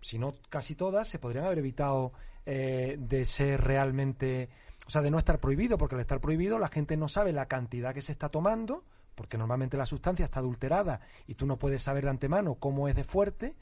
[0.00, 2.12] si no casi todas, se podrían haber evitado
[2.46, 4.48] eh, de ser realmente,
[4.86, 7.46] o sea, de no estar prohibido, porque al estar prohibido la gente no sabe la
[7.46, 8.84] cantidad que se está tomando,
[9.18, 12.94] porque normalmente la sustancia está adulterada y tú no puedes saber de antemano cómo es
[12.94, 13.56] de fuerte,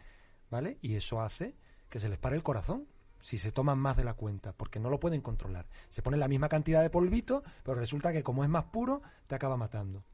[0.50, 0.76] ¿vale?
[0.82, 1.56] Y eso hace
[1.88, 2.86] que se les pare el corazón
[3.20, 5.66] si se toman más de la cuenta, porque no lo pueden controlar.
[5.88, 9.34] Se pone la misma cantidad de polvito, pero resulta que como es más puro, te
[9.34, 10.04] acaba matando.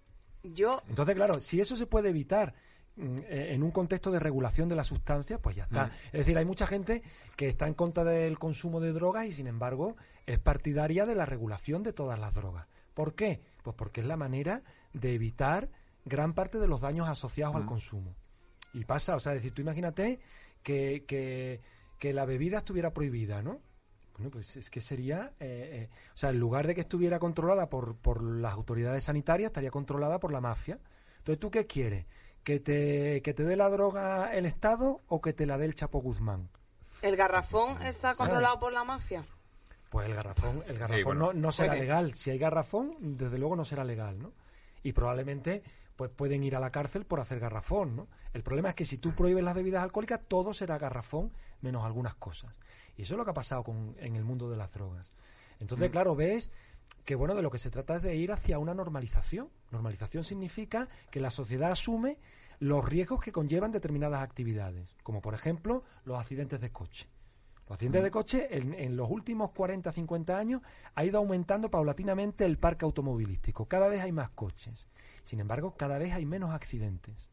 [0.45, 2.55] Yo, Entonces, claro, si eso se puede evitar
[2.95, 5.91] mm, eh, en un contexto de regulación de la sustancia, pues ya está.
[6.13, 7.03] Es decir, hay mucha gente
[7.37, 11.27] que está en contra del consumo de drogas y, sin embargo, es partidaria de la
[11.27, 12.69] regulación de todas las drogas.
[12.95, 13.43] ¿Por qué?
[13.65, 14.63] Pues porque es la manera
[14.93, 15.71] de evitar
[16.05, 18.15] gran parte de los daños asociados al consumo.
[18.73, 20.21] Y pasa, o sea, es decir, tú imagínate
[20.63, 21.61] que, que,
[21.99, 23.61] que la bebida estuviera prohibida, ¿no?
[24.17, 27.69] Bueno, pues es que sería, eh, eh, o sea, en lugar de que estuviera controlada
[27.69, 30.79] por, por las autoridades sanitarias, estaría controlada por la mafia.
[31.19, 32.07] Entonces, ¿tú qué quieres?
[32.45, 35.75] ¿Que te, que te dé la droga el Estado o que te la dé el
[35.75, 36.49] Chapo Guzmán?
[37.01, 39.25] ¿El garrafón está controlado por la mafia?
[39.89, 41.33] Pues el garrafón, el garrafón bueno.
[41.33, 42.15] no, no será legal.
[42.15, 44.33] Si hay garrafón, desde luego no será legal, ¿no?
[44.83, 45.63] Y probablemente
[45.97, 48.09] pues pueden ir a la cárcel por hacer garrafón, ¿no?
[48.33, 52.15] El problema es que si tú prohíbes las bebidas alcohólicas, todo será garrafón, menos algunas
[52.15, 52.59] cosas.
[52.97, 55.13] Y eso es lo que ha pasado con, en el mundo de las drogas.
[55.61, 56.51] Entonces, claro, ves
[57.05, 59.51] que bueno, de lo que se trata es de ir hacia una normalización.
[59.71, 62.19] Normalización significa que la sociedad asume
[62.59, 67.09] los riesgos que conllevan determinadas actividades, como por ejemplo los accidentes de coche.
[67.69, 70.63] Los accidentes de coche en, en los últimos 40, 50 años
[70.95, 73.67] ha ido aumentando paulatinamente el parque automovilístico.
[73.67, 74.89] Cada vez hay más coches.
[75.23, 77.31] Sin embargo, cada vez hay menos accidentes.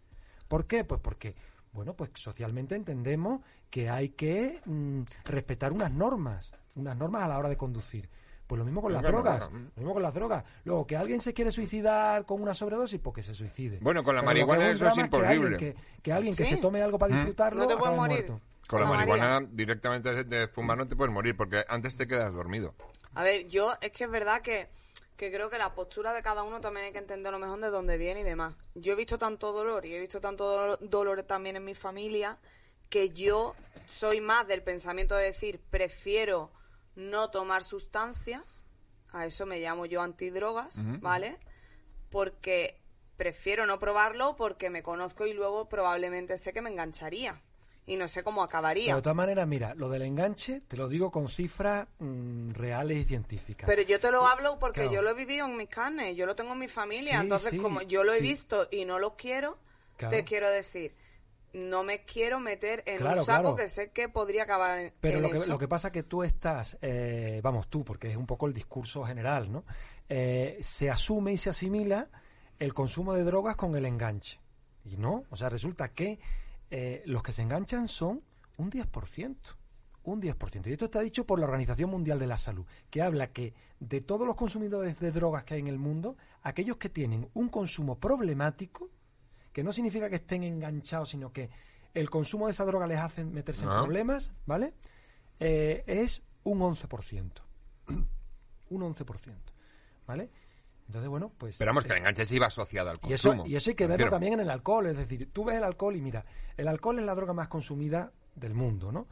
[0.47, 0.83] ¿Por qué?
[0.83, 1.35] Pues porque,
[1.73, 7.37] bueno, pues socialmente entendemos que hay que mm, respetar unas normas, unas normas a la
[7.37, 8.07] hora de conducir.
[8.47, 10.43] Pues lo mismo con las drogas, lo mismo con las drogas.
[10.63, 13.77] Luego, que alguien se quiere suicidar con una sobredosis, pues que se suicide.
[13.79, 15.57] Bueno, con la Pero marihuana eso es que alguien imposible.
[15.57, 16.55] Que, que alguien que Sí.
[16.55, 18.25] se tome algo para disfrutarlo No te puedes morir.
[18.25, 18.41] muerto.
[18.69, 19.05] Con la María.
[19.15, 22.75] marihuana directamente de- fumar no te puedes morir porque antes te quedas dormido.
[23.15, 24.69] A ver, yo es que es verdad que,
[25.17, 27.69] que creo que la postura de cada uno también hay que entender lo mejor de
[27.69, 28.55] dónde viene y demás.
[28.75, 32.37] Yo he visto tanto dolor y he visto tanto dolor, dolor también en mi familia
[32.89, 33.55] que yo
[33.87, 36.51] soy más del pensamiento de decir prefiero
[36.95, 38.65] no tomar sustancias,
[39.11, 41.37] a eso me llamo yo antidrogas, ¿vale?
[42.09, 42.79] Porque
[43.17, 47.41] prefiero no probarlo porque me conozco y luego probablemente sé que me engancharía
[47.89, 48.85] y no sé cómo acabaría.
[48.85, 52.97] Pero de todas maneras, mira, lo del enganche te lo digo con cifras mm, reales
[52.99, 53.67] y científicas.
[53.67, 54.93] Pero yo te lo hablo porque Claro.
[54.95, 57.51] yo lo he vivido en mis carnes, yo lo tengo en mi familia, Sí, entonces
[57.51, 58.23] sí, como yo lo he sí.
[58.23, 59.57] visto y no lo quiero,
[59.97, 60.15] Claro.
[60.15, 60.93] te quiero decir,
[61.51, 65.17] no me quiero meter en Claro, un saco que sé que podría acabar en, Pero
[65.17, 68.17] en lo que, lo que pasa es que tú estás, eh, vamos tú, porque es
[68.17, 69.65] un poco el discurso general, ¿no?
[70.07, 72.07] Eh, se asume y se asimila
[72.59, 74.39] el consumo de drogas con el enganche.
[74.85, 76.19] Y no, o sea, resulta que
[76.71, 78.21] eh, los que se enganchan son
[78.57, 79.35] un 10%.
[80.03, 80.67] Un 10%.
[80.67, 84.01] Y esto está dicho por la Organización Mundial de la Salud, que habla que de
[84.01, 87.99] todos los consumidores de drogas que hay en el mundo, aquellos que tienen un consumo
[87.99, 88.89] problemático,
[89.51, 91.49] que no significa que estén enganchados, sino que
[91.93, 93.81] el consumo de esa droga les hace meterse en Ah.
[93.83, 94.73] problemas, ¿vale?
[95.39, 97.41] Eh, es un 11%.
[98.69, 99.35] un 11%,
[100.07, 100.29] ¿vale?
[100.89, 101.51] Entonces, bueno, pues...
[101.55, 103.47] Esperamos que eh, el enganche se iba asociado al y eso, consumo.
[103.47, 104.11] y eso hay que verlo refiero.
[104.11, 106.25] también en el alcohol, es decir, tú ves el alcohol y mira,
[106.57, 109.07] el alcohol es la droga más consumida del mundo, ¿no?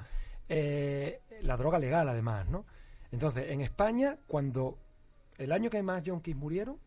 [0.49, 2.65] Eh, la droga legal, además, ¿no?
[3.11, 4.79] Entonces, en España, cuando
[5.37, 6.79] el año que más yonkis murieron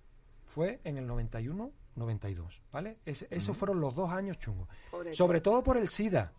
[0.44, 2.98] fue en el 91, 92, ¿vale?
[3.06, 4.68] Es- esos fueron los dos años chungos.
[5.12, 6.32] Sobre todo por el SIDA,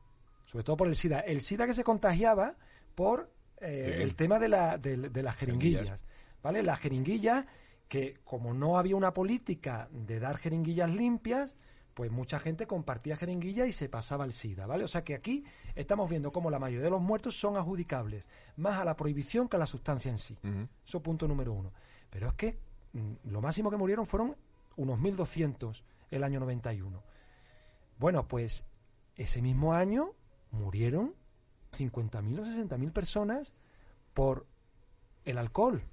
[0.45, 1.21] sobre todo por el SIDA.
[1.21, 2.55] El SIDA que se contagiaba
[2.95, 4.01] por eh, Sí.
[4.03, 6.03] el tema de, la, de, de las jeringuillas, Jeringuillas.
[6.41, 6.63] ¿vale?
[6.63, 7.45] Las jeringuillas
[7.91, 11.57] que como no había una política de dar jeringuillas limpias,
[11.93, 14.85] pues mucha gente compartía jeringuillas y se pasaba el SIDA, ¿vale?
[14.85, 15.43] O sea que aquí
[15.75, 19.57] estamos viendo cómo la mayoría de los muertos son adjudicables más a la prohibición que
[19.57, 20.37] a la sustancia en sí.
[20.41, 20.69] Ujú.
[20.85, 21.73] Eso punto número uno.
[22.09, 22.59] Pero es que
[22.93, 24.37] mm, lo máximo que murieron fueron
[24.77, 27.03] unos 1.200 el año 91.
[27.99, 28.63] Bueno, pues
[29.17, 30.13] ese mismo año
[30.51, 31.13] murieron
[31.73, 33.53] 50.000 o 60.000 personas
[34.13, 34.47] por
[35.25, 35.83] el alcohol.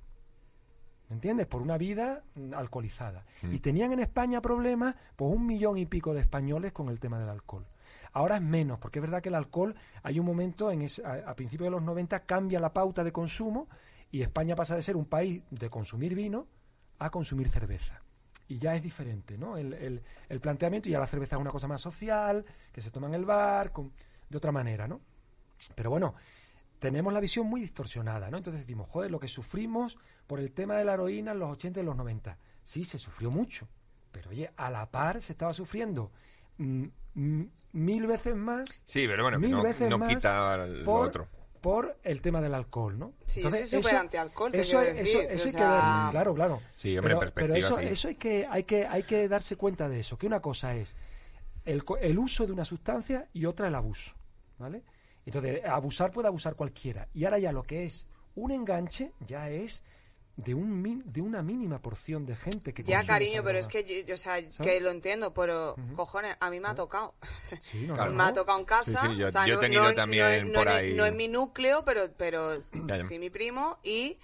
[1.09, 1.47] ¿Me entiendes?
[1.47, 3.25] Por una vida mm, alcoholizada.
[3.43, 7.19] Y tenían en España problemas, pues un millón y pico de españoles con el tema
[7.19, 7.67] del alcohol.
[8.13, 11.31] Ahora es menos, porque es verdad que el alcohol, hay un momento, en ese- a,
[11.31, 13.69] a principios de los 90, cambia la pauta de consumo
[14.11, 16.47] y España pasa de ser un país de consumir vino
[16.99, 18.03] a consumir cerveza.
[18.49, 19.57] Y ya es diferente, ¿no?
[19.59, 22.91] El, el- el planteamiento, y ya la cerveza es una cosa más social, que se
[22.91, 23.93] toma en el bar, con-
[24.29, 25.01] de otra manera, ¿no?
[25.75, 26.15] Pero bueno,
[26.79, 28.37] tenemos la visión muy distorsionada, ¿no?
[28.37, 31.81] Entonces decimos, joder, lo que sufrimos por el tema de la heroína en los 80
[31.81, 32.39] y los 90.
[32.65, 33.69] Sí, se sufrió mucho,
[34.13, 36.13] pero oye, a la par se estaba sufriendo
[36.59, 36.85] mm,
[37.15, 37.43] mm,
[37.73, 38.83] mil veces más.
[38.85, 41.29] Sí, pero bueno, mil no, veces no más quita lo por, otro.
[41.61, 43.15] por el tema del alcohol, ¿no?
[43.27, 46.61] Sí, yo soy súper antialcohol, te eso, eso, decir, eso hay que ver, claro, claro.
[46.77, 47.85] Sí, hombre, pero, pero eso, sí.
[47.87, 50.95] eso hay que, hay que, hay que darse cuenta de eso, que una cosa es
[51.65, 54.13] el, co- el uso de una sustancia y otra el abuso,
[54.59, 54.83] ¿vale?
[55.29, 57.09] Entonces, abusar puede abusar cualquiera.
[57.15, 59.83] Y ahora ya lo que es un enganche ya es
[60.37, 64.07] de un de una mínima porción de gente que Ya, cariño, pero es que yo,
[64.07, 67.15] yo, o sea, que lo entiendo, pero cojones, a mí me ha tocado.
[67.61, 68.13] Sí, no, Claro.
[68.13, 68.33] no, me ha no.
[68.35, 69.01] tocado en casa.
[69.01, 70.95] Sí, sí, yo- o sea, yo he no- tenido no- también no- por no- ahí-
[70.95, 72.57] No es mi núcleo, pero, pero
[72.87, 73.05] Ya, ya.
[73.05, 73.79] sí mi primo.
[73.83, 74.17] Y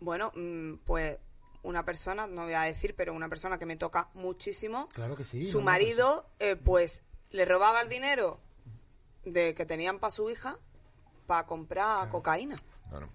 [0.00, 1.18] bueno, mm, pues
[1.62, 4.88] una persona, no voy a decir, pero una persona que me toca muchísimo.
[4.92, 8.40] Claro que sí, Su no, no, marido, eh, pues le robaba el dinero
[9.24, 10.56] de que tenían para su hija
[11.26, 12.56] para comprar cocaína.
[12.88, 13.08] Claro.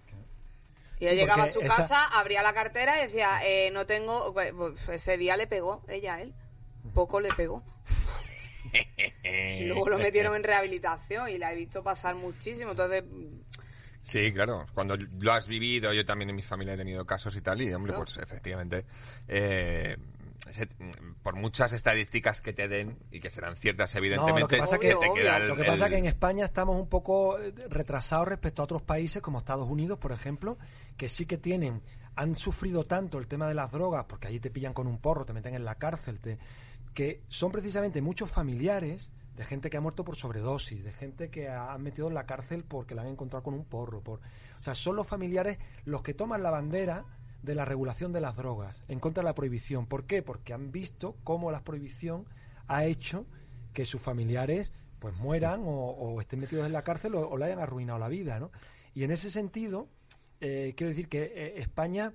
[0.99, 3.85] Y ella Sí, llegaba a su esa- casa, abría la cartera y decía, eh, no
[3.85, 4.33] tengo...
[4.33, 6.33] pues, pues, Ese día le pegó, ella a él.
[6.93, 7.63] Poco le pegó.
[9.61, 12.71] Luego lo metieron en rehabilitación y la he visto pasar muchísimo.
[12.71, 13.03] Entonces,
[14.01, 14.67] Sí, claro.
[14.75, 17.73] Cuando lo has vivido, yo también en mi familia he tenido casos y tal, y
[17.73, 18.85] hombre, pues efectivamente,
[19.27, 19.97] eh,
[20.51, 20.67] se-
[21.23, 24.79] por muchas estadísticas que te den y que serán ciertas, evidentemente, lo que pasa se
[24.89, 27.39] que- te queda el- Lo que pasa el- es que en España estamos un poco
[27.39, 30.57] eh, retrasados respecto a otros países como Estados Unidos, por ejemplo,
[30.97, 31.81] que sí que tienen,
[32.15, 35.25] han sufrido tanto el tema de las drogas, porque allí te pillan con un porro,
[35.25, 36.37] te meten en la cárcel, te,
[36.93, 41.49] que son precisamente muchos familiares de gente que ha muerto por sobredosis, de gente que
[41.49, 43.99] ha- han metido en la cárcel porque la han encontrado con un porro.
[44.01, 47.03] Por, o sea, son los familiares los que toman la bandera
[47.45, 49.85] de la regulación de las drogas, en contra de la prohibición.
[49.85, 50.21] ¿Por qué?
[50.21, 52.25] Porque han visto cómo la prohibición
[52.67, 53.25] ha hecho
[53.73, 57.45] que sus familiares pues mueran o, o estén metidos en la cárcel o, o le
[57.45, 58.51] hayan arruinado la vida, ¿no?
[58.95, 59.89] Y en ese sentido,
[60.39, 62.13] eh, quiero decir que eh, España,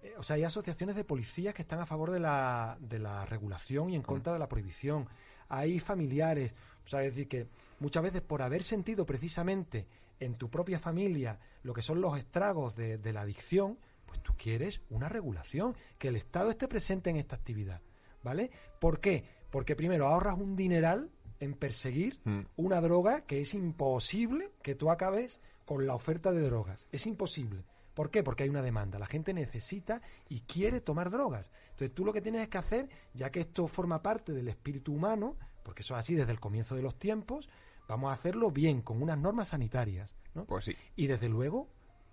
[0.00, 3.26] eh, o sea, hay asociaciones de policías que están a favor de la, de la
[3.26, 5.08] regulación y en contra de la prohibición.
[5.48, 6.54] Hay familiares,
[6.84, 7.48] o sea, decir, que
[7.80, 9.86] muchas veces por haber sentido precisamente
[10.20, 13.78] en tu propia familia lo que son los estragos de la adicción,
[14.10, 17.80] pues tú quieres una regulación, que el Estado esté presente en esta actividad,
[18.24, 18.50] ¿vale?
[18.80, 19.24] ¿Por qué?
[19.50, 22.40] Porque primero ahorras un dineral en perseguir Mm.
[22.56, 26.88] una droga que es imposible que tú acabes con la oferta de drogas.
[26.90, 27.62] Es imposible.
[27.94, 28.24] ¿Por qué?
[28.24, 28.98] Porque hay una demanda.
[28.98, 31.52] La gente necesita y quiere tomar drogas.
[31.70, 35.36] Entonces tú lo que tienes que hacer, ya que esto forma parte del espíritu humano,
[35.62, 37.48] porque eso es así desde el comienzo de los tiempos,
[37.86, 40.16] vamos a hacerlo bien, con unas normas sanitarias.
[40.34, 40.44] ¿no?
[40.46, 40.76] Pues sí.
[40.96, 41.68] Y desde luego,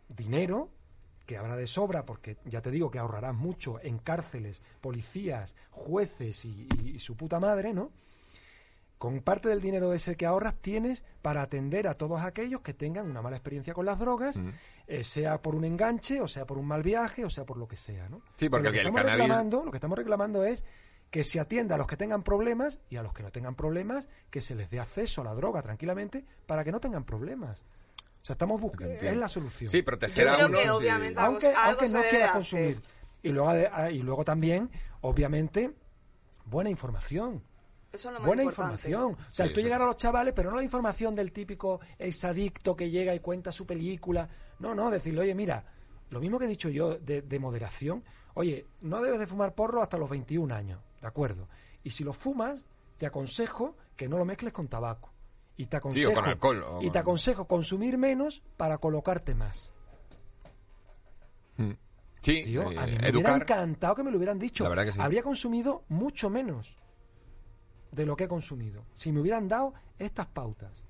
[0.07, 0.69] dinero
[1.27, 6.43] que habrá de sobra, porque ya te digo que ahorrarás mucho en cárceles, policías, jueces
[6.45, 7.91] y, y- y su puta madre, ¿no?
[8.97, 13.07] Con parte del dinero ese que ahorras tienes para atender a todos aquellos que tengan
[13.07, 14.49] una mala experiencia con las drogas, Mm.
[14.87, 17.67] eh, sea por un enganche, o sea por un mal viaje, o sea por lo
[17.67, 18.21] que sea, ¿no?
[18.37, 20.65] Sí, porque Pero lo que el estamos cannabis- reclamando, lo que estamos reclamando es
[21.11, 24.09] que se atienda a los que tengan problemas y a los que no tengan problemas,
[24.31, 27.61] que se les dé acceso a la droga tranquilamente para que no tengan problemas.
[28.27, 29.69] O sea, estamos buscando, es la solución.
[29.69, 30.35] Sí, proteger a
[30.75, 32.81] obviamente algo- aunque, algo aunque se no debe quiera consumir.
[33.23, 35.71] Y luego, ah, y luego también, obviamente,
[36.43, 37.41] buena información.
[37.93, 38.89] eso es lo más Buena importante.
[38.89, 39.13] información.
[39.29, 42.75] O sea, Sí, tú llegar a los chavales, pero no la información del típico exadicto
[42.75, 44.27] que llega y cuenta su película.
[44.59, 45.63] No, no, decirle, oye, mira,
[46.09, 48.03] lo mismo que he dicho yo de, de moderación.
[48.33, 51.47] Oye, no debes de fumar porro hasta los 21 años, ¿de acuerdo?
[51.81, 52.65] Y si lo fumas,
[52.97, 55.13] te aconsejo que no lo mezcles con tabaco.
[55.57, 59.73] Y te aconsejo, con alcohol, o y te con- aconsejo consumir menos para colocarte más.
[61.57, 61.71] Mm.
[62.21, 64.63] Sí, Tío, eh, a mí me hubiera encantado que me lo hubieran dicho.
[64.63, 64.99] La verdad que sí.
[65.01, 66.75] Habría consumido mucho menos
[67.91, 68.83] de lo que he consumido.
[68.93, 70.83] Si me hubieran dado estas pautas.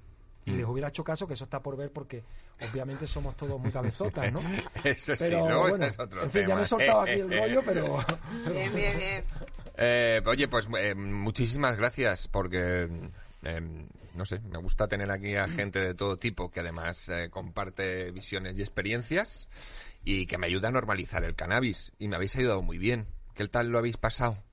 [0.45, 0.57] Y Mm.
[0.57, 2.23] les hubiera hecho caso, que eso está por ver porque
[2.71, 4.39] obviamente somos todos muy cabezotas, ¿no?
[4.83, 7.29] Eso sí, Pero luego bueno, es otro en fin, ya me he soltado aquí el
[7.29, 7.97] rollo, pero...
[8.49, 9.23] Bien, bien, bien.
[9.75, 12.89] Eh, oye, pues eh, muchísimas gracias porque,
[13.43, 13.61] eh,
[14.15, 18.11] no sé, me gusta tener aquí a gente de todo tipo que además eh, comparte
[18.11, 19.49] visiones y experiencias
[20.03, 21.91] y que me ayuda a normalizar el cannabis.
[21.99, 23.07] Y me habéis ayudado muy bien.
[23.35, 24.43] ¿Qué tal lo habéis pasado?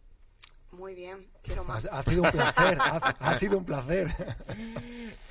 [0.72, 1.88] Muy bien, quiero Ha, más.
[1.90, 4.08] ha sido un placer, ha, ha sido un placer.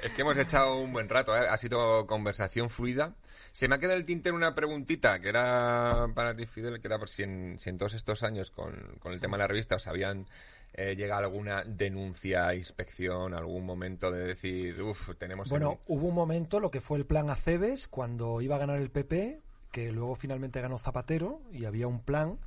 [0.02, 1.48] Es que hemos echado un buen rato, ¿eh?
[1.50, 3.14] ha sido conversación fluida.
[3.52, 6.98] Se me ha quedado el tintero una preguntita que era para ti, Fidel, que era
[6.98, 9.76] por si en, si en todos estos años con, con el tema de la revista
[9.76, 10.28] os habían
[10.74, 15.50] eh, llegado alguna denuncia, inspección, algún momento de decir, uff, tenemos...
[15.50, 18.80] Bueno, en- hubo un momento, lo que fue el plan Aceves, cuando iba a ganar
[18.80, 19.42] el PP,
[19.72, 22.40] que luego finalmente ganó Zapatero, y había un plan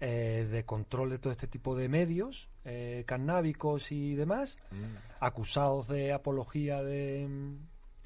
[0.00, 4.58] eh, de control de todo este tipo de medios, eh, cannábicos y demás,
[5.20, 7.28] acusados de apología de,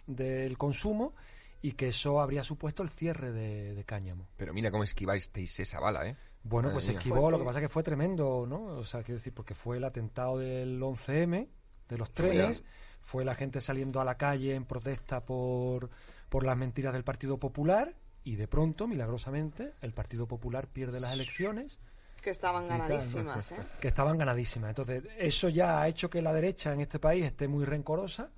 [0.06, 1.14] del consumo,
[1.60, 4.26] y que eso habría supuesto el cierre de, de Cáñamo.
[4.36, 6.16] Pero mira cómo esquivasteis esa bala, ¿eh?
[6.44, 6.98] Bueno, Madre pues mía.
[6.98, 8.64] esquivó, lo que pasa es que fue tremendo, ¿no?
[8.64, 11.48] O sea, quiero decir, porque fue el atentado del 11M,
[11.88, 12.64] de los trenes,
[13.00, 15.90] fue la gente saliendo a la calle en protesta por,
[16.28, 17.94] por las mentiras del Partido Popular,
[18.24, 21.80] y de pronto, milagrosamente, el Partido Popular pierde las elecciones,
[22.20, 23.56] Que estaban ganadísimas, ¿eh?
[23.80, 24.70] que estaban ganadísimas.
[24.70, 28.30] Entonces, eso ya ha hecho que la derecha en este país esté muy rencorosa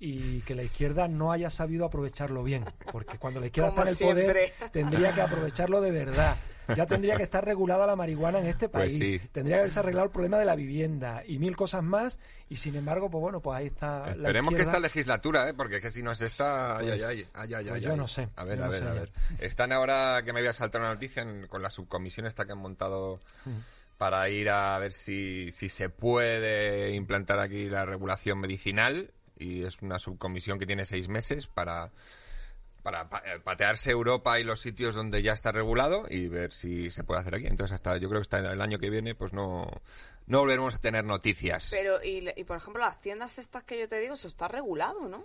[0.00, 4.04] y que la izquierda no haya sabido aprovecharlo bien, porque cuando la izquierda Como está
[4.04, 6.36] en el poder tendría que aprovecharlo de verdad.
[6.74, 8.98] Ya tendría que estar regulada la marihuana en este Pues país.
[8.98, 9.28] sí.
[9.32, 12.18] Tendría que haberse arreglado el problema de la vivienda y mil cosas más.
[12.48, 14.06] Y sin embargo, pues bueno, pues ahí está.
[14.06, 14.70] la Esperemos que izquierda.
[14.72, 15.52] esta legislatura, ¿eh?
[15.52, 16.78] Porque es que si no es esta...
[16.80, 17.96] Pues- ay, ay, ay, ay, pues ay, yo ay.
[17.98, 19.00] no sé, A ver, yo a no ver, sé a ya.
[19.00, 19.10] ver.
[19.40, 22.52] Están ahora, que me voy a saltar una noticia, en- con la subcomisión esta que
[22.52, 23.20] han montado
[23.98, 29.10] para ir a ver si, si se puede implantar aquí la regulación medicinal
[29.44, 31.90] y es una subcomisión que tiene seis meses para
[32.82, 36.90] para pa- eh, patearse Europa y los sitios donde ya está regulado y ver si
[36.90, 37.46] se puede hacer aquí.
[37.46, 39.70] Entonces, hasta yo creo que hasta el año que viene, pues no,
[40.26, 41.68] no volveremos a tener noticias.
[41.70, 45.08] Pero, y, y por ejemplo, las tiendas estas que yo te digo, eso está regulado,
[45.08, 45.24] ¿no?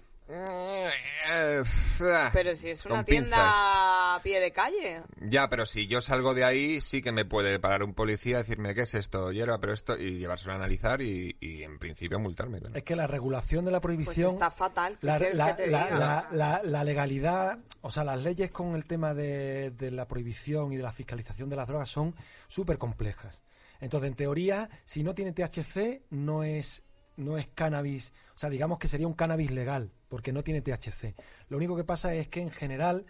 [2.34, 3.52] Pero si es una tienda pinzas.
[3.56, 5.02] a pie de calle.
[5.22, 8.74] Ya, pero si yo salgo de ahí, sí que me puede parar un policía, decirme
[8.76, 12.60] qué es esto, hierba, pero esto, y llevárselo a analizar y, y en principio multarme.
[12.74, 14.26] Es que la regulación de la prohibición...
[14.32, 14.98] Pues está fatal.
[15.00, 15.98] ¿Qué La, quieres la- que te la- diga?
[16.00, 20.74] la- la- la legalidad, o sea, las leyes con el tema de, de la prohibición
[20.74, 22.16] y de la fiscalización de las drogas son
[22.48, 23.42] súper complejas.
[23.82, 26.84] Entonces, en teoría, si no tiene THC, no es,
[27.16, 31.14] no es cannabis, o sea, digamos que sería un cannabis legal, porque no tiene THC.
[31.50, 33.06] Lo único que pasa es que, en general,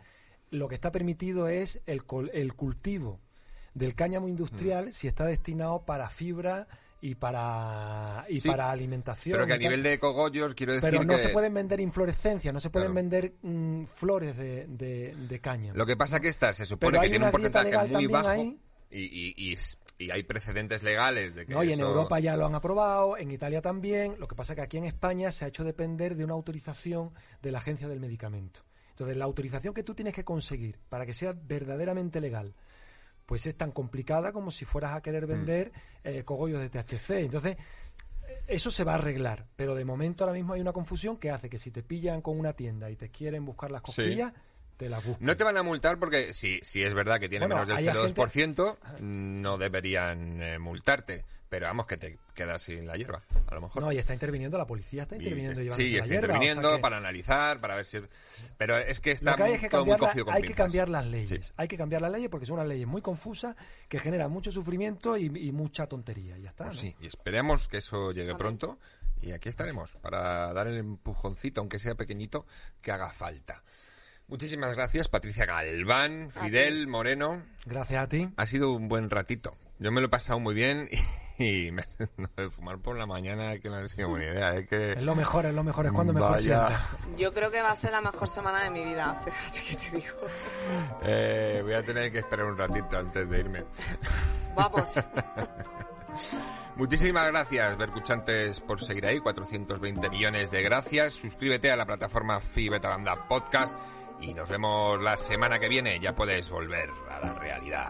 [0.51, 3.19] lo que está permitido es el, col- el cultivo
[3.73, 4.91] del cáñamo industrial Mm.
[4.91, 6.67] si está destinado para fibra
[7.01, 9.33] y para, y Sí, para alimentación.
[9.35, 11.19] Pero que a nivel de cogollos, quiero decir Pero no que...
[11.21, 12.95] se pueden vender inflorescencias, no se pueden Claro.
[13.09, 15.73] vender mm, flores de, de, de caña.
[15.75, 18.59] Lo que pasa que esta se supone Pero que tiene un porcentaje muy bajo ahí.
[18.91, 19.55] y, y, y,
[19.99, 21.63] y hay precedentes legales de que ¿no?
[21.63, 24.15] Y en eso- Europa ya lo han aprobado, en Italia también.
[24.17, 27.11] Lo que pasa que aquí en España se ha hecho depender de una autorización
[27.41, 28.61] de la Agencia del Medicamento.
[28.91, 32.55] Entonces, la autorización que tú tienes que conseguir para que sea verdaderamente legal,
[33.25, 35.01] pues es tan complicada como si fueras a Mm.
[35.01, 35.71] querer vender
[36.03, 37.19] eh, cogollos de THC.
[37.25, 37.57] Entonces,
[38.47, 41.49] eso se va a arreglar, pero de momento ahora mismo hay una confusión que hace
[41.49, 44.01] que si te pillan con una tienda y te quieren buscar las Sí.
[44.87, 45.17] Te buscan.
[45.19, 47.89] No te van a multar porque si, si es verdad que tiene Bueno, menos del
[47.89, 51.25] hay 0,2%, no deberían eh, multarte.
[51.49, 53.81] Pero vamos, que te quedas sin la hierba, a lo mejor.
[53.81, 56.03] No, y está interviniendo, la policía está Y interviniendo te- sí, la está hierba, o
[56.07, 57.97] sea interviniendo que para analizar, para ver si...
[58.55, 60.53] Pero es que está que hay es que todo muy la- cogido con hay que
[60.53, 61.47] cambiar las leyes.
[61.47, 61.53] Sí.
[61.57, 63.55] Hay que cambiar las leyes porque son unas leyes muy confusas
[63.87, 66.37] que generan mucho sufrimiento y, y mucha tontería.
[66.37, 66.65] Y ya está.
[66.65, 66.81] Pues ¿no?
[66.83, 68.77] sí, y esperemos que eso llegue pronto.
[69.19, 72.45] Y aquí estaremos para dar el empujoncito, aunque sea pequeñito,
[72.79, 73.63] que haga falta.
[74.29, 77.41] Muchísimas gracias, Patricia Galván, Fidel Moreno.
[77.65, 78.29] Gracias a ti.
[78.37, 79.57] Ha sido un buen ratito.
[79.79, 80.87] Yo me lo he pasado muy bien
[81.39, 81.83] y, me,
[82.17, 84.55] no, fumar por la mañana que no ha sido buena idea.
[84.55, 84.67] ¿eh?
[84.67, 86.41] que, Es lo mejor, es lo mejor, es cuando mejor Vaya.
[86.67, 87.17] sienta.
[87.17, 89.19] Yo creo que va a ser la mejor semana de mi vida.
[89.25, 90.15] Fíjate que te digo.
[91.01, 93.65] Eh, voy a tener que esperar un ratito antes de irme.
[94.55, 94.93] Vamos.
[96.75, 99.19] Muchísimas gracias, Bercuchantes, por seguir ahí.
[99.19, 101.13] 420 millones de gracias.
[101.13, 103.75] Suscríbete a la plataforma Fibetalanda Podcast
[104.21, 105.99] y nos vemos la semana que viene.
[105.99, 107.89] Ya puedes volver a la realidad.